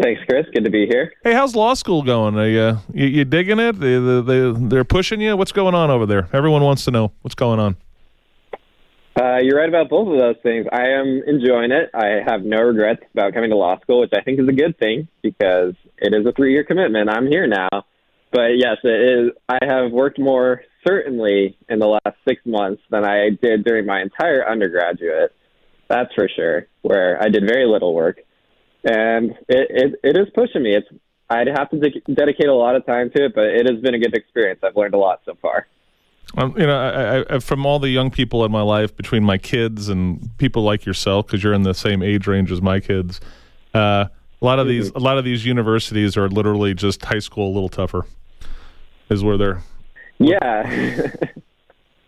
Thanks, 0.00 0.20
Chris. 0.28 0.44
Good 0.52 0.64
to 0.64 0.70
be 0.70 0.86
here. 0.86 1.14
Hey, 1.24 1.32
how's 1.32 1.54
law 1.54 1.72
school 1.72 2.02
going? 2.02 2.36
Are 2.38 2.46
you, 2.46 2.78
you, 2.92 3.06
you 3.06 3.24
digging 3.24 3.58
it? 3.58 3.80
They, 3.80 3.98
they, 3.98 4.20
they, 4.20 4.68
they're 4.68 4.84
pushing 4.84 5.22
you? 5.22 5.36
What's 5.38 5.52
going 5.52 5.74
on 5.74 5.90
over 5.90 6.04
there? 6.04 6.28
Everyone 6.34 6.62
wants 6.62 6.84
to 6.84 6.90
know 6.90 7.12
what's 7.22 7.34
going 7.34 7.58
on. 7.58 7.76
Uh, 9.18 9.38
you're 9.38 9.56
right 9.56 9.70
about 9.70 9.88
both 9.88 10.08
of 10.12 10.18
those 10.18 10.36
things. 10.42 10.66
I 10.70 10.88
am 10.88 11.22
enjoying 11.26 11.72
it. 11.72 11.88
I 11.94 12.20
have 12.26 12.42
no 12.42 12.58
regrets 12.58 13.02
about 13.14 13.32
coming 13.32 13.48
to 13.48 13.56
law 13.56 13.80
school, 13.80 14.00
which 14.00 14.12
I 14.14 14.20
think 14.20 14.38
is 14.38 14.46
a 14.46 14.52
good 14.52 14.78
thing 14.78 15.08
because 15.22 15.74
it 15.96 16.12
is 16.12 16.26
a 16.26 16.32
three 16.32 16.52
year 16.52 16.64
commitment. 16.64 17.08
I'm 17.08 17.26
here 17.26 17.46
now. 17.46 17.86
But 18.36 18.58
yes, 18.58 18.76
it 18.84 18.88
is. 18.90 19.30
I 19.48 19.56
have 19.62 19.90
worked 19.92 20.18
more 20.18 20.60
certainly 20.86 21.56
in 21.70 21.78
the 21.78 21.86
last 21.86 22.18
six 22.28 22.42
months 22.44 22.82
than 22.90 23.02
I 23.02 23.30
did 23.30 23.64
during 23.64 23.86
my 23.86 24.02
entire 24.02 24.46
undergraduate. 24.46 25.32
That's 25.88 26.12
for 26.12 26.28
sure, 26.28 26.66
where 26.82 27.18
I 27.18 27.30
did 27.30 27.44
very 27.46 27.66
little 27.66 27.94
work. 27.94 28.18
And 28.84 29.30
it, 29.48 29.70
it, 29.70 30.00
it 30.04 30.16
is 30.18 30.26
pushing 30.34 30.64
me. 30.64 30.76
It's 30.76 30.86
I'd 31.30 31.46
have 31.46 31.70
to 31.70 31.78
de- 31.78 32.02
dedicate 32.12 32.48
a 32.48 32.54
lot 32.54 32.76
of 32.76 32.84
time 32.84 33.10
to 33.16 33.24
it, 33.24 33.34
but 33.34 33.44
it 33.44 33.66
has 33.70 33.80
been 33.80 33.94
a 33.94 33.98
good 33.98 34.14
experience. 34.14 34.60
I've 34.62 34.76
learned 34.76 34.92
a 34.92 34.98
lot 34.98 35.22
so 35.24 35.38
far. 35.40 35.66
Um, 36.36 36.54
you 36.58 36.66
know, 36.66 36.78
I, 36.78 37.36
I, 37.36 37.38
from 37.38 37.64
all 37.64 37.78
the 37.78 37.88
young 37.88 38.10
people 38.10 38.44
in 38.44 38.52
my 38.52 38.60
life, 38.60 38.94
between 38.94 39.24
my 39.24 39.38
kids 39.38 39.88
and 39.88 40.28
people 40.36 40.62
like 40.62 40.84
yourself, 40.84 41.26
because 41.26 41.42
you're 41.42 41.54
in 41.54 41.62
the 41.62 41.72
same 41.72 42.02
age 42.02 42.26
range 42.26 42.52
as 42.52 42.60
my 42.60 42.80
kids, 42.80 43.18
uh, 43.72 44.08
a 44.42 44.44
lot 44.44 44.58
of 44.58 44.68
these, 44.68 44.90
a 44.90 44.98
lot 44.98 45.16
of 45.16 45.24
these 45.24 45.46
universities 45.46 46.18
are 46.18 46.28
literally 46.28 46.74
just 46.74 47.02
high 47.02 47.20
school, 47.20 47.48
a 47.50 47.54
little 47.54 47.70
tougher. 47.70 48.04
Is 49.08 49.22
where 49.22 49.36
they're. 49.36 49.62
Yeah, 50.18 50.62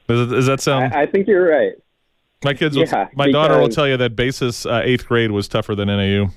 Does, 0.09 0.31
does 0.31 0.47
that 0.47 0.61
sound? 0.61 0.95
I, 0.95 1.03
I 1.03 1.07
think 1.07 1.29
you're 1.29 1.47
right. 1.49 1.73
my 2.43 2.55
kids, 2.55 2.75
will, 2.77 2.87
yeah, 2.87 3.09
my 3.15 3.31
daughter 3.31 3.59
will 3.59 3.69
tell 3.69 3.87
you 3.87 3.97
that 3.99 4.17
basis 4.17 4.65
uh, 4.65 4.81
eighth 4.83 5.07
grade 5.07 5.31
was 5.31 5.47
tougher 5.49 5.75
than 5.75 5.89
NAU. 5.89 6.31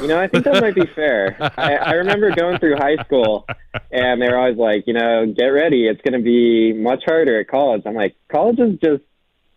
You 0.00 0.08
know, 0.08 0.18
I 0.20 0.28
think 0.28 0.44
that 0.44 0.60
might 0.60 0.74
be 0.74 0.86
fair. 0.94 1.36
I, 1.58 1.74
I 1.76 1.92
remember 1.94 2.30
going 2.34 2.58
through 2.58 2.76
high 2.76 2.96
school, 3.04 3.46
and 3.90 4.20
they 4.20 4.28
were 4.28 4.38
always 4.38 4.56
like, 4.56 4.84
you 4.86 4.92
know, 4.92 5.26
get 5.36 5.46
ready. 5.46 5.86
It's 5.86 6.00
going 6.02 6.12
to 6.18 6.24
be 6.24 6.72
much 6.74 7.02
harder 7.06 7.40
at 7.40 7.48
college. 7.48 7.82
I'm 7.86 7.94
like, 7.94 8.14
college 8.30 8.58
is 8.58 8.78
just 8.78 9.02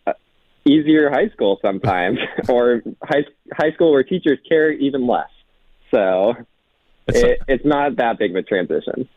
uh, 0.06 0.12
easier 0.66 1.10
high 1.10 1.28
school 1.28 1.58
sometimes, 1.62 2.18
or 2.48 2.82
high 3.02 3.24
high 3.52 3.72
school 3.72 3.92
where 3.92 4.02
teachers 4.02 4.38
care 4.48 4.70
even 4.72 5.06
less. 5.06 5.28
So 5.90 6.30
It's- 7.06 7.22
it, 7.22 7.38
it's 7.48 7.64
not 7.64 7.96
that 7.96 8.18
big 8.18 8.30
of 8.30 8.36
a 8.36 8.42
transition. 8.42 9.08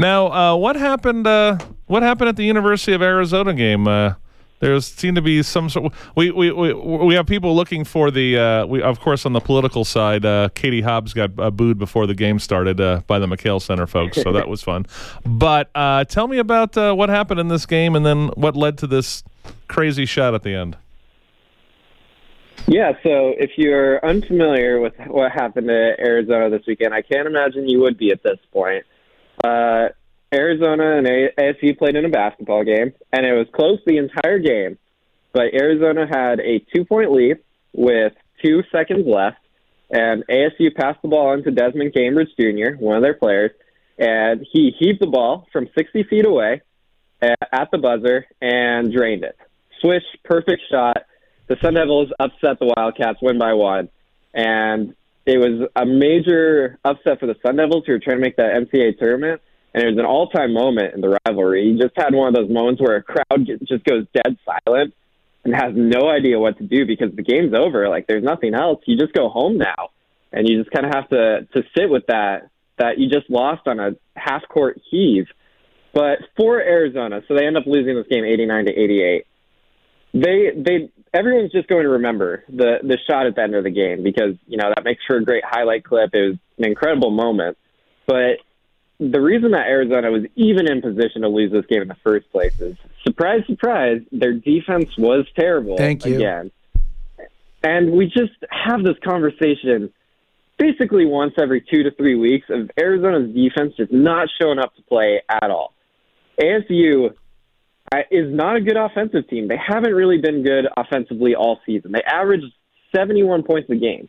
Now, 0.00 0.32
uh, 0.32 0.56
what 0.56 0.76
happened? 0.76 1.26
Uh, 1.26 1.58
what 1.84 2.02
happened 2.02 2.30
at 2.30 2.36
the 2.36 2.44
University 2.44 2.94
of 2.94 3.02
Arizona 3.02 3.52
game? 3.52 3.86
Uh, 3.86 4.14
there 4.60 4.80
seemed 4.80 5.16
to 5.16 5.22
be 5.22 5.42
some 5.42 5.68
sort. 5.68 5.92
We 6.16 6.30
we 6.30 6.50
we, 6.52 6.72
we 6.72 7.14
have 7.16 7.26
people 7.26 7.54
looking 7.54 7.84
for 7.84 8.10
the. 8.10 8.38
Uh, 8.38 8.66
we 8.66 8.80
of 8.80 8.98
course 8.98 9.26
on 9.26 9.34
the 9.34 9.40
political 9.40 9.84
side, 9.84 10.24
uh, 10.24 10.48
Katie 10.54 10.80
Hobbs 10.80 11.12
got 11.12 11.38
uh, 11.38 11.50
booed 11.50 11.76
before 11.76 12.06
the 12.06 12.14
game 12.14 12.38
started 12.38 12.80
uh, 12.80 13.02
by 13.06 13.18
the 13.18 13.26
McKale 13.26 13.60
Center 13.60 13.86
folks, 13.86 14.16
so 14.22 14.32
that 14.32 14.48
was 14.48 14.62
fun. 14.62 14.86
But 15.26 15.68
uh, 15.74 16.04
tell 16.04 16.28
me 16.28 16.38
about 16.38 16.78
uh, 16.78 16.94
what 16.94 17.10
happened 17.10 17.38
in 17.38 17.48
this 17.48 17.66
game, 17.66 17.94
and 17.94 18.06
then 18.06 18.28
what 18.28 18.56
led 18.56 18.78
to 18.78 18.86
this 18.86 19.22
crazy 19.68 20.06
shot 20.06 20.34
at 20.34 20.42
the 20.42 20.54
end. 20.54 20.78
Yeah, 22.66 22.92
so 23.02 23.34
if 23.36 23.50
you're 23.58 24.02
unfamiliar 24.02 24.80
with 24.80 24.94
what 25.08 25.30
happened 25.32 25.68
to 25.68 25.94
Arizona 25.98 26.48
this 26.48 26.66
weekend, 26.66 26.94
I 26.94 27.02
can't 27.02 27.26
imagine 27.26 27.68
you 27.68 27.80
would 27.80 27.98
be 27.98 28.12
at 28.12 28.22
this 28.22 28.38
point. 28.50 28.84
Uh, 29.42 29.88
Arizona 30.32 30.98
and 30.98 31.06
ASU 31.06 31.76
played 31.76 31.96
in 31.96 32.04
a 32.04 32.08
basketball 32.08 32.64
game, 32.64 32.92
and 33.12 33.26
it 33.26 33.32
was 33.32 33.46
close 33.52 33.78
the 33.84 33.98
entire 33.98 34.38
game. 34.38 34.78
But 35.32 35.54
Arizona 35.54 36.06
had 36.06 36.40
a 36.40 36.64
two 36.74 36.84
point 36.84 37.12
lead 37.12 37.38
with 37.72 38.12
two 38.44 38.62
seconds 38.72 39.06
left, 39.06 39.38
and 39.90 40.24
ASU 40.28 40.74
passed 40.74 41.02
the 41.02 41.08
ball 41.08 41.34
into 41.34 41.50
Desmond 41.50 41.94
Cambridge 41.94 42.30
Jr., 42.38 42.76
one 42.78 42.96
of 42.96 43.02
their 43.02 43.14
players, 43.14 43.50
and 43.98 44.46
he 44.52 44.72
heaved 44.78 45.00
the 45.00 45.06
ball 45.06 45.46
from 45.52 45.68
60 45.76 46.04
feet 46.04 46.26
away 46.26 46.62
uh, 47.22 47.34
at 47.52 47.70
the 47.70 47.78
buzzer 47.78 48.26
and 48.40 48.92
drained 48.92 49.24
it. 49.24 49.36
Swish, 49.80 50.04
perfect 50.24 50.62
shot. 50.70 51.04
The 51.48 51.56
Sun 51.60 51.74
Devils 51.74 52.10
upset 52.20 52.58
the 52.60 52.72
Wildcats, 52.76 53.18
win 53.20 53.38
by 53.38 53.54
one, 53.54 53.88
and 54.32 54.94
it 55.30 55.38
was 55.38 55.68
a 55.76 55.86
major 55.86 56.78
upset 56.84 57.20
for 57.20 57.26
the 57.26 57.36
Sun 57.44 57.56
Devils 57.56 57.84
who 57.86 57.92
were 57.92 57.98
trying 57.98 58.16
to 58.16 58.22
make 58.22 58.36
that 58.36 58.52
NCAA 58.54 58.98
tournament. 58.98 59.40
And 59.72 59.84
it 59.84 59.86
was 59.86 59.98
an 59.98 60.04
all-time 60.04 60.52
moment 60.52 60.94
in 60.94 61.00
the 61.00 61.16
rivalry. 61.24 61.64
You 61.66 61.78
just 61.78 61.94
had 61.96 62.12
one 62.12 62.26
of 62.26 62.34
those 62.34 62.50
moments 62.50 62.80
where 62.80 62.96
a 62.96 63.02
crowd 63.02 63.46
just 63.68 63.84
goes 63.84 64.04
dead 64.12 64.36
silent 64.44 64.94
and 65.44 65.54
has 65.54 65.72
no 65.76 66.10
idea 66.10 66.40
what 66.40 66.58
to 66.58 66.64
do 66.64 66.84
because 66.84 67.14
the 67.14 67.22
game's 67.22 67.54
over. 67.54 67.88
Like 67.88 68.08
there's 68.08 68.24
nothing 68.24 68.54
else. 68.54 68.80
You 68.86 68.96
just 68.96 69.12
go 69.12 69.28
home 69.28 69.58
now, 69.58 69.90
and 70.32 70.48
you 70.48 70.58
just 70.58 70.72
kind 70.72 70.86
of 70.86 70.92
have 70.92 71.08
to 71.10 71.46
to 71.54 71.62
sit 71.76 71.88
with 71.88 72.06
that 72.08 72.50
that 72.78 72.98
you 72.98 73.08
just 73.08 73.30
lost 73.30 73.68
on 73.68 73.78
a 73.78 73.92
half-court 74.16 74.80
heave. 74.90 75.26
But 75.94 76.18
for 76.36 76.60
Arizona, 76.60 77.20
so 77.28 77.34
they 77.34 77.46
end 77.46 77.56
up 77.56 77.64
losing 77.66 77.94
this 77.94 78.06
game 78.10 78.24
89 78.24 78.64
to 78.66 78.72
88 78.72 79.26
they 80.12 80.50
they 80.56 80.90
everyone's 81.12 81.52
just 81.52 81.68
going 81.68 81.82
to 81.82 81.90
remember 81.90 82.44
the 82.48 82.78
the 82.82 82.98
shot 83.08 83.26
at 83.26 83.34
the 83.34 83.42
end 83.42 83.54
of 83.54 83.64
the 83.64 83.70
game 83.70 84.02
because 84.02 84.36
you 84.46 84.56
know 84.56 84.70
that 84.74 84.84
makes 84.84 85.02
for 85.06 85.16
a 85.16 85.24
great 85.24 85.44
highlight 85.44 85.84
clip. 85.84 86.10
It 86.12 86.30
was 86.30 86.38
an 86.58 86.66
incredible 86.66 87.10
moment, 87.10 87.58
but 88.06 88.38
the 88.98 89.20
reason 89.20 89.52
that 89.52 89.66
Arizona 89.66 90.10
was 90.10 90.24
even 90.36 90.70
in 90.70 90.82
position 90.82 91.22
to 91.22 91.28
lose 91.28 91.50
this 91.50 91.64
game 91.66 91.82
in 91.82 91.88
the 91.88 91.96
first 92.04 92.30
place 92.30 92.60
is 92.60 92.76
surprise, 93.02 93.40
surprise, 93.46 94.02
their 94.12 94.34
defense 94.34 94.90
was 94.98 95.26
terrible. 95.38 95.76
Thank 95.76 96.04
you. 96.04 96.16
again, 96.16 96.50
and 97.62 97.92
we 97.92 98.06
just 98.06 98.32
have 98.50 98.84
this 98.84 98.96
conversation 99.04 99.92
basically 100.58 101.06
once 101.06 101.32
every 101.40 101.62
two 101.62 101.82
to 101.84 101.90
three 101.92 102.16
weeks 102.16 102.46
of 102.50 102.70
Arizona's 102.78 103.34
defense 103.34 103.74
just 103.76 103.92
not 103.92 104.28
showing 104.40 104.58
up 104.58 104.74
to 104.76 104.82
play 104.82 105.22
at 105.28 105.50
all. 105.50 105.72
ASU 106.38 107.14
is 108.10 108.32
not 108.32 108.56
a 108.56 108.60
good 108.60 108.76
offensive 108.76 109.28
team. 109.28 109.48
They 109.48 109.58
haven't 109.58 109.94
really 109.94 110.18
been 110.18 110.42
good 110.44 110.66
offensively 110.76 111.34
all 111.34 111.58
season. 111.66 111.92
They 111.92 112.02
averaged 112.02 112.46
71 112.94 113.42
points 113.42 113.68
a 113.70 113.76
game. 113.76 114.08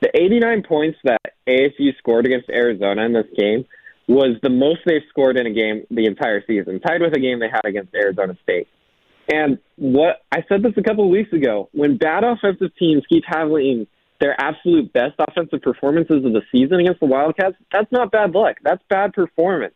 The 0.00 0.10
89 0.14 0.62
points 0.62 0.98
that 1.04 1.20
ASU 1.46 1.96
scored 1.98 2.26
against 2.26 2.48
Arizona 2.48 3.04
in 3.04 3.12
this 3.12 3.26
game 3.36 3.64
was 4.06 4.36
the 4.42 4.48
most 4.48 4.80
they've 4.86 5.02
scored 5.10 5.38
in 5.38 5.46
a 5.46 5.52
game 5.52 5.84
the 5.90 6.06
entire 6.06 6.42
season, 6.46 6.80
tied 6.80 7.02
with 7.02 7.14
a 7.14 7.20
game 7.20 7.40
they 7.40 7.48
had 7.50 7.64
against 7.64 7.94
Arizona 7.94 8.36
State. 8.42 8.68
And 9.30 9.58
what 9.76 10.22
I 10.32 10.42
said 10.48 10.62
this 10.62 10.72
a 10.78 10.82
couple 10.82 11.04
of 11.04 11.10
weeks 11.10 11.32
ago, 11.32 11.68
when 11.72 11.98
bad 11.98 12.24
offensive 12.24 12.70
teams 12.78 13.02
keep 13.08 13.24
having 13.26 13.86
their 14.20 14.34
absolute 14.40 14.92
best 14.92 15.14
offensive 15.18 15.60
performances 15.60 16.24
of 16.24 16.32
the 16.32 16.42
season 16.50 16.80
against 16.80 17.00
the 17.00 17.06
Wildcats, 17.06 17.56
that's 17.70 17.92
not 17.92 18.10
bad 18.10 18.34
luck. 18.34 18.56
That's 18.62 18.82
bad 18.88 19.12
performance 19.12 19.74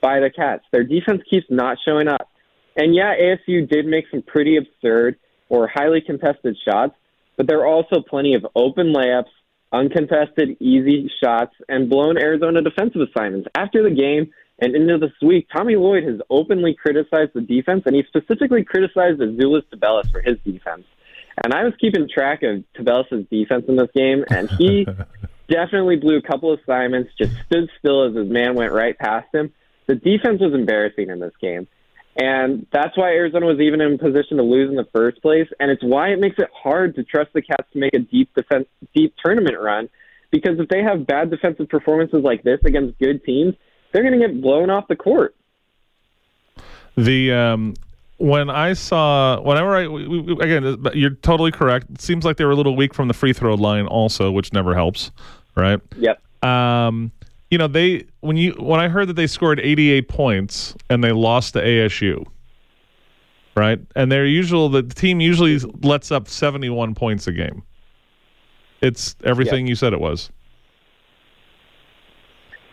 by 0.00 0.18
the 0.18 0.30
Cats. 0.30 0.64
Their 0.72 0.82
defense 0.82 1.22
keeps 1.30 1.46
not 1.48 1.78
showing 1.84 2.08
up. 2.08 2.28
And 2.76 2.94
yeah, 2.94 3.14
ASU 3.16 3.68
did 3.68 3.86
make 3.86 4.04
some 4.10 4.22
pretty 4.22 4.56
absurd 4.56 5.16
or 5.48 5.68
highly 5.68 6.00
contested 6.00 6.56
shots, 6.64 6.94
but 7.36 7.46
there 7.46 7.58
were 7.58 7.66
also 7.66 8.00
plenty 8.00 8.34
of 8.34 8.46
open 8.54 8.92
layups, 8.92 9.30
uncontested, 9.72 10.56
easy 10.60 11.10
shots, 11.22 11.54
and 11.68 11.90
blown 11.90 12.18
Arizona 12.18 12.62
defensive 12.62 13.02
assignments. 13.02 13.48
After 13.54 13.82
the 13.82 13.94
game 13.94 14.30
and 14.60 14.74
into 14.74 14.98
this 14.98 15.12
week, 15.22 15.46
Tommy 15.54 15.76
Lloyd 15.76 16.04
has 16.04 16.20
openly 16.30 16.74
criticized 16.74 17.32
the 17.34 17.40
defense, 17.40 17.82
and 17.86 17.94
he 17.94 18.02
specifically 18.08 18.64
criticized 18.64 19.20
Azuolas 19.20 19.62
Tubelis 19.72 20.10
for 20.10 20.20
his 20.20 20.36
defense. 20.44 20.84
And 21.44 21.54
I 21.54 21.64
was 21.64 21.72
keeping 21.80 22.08
track 22.08 22.42
of 22.42 22.64
Tubelis' 22.76 23.28
defense 23.30 23.64
in 23.68 23.76
this 23.76 23.90
game, 23.94 24.24
and 24.30 24.50
he 24.50 24.86
definitely 25.48 25.96
blew 25.96 26.16
a 26.16 26.22
couple 26.22 26.52
of 26.52 26.60
assignments, 26.60 27.12
just 27.16 27.32
stood 27.46 27.70
still 27.78 28.08
as 28.08 28.16
his 28.16 28.28
man 28.28 28.54
went 28.54 28.72
right 28.72 28.98
past 28.98 29.28
him. 29.32 29.52
The 29.86 29.94
defense 29.94 30.40
was 30.40 30.52
embarrassing 30.52 31.08
in 31.08 31.20
this 31.20 31.32
game. 31.40 31.68
And 32.20 32.66
that's 32.72 32.96
why 32.96 33.10
Arizona 33.10 33.46
was 33.46 33.60
even 33.60 33.80
in 33.80 33.96
position 33.96 34.38
to 34.38 34.42
lose 34.42 34.68
in 34.68 34.76
the 34.76 34.88
first 34.92 35.22
place. 35.22 35.46
And 35.60 35.70
it's 35.70 35.84
why 35.84 36.08
it 36.08 36.18
makes 36.18 36.36
it 36.38 36.48
hard 36.52 36.96
to 36.96 37.04
trust 37.04 37.32
the 37.32 37.42
Cats 37.42 37.68
to 37.72 37.78
make 37.78 37.94
a 37.94 38.00
deep 38.00 38.34
defense, 38.34 38.66
deep 38.94 39.14
tournament 39.24 39.56
run. 39.60 39.88
Because 40.32 40.58
if 40.58 40.68
they 40.68 40.82
have 40.82 41.06
bad 41.06 41.30
defensive 41.30 41.68
performances 41.68 42.22
like 42.24 42.42
this 42.42 42.58
against 42.64 42.98
good 42.98 43.24
teams, 43.24 43.54
they're 43.92 44.02
going 44.02 44.18
to 44.18 44.26
get 44.26 44.42
blown 44.42 44.68
off 44.68 44.88
the 44.88 44.96
court. 44.96 45.36
The 46.96 47.32
um, 47.32 47.74
when 48.16 48.50
I 48.50 48.72
saw 48.72 49.40
whenever 49.40 49.76
I 49.76 49.86
we, 49.86 50.20
we, 50.20 50.32
again, 50.42 50.84
you're 50.94 51.10
totally 51.10 51.52
correct. 51.52 51.86
It 51.90 52.00
seems 52.00 52.24
like 52.24 52.36
they 52.36 52.44
were 52.44 52.50
a 52.50 52.56
little 52.56 52.76
weak 52.76 52.92
from 52.92 53.06
the 53.06 53.14
free 53.14 53.32
throw 53.32 53.54
line, 53.54 53.86
also, 53.86 54.32
which 54.32 54.52
never 54.52 54.74
helps, 54.74 55.12
right? 55.54 55.80
Yep. 55.96 56.20
Um, 56.44 57.12
you 57.50 57.58
know 57.58 57.68
they 57.68 58.04
when 58.20 58.36
you 58.36 58.52
when 58.58 58.80
I 58.80 58.88
heard 58.88 59.08
that 59.08 59.14
they 59.14 59.26
scored 59.26 59.60
88 59.60 60.08
points 60.08 60.74
and 60.90 61.02
they 61.02 61.12
lost 61.12 61.54
to 61.54 61.62
ASU, 61.62 62.26
right? 63.56 63.80
And 63.96 64.12
they're 64.12 64.26
usual 64.26 64.68
the 64.68 64.82
team 64.82 65.20
usually 65.20 65.58
lets 65.82 66.10
up 66.10 66.28
71 66.28 66.94
points 66.94 67.26
a 67.26 67.32
game. 67.32 67.62
It's 68.80 69.16
everything 69.24 69.66
you 69.66 69.74
said 69.74 69.92
it 69.92 70.00
was. 70.00 70.30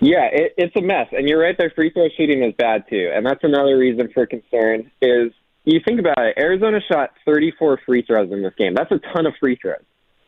Yeah, 0.01 0.25
it, 0.31 0.53
it's 0.57 0.75
a 0.75 0.81
mess, 0.81 1.07
and 1.11 1.27
you're 1.27 1.41
right. 1.41 1.57
Their 1.57 1.71
free 1.71 1.89
throw 1.89 2.09
shooting 2.17 2.43
is 2.43 2.53
bad 2.57 2.83
too, 2.89 3.11
and 3.13 3.25
that's 3.25 3.43
another 3.43 3.77
reason 3.77 4.09
for 4.13 4.25
concern. 4.25 4.91
Is 5.01 5.31
you 5.63 5.79
think 5.85 5.99
about 5.99 6.19
it, 6.19 6.37
Arizona 6.37 6.79
shot 6.91 7.11
34 7.25 7.79
free 7.85 8.03
throws 8.03 8.31
in 8.31 8.43
this 8.43 8.53
game. 8.57 8.73
That's 8.75 8.91
a 8.91 8.99
ton 9.13 9.25
of 9.25 9.33
free 9.39 9.57
throws. 9.59 9.79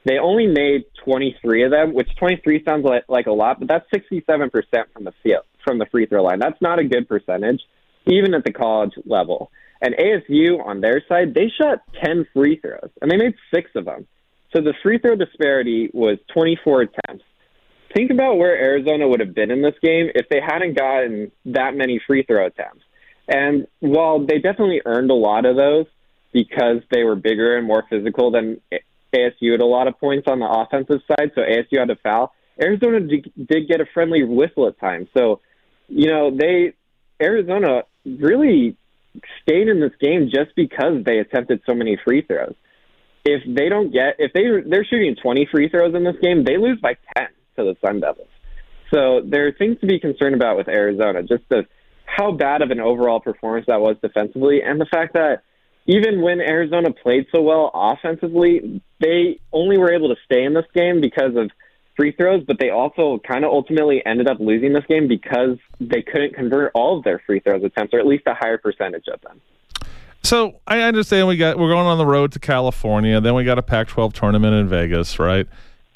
They 0.08 0.20
only 0.20 0.48
made 0.48 0.86
23 1.04 1.66
of 1.66 1.72
them, 1.72 1.94
which 1.94 2.08
23 2.18 2.64
sounds 2.64 2.86
like, 2.86 3.04
like 3.10 3.28
a 3.28 3.32
lot, 3.32 3.60
but 3.60 3.68
that's 3.68 3.86
67% 3.94 4.52
from 4.94 5.04
the 5.04 5.12
field, 5.22 5.44
from 5.66 5.80
the 5.80 5.86
free 5.88 6.06
throw 6.06 6.24
line. 6.24 6.40
That's 6.40 6.62
not 6.62 6.80
a 6.80 6.86
good 6.86 7.10
percentage, 7.10 7.60
even 8.06 8.34
at 8.34 8.46
the 8.46 8.54
college 8.54 8.94
level. 9.06 9.52
And 9.82 9.96
ASU 9.96 10.66
on 10.66 10.80
their 10.80 11.04
side, 11.10 11.34
they 11.34 11.52
shot 11.62 11.80
10 12.02 12.26
free 12.34 12.58
throws, 12.58 12.90
and 13.02 13.12
they 13.12 13.18
made 13.18 13.34
six 13.54 13.70
of 13.76 13.84
them. 13.84 14.08
So 14.56 14.62
the 14.62 14.74
free 14.82 14.98
throw 14.98 15.18
disparity 15.18 15.90
was 15.94 16.20
24 16.34 16.84
attempts. 16.84 17.26
Think 17.94 18.10
about 18.10 18.38
where 18.38 18.56
Arizona 18.56 19.10
would 19.10 19.20
have 19.20 19.36
been 19.36 19.52
in 19.52 19.62
this 19.62 19.76
game 19.84 20.08
if 20.16 20.30
they 20.30 20.40
hadn't 20.40 20.78
gotten 20.78 21.34
that 21.48 21.76
many 21.76 22.00
free 22.08 22.24
throw 22.24 22.46
attempts. 22.46 22.84
And 23.28 23.68
while 23.82 24.26
they 24.26 24.40
definitely 24.40 24.82
earned 24.86 25.12
a 25.12 25.16
lot 25.16 25.46
of 25.46 25.58
those 25.58 25.86
because 26.32 26.78
they 26.92 27.04
were 27.04 27.16
bigger 27.16 27.58
and 27.58 27.68
more 27.68 27.84
physical 27.90 28.32
than 28.32 28.62
ASU 29.18 29.54
at 29.54 29.62
a 29.62 29.66
lot 29.66 29.88
of 29.88 30.00
points 30.00 30.28
on 30.30 30.40
the 30.40 30.48
offensive 30.48 31.02
side, 31.08 31.32
so 31.36 31.42
ASU 31.42 31.80
had 31.80 31.90
to 31.90 31.96
foul. 31.96 32.34
Arizona 32.62 33.00
did 33.00 33.68
get 33.68 33.82
a 33.82 33.86
friendly 33.94 34.24
whistle 34.24 34.68
at 34.68 34.80
times. 34.80 35.08
So, 35.16 35.42
you 35.88 36.08
know, 36.08 36.36
they 36.36 36.74
Arizona 37.22 37.84
really 38.06 38.78
stayed 39.42 39.68
in 39.68 39.80
this 39.80 39.92
game 40.00 40.30
just 40.34 40.56
because 40.56 41.04
they 41.06 41.20
attempted 41.20 41.62
so 41.66 41.74
many 41.74 41.98
free 42.04 42.22
throws. 42.22 42.56
If 43.26 43.44
they 43.46 43.70
don't 43.70 43.92
get 43.92 44.16
if 44.20 44.34
they 44.34 44.44
they're 44.68 44.86
shooting 44.86 45.16
20 45.22 45.48
free 45.52 45.70
throws 45.70 45.94
in 45.96 46.04
this 46.04 46.16
game, 46.22 46.44
they 46.44 46.58
lose 46.58 46.80
by 46.82 46.96
10 47.18 47.28
to 47.58 47.64
the 47.64 47.76
Sun 47.86 48.00
Devils. 48.00 48.30
So 48.94 49.22
there 49.26 49.48
are 49.48 49.52
things 49.52 49.80
to 49.82 49.88
be 49.88 50.00
concerned 50.00 50.36
about 50.36 50.58
with 50.58 50.68
Arizona, 50.70 51.22
just 51.24 51.44
the 51.50 51.64
how 52.06 52.32
bad 52.32 52.62
of 52.62 52.72
an 52.72 52.80
overall 52.80 53.20
performance 53.20 53.66
that 53.68 53.82
was 53.82 53.98
defensively, 54.02 54.62
and 54.64 54.80
the 54.80 54.86
fact 54.86 55.14
that 55.14 55.44
even 55.88 56.22
when 56.22 56.42
Arizona 56.42 56.92
played 56.92 57.26
so 57.34 57.42
well 57.42 57.72
offensively, 57.74 58.82
they 59.00 59.40
only 59.52 59.78
were 59.78 59.92
able 59.92 60.10
to 60.10 60.16
stay 60.26 60.44
in 60.44 60.54
this 60.54 60.66
game 60.76 61.02
because 61.02 61.36
of 61.36 61.50
free 61.96 62.12
throws, 62.12 62.44
but 62.46 62.58
they 62.60 62.70
also 62.70 63.20
kind 63.28 63.44
of 63.44 63.52
ultimately 63.52 64.06
ended 64.06 64.30
up 64.30 64.40
losing 64.40 64.74
this 64.74 64.84
game 64.88 65.08
because 65.08 65.58
they 65.80 66.02
couldn't 66.02 66.36
convert 66.36 66.72
all 66.76 66.98
of 66.98 67.04
their 67.04 67.22
free 67.26 67.40
throws 67.40 67.64
attempts, 67.64 67.94
or 67.94 68.00
at 68.00 68.06
least 68.06 68.24
a 68.28 68.34
higher 68.34 68.58
percentage 68.58 69.06
of 69.12 69.20
them. 69.22 69.42
So 70.24 70.60
I 70.68 70.82
understand 70.82 71.28
we 71.28 71.38
got 71.38 71.58
we're 71.58 71.70
going 71.70 71.88
on 71.88 71.98
the 71.98 72.06
road 72.06 72.34
to 72.34 72.40
California, 72.40 73.22
then 73.22 73.34
we 73.34 73.46
got 73.46 73.58
a 73.58 73.64
Pac-12 73.64 74.14
tournament 74.14 74.54
in 74.54 74.68
Vegas, 74.68 75.20
right? 75.20 75.48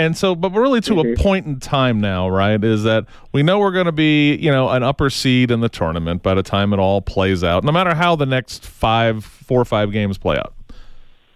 And 0.01 0.17
so, 0.17 0.33
but 0.33 0.51
really 0.51 0.81
to 0.81 0.93
mm-hmm. 0.93 1.13
a 1.13 1.15
point 1.15 1.45
in 1.45 1.59
time 1.59 2.01
now, 2.01 2.27
right, 2.27 2.61
is 2.63 2.81
that 2.83 3.05
we 3.33 3.43
know 3.43 3.59
we're 3.59 3.71
going 3.71 3.85
to 3.85 3.91
be, 3.91 4.35
you 4.35 4.49
know, 4.49 4.69
an 4.69 4.81
upper 4.81 5.11
seed 5.11 5.51
in 5.51 5.59
the 5.59 5.69
tournament 5.69 6.23
by 6.23 6.33
the 6.33 6.41
time 6.41 6.73
it 6.73 6.79
all 6.79 7.03
plays 7.03 7.43
out, 7.43 7.63
no 7.63 7.71
matter 7.71 7.93
how 7.93 8.15
the 8.15 8.25
next 8.25 8.65
five, 8.65 9.23
four 9.23 9.61
or 9.61 9.65
five 9.65 9.91
games 9.91 10.17
play 10.17 10.37
out. 10.37 10.55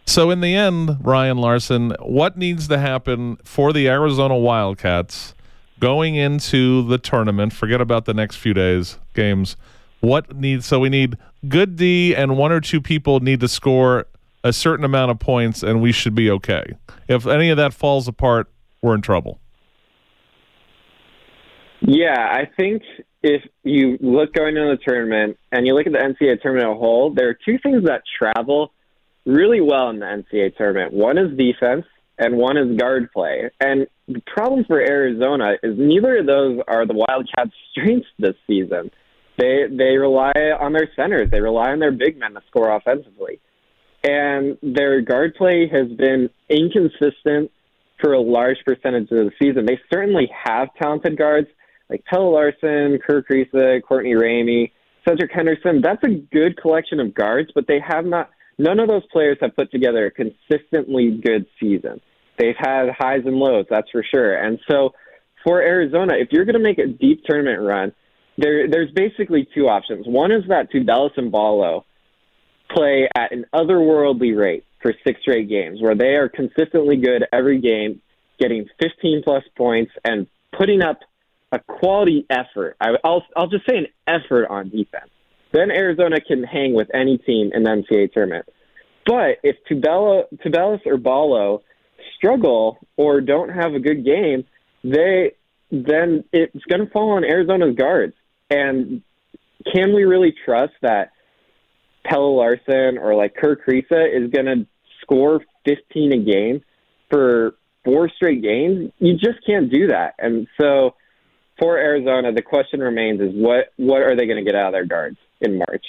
So, 0.08 0.32
in 0.32 0.42
the 0.42 0.56
end, 0.56 0.98
Ryan 1.02 1.38
Larson, 1.38 1.96
what 2.00 2.38
needs 2.38 2.68
to 2.70 2.80
happen 2.80 3.38
for 3.44 3.72
the 3.72 3.88
Arizona 3.88 4.36
Wildcats 4.36 5.36
going 5.80 6.16
into 6.16 6.88
the 6.88 6.98
tournament? 6.98 7.54
Forget 7.54 7.82
about 7.82 8.06
the 8.06 8.16
next 8.16 8.38
few 8.38 8.56
days, 8.56 8.98
games. 9.14 9.58
What 10.00 10.36
needs, 10.36 10.66
so 10.66 10.80
we 10.80 10.90
need 10.90 11.20
good 11.48 11.76
D 11.76 12.16
and 12.16 12.36
one 12.36 12.52
or 12.52 12.62
two 12.62 12.82
people 12.82 13.20
need 13.20 13.42
to 13.42 13.48
score 13.48 14.08
a 14.44 14.52
certain 14.52 14.86
amount 14.86 15.12
of 15.12 15.20
points 15.20 15.62
and 15.62 15.82
we 15.84 15.92
should 15.92 16.16
be 16.16 16.32
okay. 16.32 16.64
If 17.08 17.28
any 17.28 17.50
of 17.50 17.58
that 17.58 17.74
falls 17.74 18.08
apart, 18.08 18.48
we're 18.82 18.96
in 18.96 19.02
trouble. 19.02 19.40
Yeah, 21.82 22.18
I 22.18 22.46
think 22.58 22.82
if 23.22 23.42
you 23.64 23.98
look 24.02 24.34
going 24.34 24.56
into 24.56 24.76
the 24.76 24.84
tournament 24.88 25.38
and 25.52 25.68
you 25.68 25.76
look 25.76 25.88
at 25.88 25.94
the 25.94 26.00
NCAA 26.00 26.42
tournament 26.42 26.70
as 26.70 26.76
a 26.76 26.80
whole, 26.80 27.14
there 27.14 27.30
are 27.30 27.38
two 27.46 27.58
things 27.62 27.84
that 27.86 28.04
travel 28.18 28.72
really 29.26 29.62
well 29.62 29.90
in 29.90 30.00
the 30.00 30.06
NCAA 30.06 30.56
tournament. 30.56 30.94
One 30.94 31.18
is 31.18 31.38
defense, 31.38 31.86
and 32.18 32.38
one 32.38 32.58
is 32.58 32.78
guard 32.78 33.10
play. 33.12 33.50
And 33.60 33.88
the 34.08 34.22
problem 34.26 34.66
for 34.66 34.80
Arizona 34.80 35.54
is 35.64 35.76
neither 35.78 36.20
of 36.20 36.28
those 36.28 36.60
are 36.68 36.86
the 36.86 36.94
Wildcats' 36.94 37.52
strengths 37.72 38.08
this 38.20 38.36
season. 38.48 38.92
They 39.38 39.66
they 39.70 39.98
rely 39.98 40.32
on 40.60 40.72
their 40.72 40.90
centers. 40.96 41.30
They 41.30 41.42
rely 41.42 41.72
on 41.72 41.80
their 41.80 41.92
big 41.92 42.18
men 42.18 42.36
to 42.36 42.42
score 42.48 42.74
offensively, 42.74 43.42
and 44.02 44.58
their 44.64 45.02
guard 45.02 45.36
play 45.36 45.68
has 45.68 45.90
been 45.90 46.30
inconsistent 46.50 47.52
for 48.02 48.14
a 48.14 48.20
large 48.20 48.58
percentage 48.66 49.10
of 49.12 49.18
the 49.18 49.32
season. 49.40 49.66
They 49.66 49.80
certainly 49.92 50.30
have 50.46 50.70
talented 50.82 51.18
guards 51.18 51.48
like 51.90 52.04
Pelle 52.06 52.32
Larson, 52.32 53.00
Kerr 53.06 53.24
Kriisa, 53.24 53.82
Courtney 53.84 54.14
Ramey, 54.14 54.72
Cedric 55.08 55.32
Henderson. 55.32 55.82
That's 55.82 56.04
a 56.04 56.16
good 56.34 56.60
collection 56.60 57.00
of 57.00 57.14
guards, 57.14 57.52
but 57.54 57.68
they 57.68 57.80
have 57.86 58.06
not. 58.06 58.30
None 58.58 58.80
of 58.80 58.88
those 58.88 59.06
players 59.12 59.38
have 59.42 59.56
put 59.56 59.70
together 59.72 60.06
a 60.06 60.12
consistently 60.12 61.20
good 61.24 61.46
season. 61.60 62.00
They've 62.40 62.56
had 62.58 62.90
highs 62.98 63.22
and 63.26 63.36
lows, 63.36 63.66
that's 63.70 63.90
for 63.92 64.04
sure. 64.04 64.36
And 64.36 64.60
so, 64.70 64.94
for 65.46 65.62
Arizona, 65.62 66.14
if 66.18 66.30
you're 66.32 66.46
going 66.46 66.56
to 66.56 66.60
make 66.60 66.80
a 66.80 66.88
deep 66.88 67.24
tournament 67.26 67.62
run, 67.62 67.94
there 68.38 68.70
there's 68.70 68.92
basically 68.92 69.48
two 69.54 69.68
options. 69.68 70.06
One 70.08 70.32
is 70.32 70.44
that 70.50 70.72
Tubelis 70.72 71.18
and 71.18 71.32
Ballo 71.32 71.86
play 72.74 73.08
at 73.16 73.32
an 73.32 73.46
otherworldly 73.54 74.38
rate 74.38 74.66
for 74.82 74.94
six 75.06 75.22
straight 75.22 75.50
games, 75.50 75.82
where 75.82 75.96
they 75.96 76.16
are 76.16 76.30
consistently 76.30 76.98
good 76.98 77.26
every 77.34 77.60
game, 77.60 78.02
getting 78.40 78.68
15 78.82 79.22
plus 79.24 79.44
points 79.58 79.92
and 80.04 80.28
putting 80.58 80.82
up 80.82 81.00
a 81.52 81.60
quality 81.60 82.26
effort. 82.30 82.76
I, 82.80 82.92
will 83.04 83.24
I'll 83.36 83.48
just 83.48 83.68
say 83.68 83.78
an 83.78 83.88
effort 84.08 84.48
on 84.48 84.70
defense. 84.70 85.10
Then 85.54 85.72
Arizona 85.72 86.20
can 86.20 86.44
hang 86.44 86.74
with 86.74 86.90
any 86.94 87.18
team 87.18 87.52
in 87.54 87.64
the 87.64 87.70
NCAA 87.70 88.12
tournament. 88.12 88.46
But 89.06 89.38
if 89.44 89.56
Tubella, 89.70 90.24
Tubelis 90.44 90.86
or 90.86 90.98
Ballo 90.98 91.62
struggle 92.18 92.80
or 92.98 93.22
don't 93.22 93.50
have 93.50 93.74
a 93.74 93.80
good 93.80 94.04
game, 94.04 94.46
they 94.84 95.34
then 95.72 96.24
it's 96.32 96.64
going 96.66 96.86
to 96.86 96.92
fall 96.92 97.12
on 97.12 97.24
Arizona's 97.24 97.76
guards. 97.76 98.14
And 98.50 99.02
can 99.74 99.94
we 99.94 100.04
really 100.04 100.34
trust 100.46 100.74
that 100.82 101.12
Pelle 102.06 102.38
Larson 102.38 102.98
or 102.98 103.16
like 103.16 103.36
Kirk 103.36 103.66
Kriisa 103.68 104.08
is 104.08 104.32
going 104.32 104.46
to 104.46 104.68
score 105.02 105.42
15 105.66 106.14
a 106.14 106.18
game 106.18 106.62
for 107.10 107.56
four 107.84 108.10
straight 108.16 108.42
games, 108.42 108.92
you 109.00 109.14
just 109.14 109.46
can't 109.46 109.72
do 109.72 109.88
that. 109.88 110.16
And 110.18 110.48
so 110.60 110.96
for 111.60 111.78
Arizona, 111.78 112.34
the 112.34 112.42
question 112.42 112.80
remains 112.80 113.22
is 113.22 113.30
what 113.34 113.74
what 113.78 114.02
are 114.02 114.16
they 114.16 114.26
going 114.26 114.44
to 114.44 114.50
get 114.50 114.56
out 114.56 114.68
of 114.68 114.74
their 114.74 114.86
guards 114.86 115.18
in 115.42 115.58
March? 115.58 115.86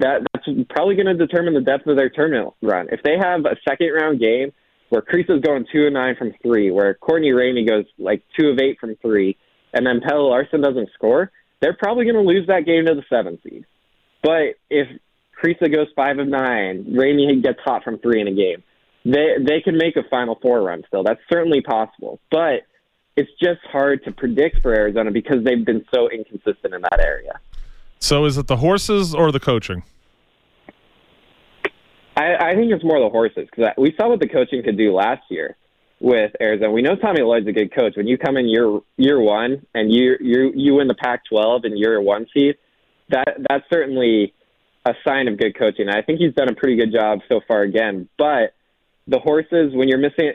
That 0.00 0.26
that's 0.32 0.46
probably 0.70 0.94
going 0.94 1.06
to 1.06 1.26
determine 1.26 1.54
the 1.54 1.60
depth 1.60 1.86
of 1.86 1.96
their 1.96 2.10
tournament 2.10 2.54
run. 2.62 2.88
If 2.92 3.02
they 3.02 3.16
have 3.20 3.40
a 3.40 3.56
second 3.68 3.92
round 3.92 4.20
game 4.20 4.52
where 4.90 5.02
is 5.12 5.40
going 5.42 5.66
two 5.72 5.84
and 5.84 5.94
nine 5.94 6.14
from 6.16 6.32
three, 6.42 6.70
where 6.70 6.94
Courtney 6.94 7.30
Ramey 7.30 7.66
goes 7.68 7.84
like 7.98 8.22
two 8.38 8.48
of 8.48 8.58
eight 8.58 8.78
from 8.80 8.96
three, 9.02 9.36
and 9.74 9.86
then 9.86 10.00
Pelle 10.00 10.30
Larson 10.30 10.62
doesn't 10.62 10.88
score, 10.94 11.30
they're 11.60 11.76
probably 11.76 12.04
going 12.04 12.14
to 12.14 12.22
lose 12.22 12.46
that 12.46 12.64
game 12.64 12.86
to 12.86 12.94
the 12.94 13.02
seventh 13.10 13.40
seed. 13.42 13.66
But 14.22 14.56
if 14.70 14.88
Kriisa 15.42 15.72
goes 15.72 15.86
five 15.94 16.18
of 16.18 16.28
nine. 16.28 16.84
Ramey 16.84 17.42
gets 17.42 17.60
hot 17.64 17.84
from 17.84 17.98
three 17.98 18.20
in 18.20 18.28
a 18.28 18.34
game. 18.34 18.62
They 19.04 19.36
they 19.40 19.60
can 19.60 19.76
make 19.76 19.96
a 19.96 20.02
Final 20.10 20.38
Four 20.42 20.62
run 20.62 20.82
still. 20.88 21.04
That's 21.04 21.20
certainly 21.30 21.60
possible, 21.60 22.20
but 22.30 22.62
it's 23.16 23.30
just 23.40 23.60
hard 23.70 24.04
to 24.04 24.12
predict 24.12 24.62
for 24.62 24.74
Arizona 24.74 25.10
because 25.10 25.44
they've 25.44 25.64
been 25.64 25.84
so 25.92 26.08
inconsistent 26.08 26.74
in 26.74 26.82
that 26.82 27.00
area. 27.00 27.40
So, 28.00 28.24
is 28.24 28.38
it 28.38 28.46
the 28.46 28.58
horses 28.58 29.14
or 29.14 29.32
the 29.32 29.40
coaching? 29.40 29.82
I, 32.16 32.50
I 32.50 32.54
think 32.54 32.72
it's 32.72 32.84
more 32.84 33.00
the 33.00 33.10
horses 33.10 33.48
because 33.50 33.72
we 33.76 33.94
saw 33.98 34.08
what 34.08 34.20
the 34.20 34.28
coaching 34.28 34.62
could 34.62 34.76
do 34.76 34.92
last 34.92 35.22
year 35.30 35.56
with 36.00 36.32
Arizona. 36.40 36.70
We 36.70 36.82
know 36.82 36.96
Tommy 36.96 37.22
Lloyd's 37.22 37.46
a 37.46 37.52
good 37.52 37.74
coach. 37.74 37.96
When 37.96 38.06
you 38.06 38.18
come 38.18 38.36
in 38.36 38.46
year 38.48 38.80
year 38.96 39.20
one 39.20 39.66
and 39.74 39.92
you 39.92 40.16
you 40.20 40.52
you 40.54 40.74
win 40.74 40.88
the 40.88 40.94
Pac-12 40.94 41.64
and 41.64 41.78
you're 41.78 41.96
a 41.96 42.02
one 42.02 42.26
seed, 42.34 42.56
that 43.10 43.36
that's 43.48 43.64
certainly 43.72 44.34
a 44.88 44.94
sign 45.06 45.28
of 45.28 45.38
good 45.38 45.56
coaching. 45.58 45.88
I 45.88 46.02
think 46.02 46.18
he's 46.18 46.34
done 46.34 46.48
a 46.48 46.54
pretty 46.54 46.76
good 46.76 46.92
job 46.92 47.20
so 47.28 47.40
far 47.46 47.62
again. 47.62 48.08
But 48.16 48.54
the 49.06 49.18
horses, 49.18 49.74
when 49.74 49.88
you're 49.88 49.98
missing 49.98 50.32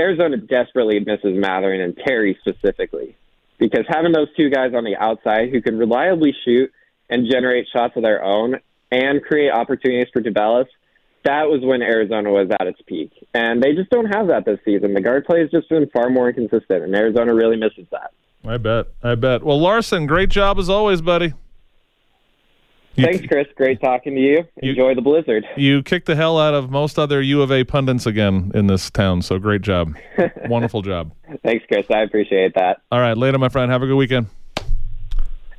Arizona, 0.00 0.36
desperately 0.36 1.00
misses 1.00 1.34
Mathurin 1.34 1.80
and 1.80 1.96
Terry 2.06 2.38
specifically 2.40 3.16
because 3.58 3.84
having 3.88 4.12
those 4.12 4.28
two 4.36 4.50
guys 4.50 4.72
on 4.74 4.84
the 4.84 4.96
outside 4.96 5.50
who 5.50 5.60
can 5.60 5.78
reliably 5.78 6.34
shoot 6.44 6.70
and 7.10 7.28
generate 7.30 7.66
shots 7.72 7.94
of 7.96 8.02
their 8.02 8.22
own 8.22 8.56
and 8.90 9.22
create 9.22 9.50
opportunities 9.50 10.08
for 10.12 10.22
Tubelis, 10.22 10.66
that 11.24 11.48
was 11.48 11.60
when 11.62 11.82
Arizona 11.82 12.30
was 12.30 12.48
at 12.60 12.66
its 12.66 12.80
peak. 12.86 13.10
And 13.34 13.62
they 13.62 13.74
just 13.74 13.90
don't 13.90 14.06
have 14.14 14.28
that 14.28 14.44
this 14.44 14.60
season. 14.64 14.94
The 14.94 15.00
guard 15.00 15.26
play 15.26 15.40
has 15.40 15.50
just 15.50 15.68
been 15.68 15.88
far 15.90 16.08
more 16.08 16.28
inconsistent, 16.28 16.84
and 16.84 16.94
Arizona 16.94 17.34
really 17.34 17.56
misses 17.56 17.86
that. 17.90 18.12
I 18.46 18.56
bet. 18.56 18.86
I 19.02 19.14
bet. 19.16 19.42
Well, 19.42 19.60
Larson, 19.60 20.06
great 20.06 20.28
job 20.28 20.58
as 20.58 20.70
always, 20.70 21.02
buddy. 21.02 21.34
You, 22.98 23.04
Thanks, 23.04 23.26
Chris. 23.26 23.46
Great 23.56 23.80
talking 23.80 24.16
to 24.16 24.20
you. 24.20 24.44
Enjoy 24.56 24.88
you, 24.88 24.94
the 24.96 25.02
blizzard. 25.02 25.46
You 25.56 25.84
kicked 25.84 26.06
the 26.06 26.16
hell 26.16 26.36
out 26.36 26.52
of 26.52 26.68
most 26.68 26.98
other 26.98 27.22
U 27.22 27.42
of 27.42 27.52
A 27.52 27.62
pundits 27.62 28.06
again 28.06 28.50
in 28.56 28.66
this 28.66 28.90
town, 28.90 29.22
so 29.22 29.38
great 29.38 29.62
job. 29.62 29.96
Wonderful 30.46 30.82
job. 30.82 31.12
Thanks, 31.44 31.64
Chris. 31.68 31.86
I 31.94 32.00
appreciate 32.00 32.54
that. 32.56 32.82
All 32.90 32.98
right. 32.98 33.16
Later, 33.16 33.38
my 33.38 33.48
friend. 33.48 33.70
Have 33.70 33.82
a 33.82 33.86
good 33.86 33.94
weekend. 33.94 34.26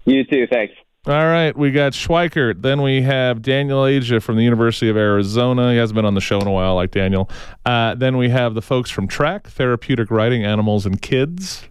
You 0.03 0.25
too. 0.25 0.47
Thanks. 0.51 0.73
All 1.07 1.13
right, 1.13 1.57
we 1.57 1.71
got 1.71 1.93
Schweikert. 1.93 2.61
Then 2.61 2.81
we 2.81 3.01
have 3.03 3.41
Daniel 3.41 3.83
Aja 3.85 4.19
from 4.19 4.35
the 4.35 4.43
University 4.43 4.89
of 4.89 4.97
Arizona. 4.97 5.71
He 5.71 5.77
hasn't 5.77 5.95
been 5.95 6.03
on 6.03 6.13
the 6.13 6.21
show 6.21 6.41
in 6.41 6.47
a 6.47 6.51
while, 6.51 6.75
like 6.75 6.91
Daniel. 6.91 7.29
Uh, 7.65 7.95
then 7.95 8.17
we 8.17 8.27
have 8.29 8.53
the 8.53 8.61
folks 8.61 8.89
from 8.89 9.07
Track, 9.07 9.47
Therapeutic 9.47 10.11
Riding, 10.11 10.43
Animals 10.43 10.85
and 10.85 11.01
Kids. 11.01 11.69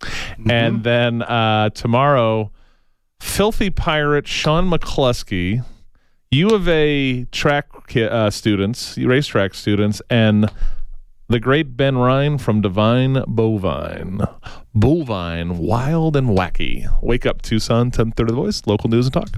Mm-hmm. 0.00 0.50
And 0.50 0.82
then 0.82 1.22
uh, 1.22 1.70
tomorrow, 1.70 2.50
Filthy 3.24 3.68
Pirate 3.68 4.28
Sean 4.28 4.70
McCluskey, 4.70 5.64
U 6.30 6.50
of 6.50 6.68
A 6.68 7.24
track 7.32 7.96
uh, 7.96 8.30
students, 8.30 8.96
racetrack 8.96 9.54
students, 9.54 10.00
and 10.08 10.48
the 11.28 11.40
great 11.40 11.76
Ben 11.76 11.98
Ryan 11.98 12.38
from 12.38 12.60
Divine 12.60 13.14
Bovine. 13.26 14.20
Bovine, 14.72 15.58
wild 15.58 16.14
and 16.14 16.28
wacky. 16.28 16.86
Wake 17.02 17.26
up, 17.26 17.42
Tucson, 17.42 17.86
1030 17.86 18.30
The 18.30 18.36
Voice, 18.36 18.62
local 18.66 18.88
news 18.88 19.06
and 19.06 19.14
talk. 19.14 19.30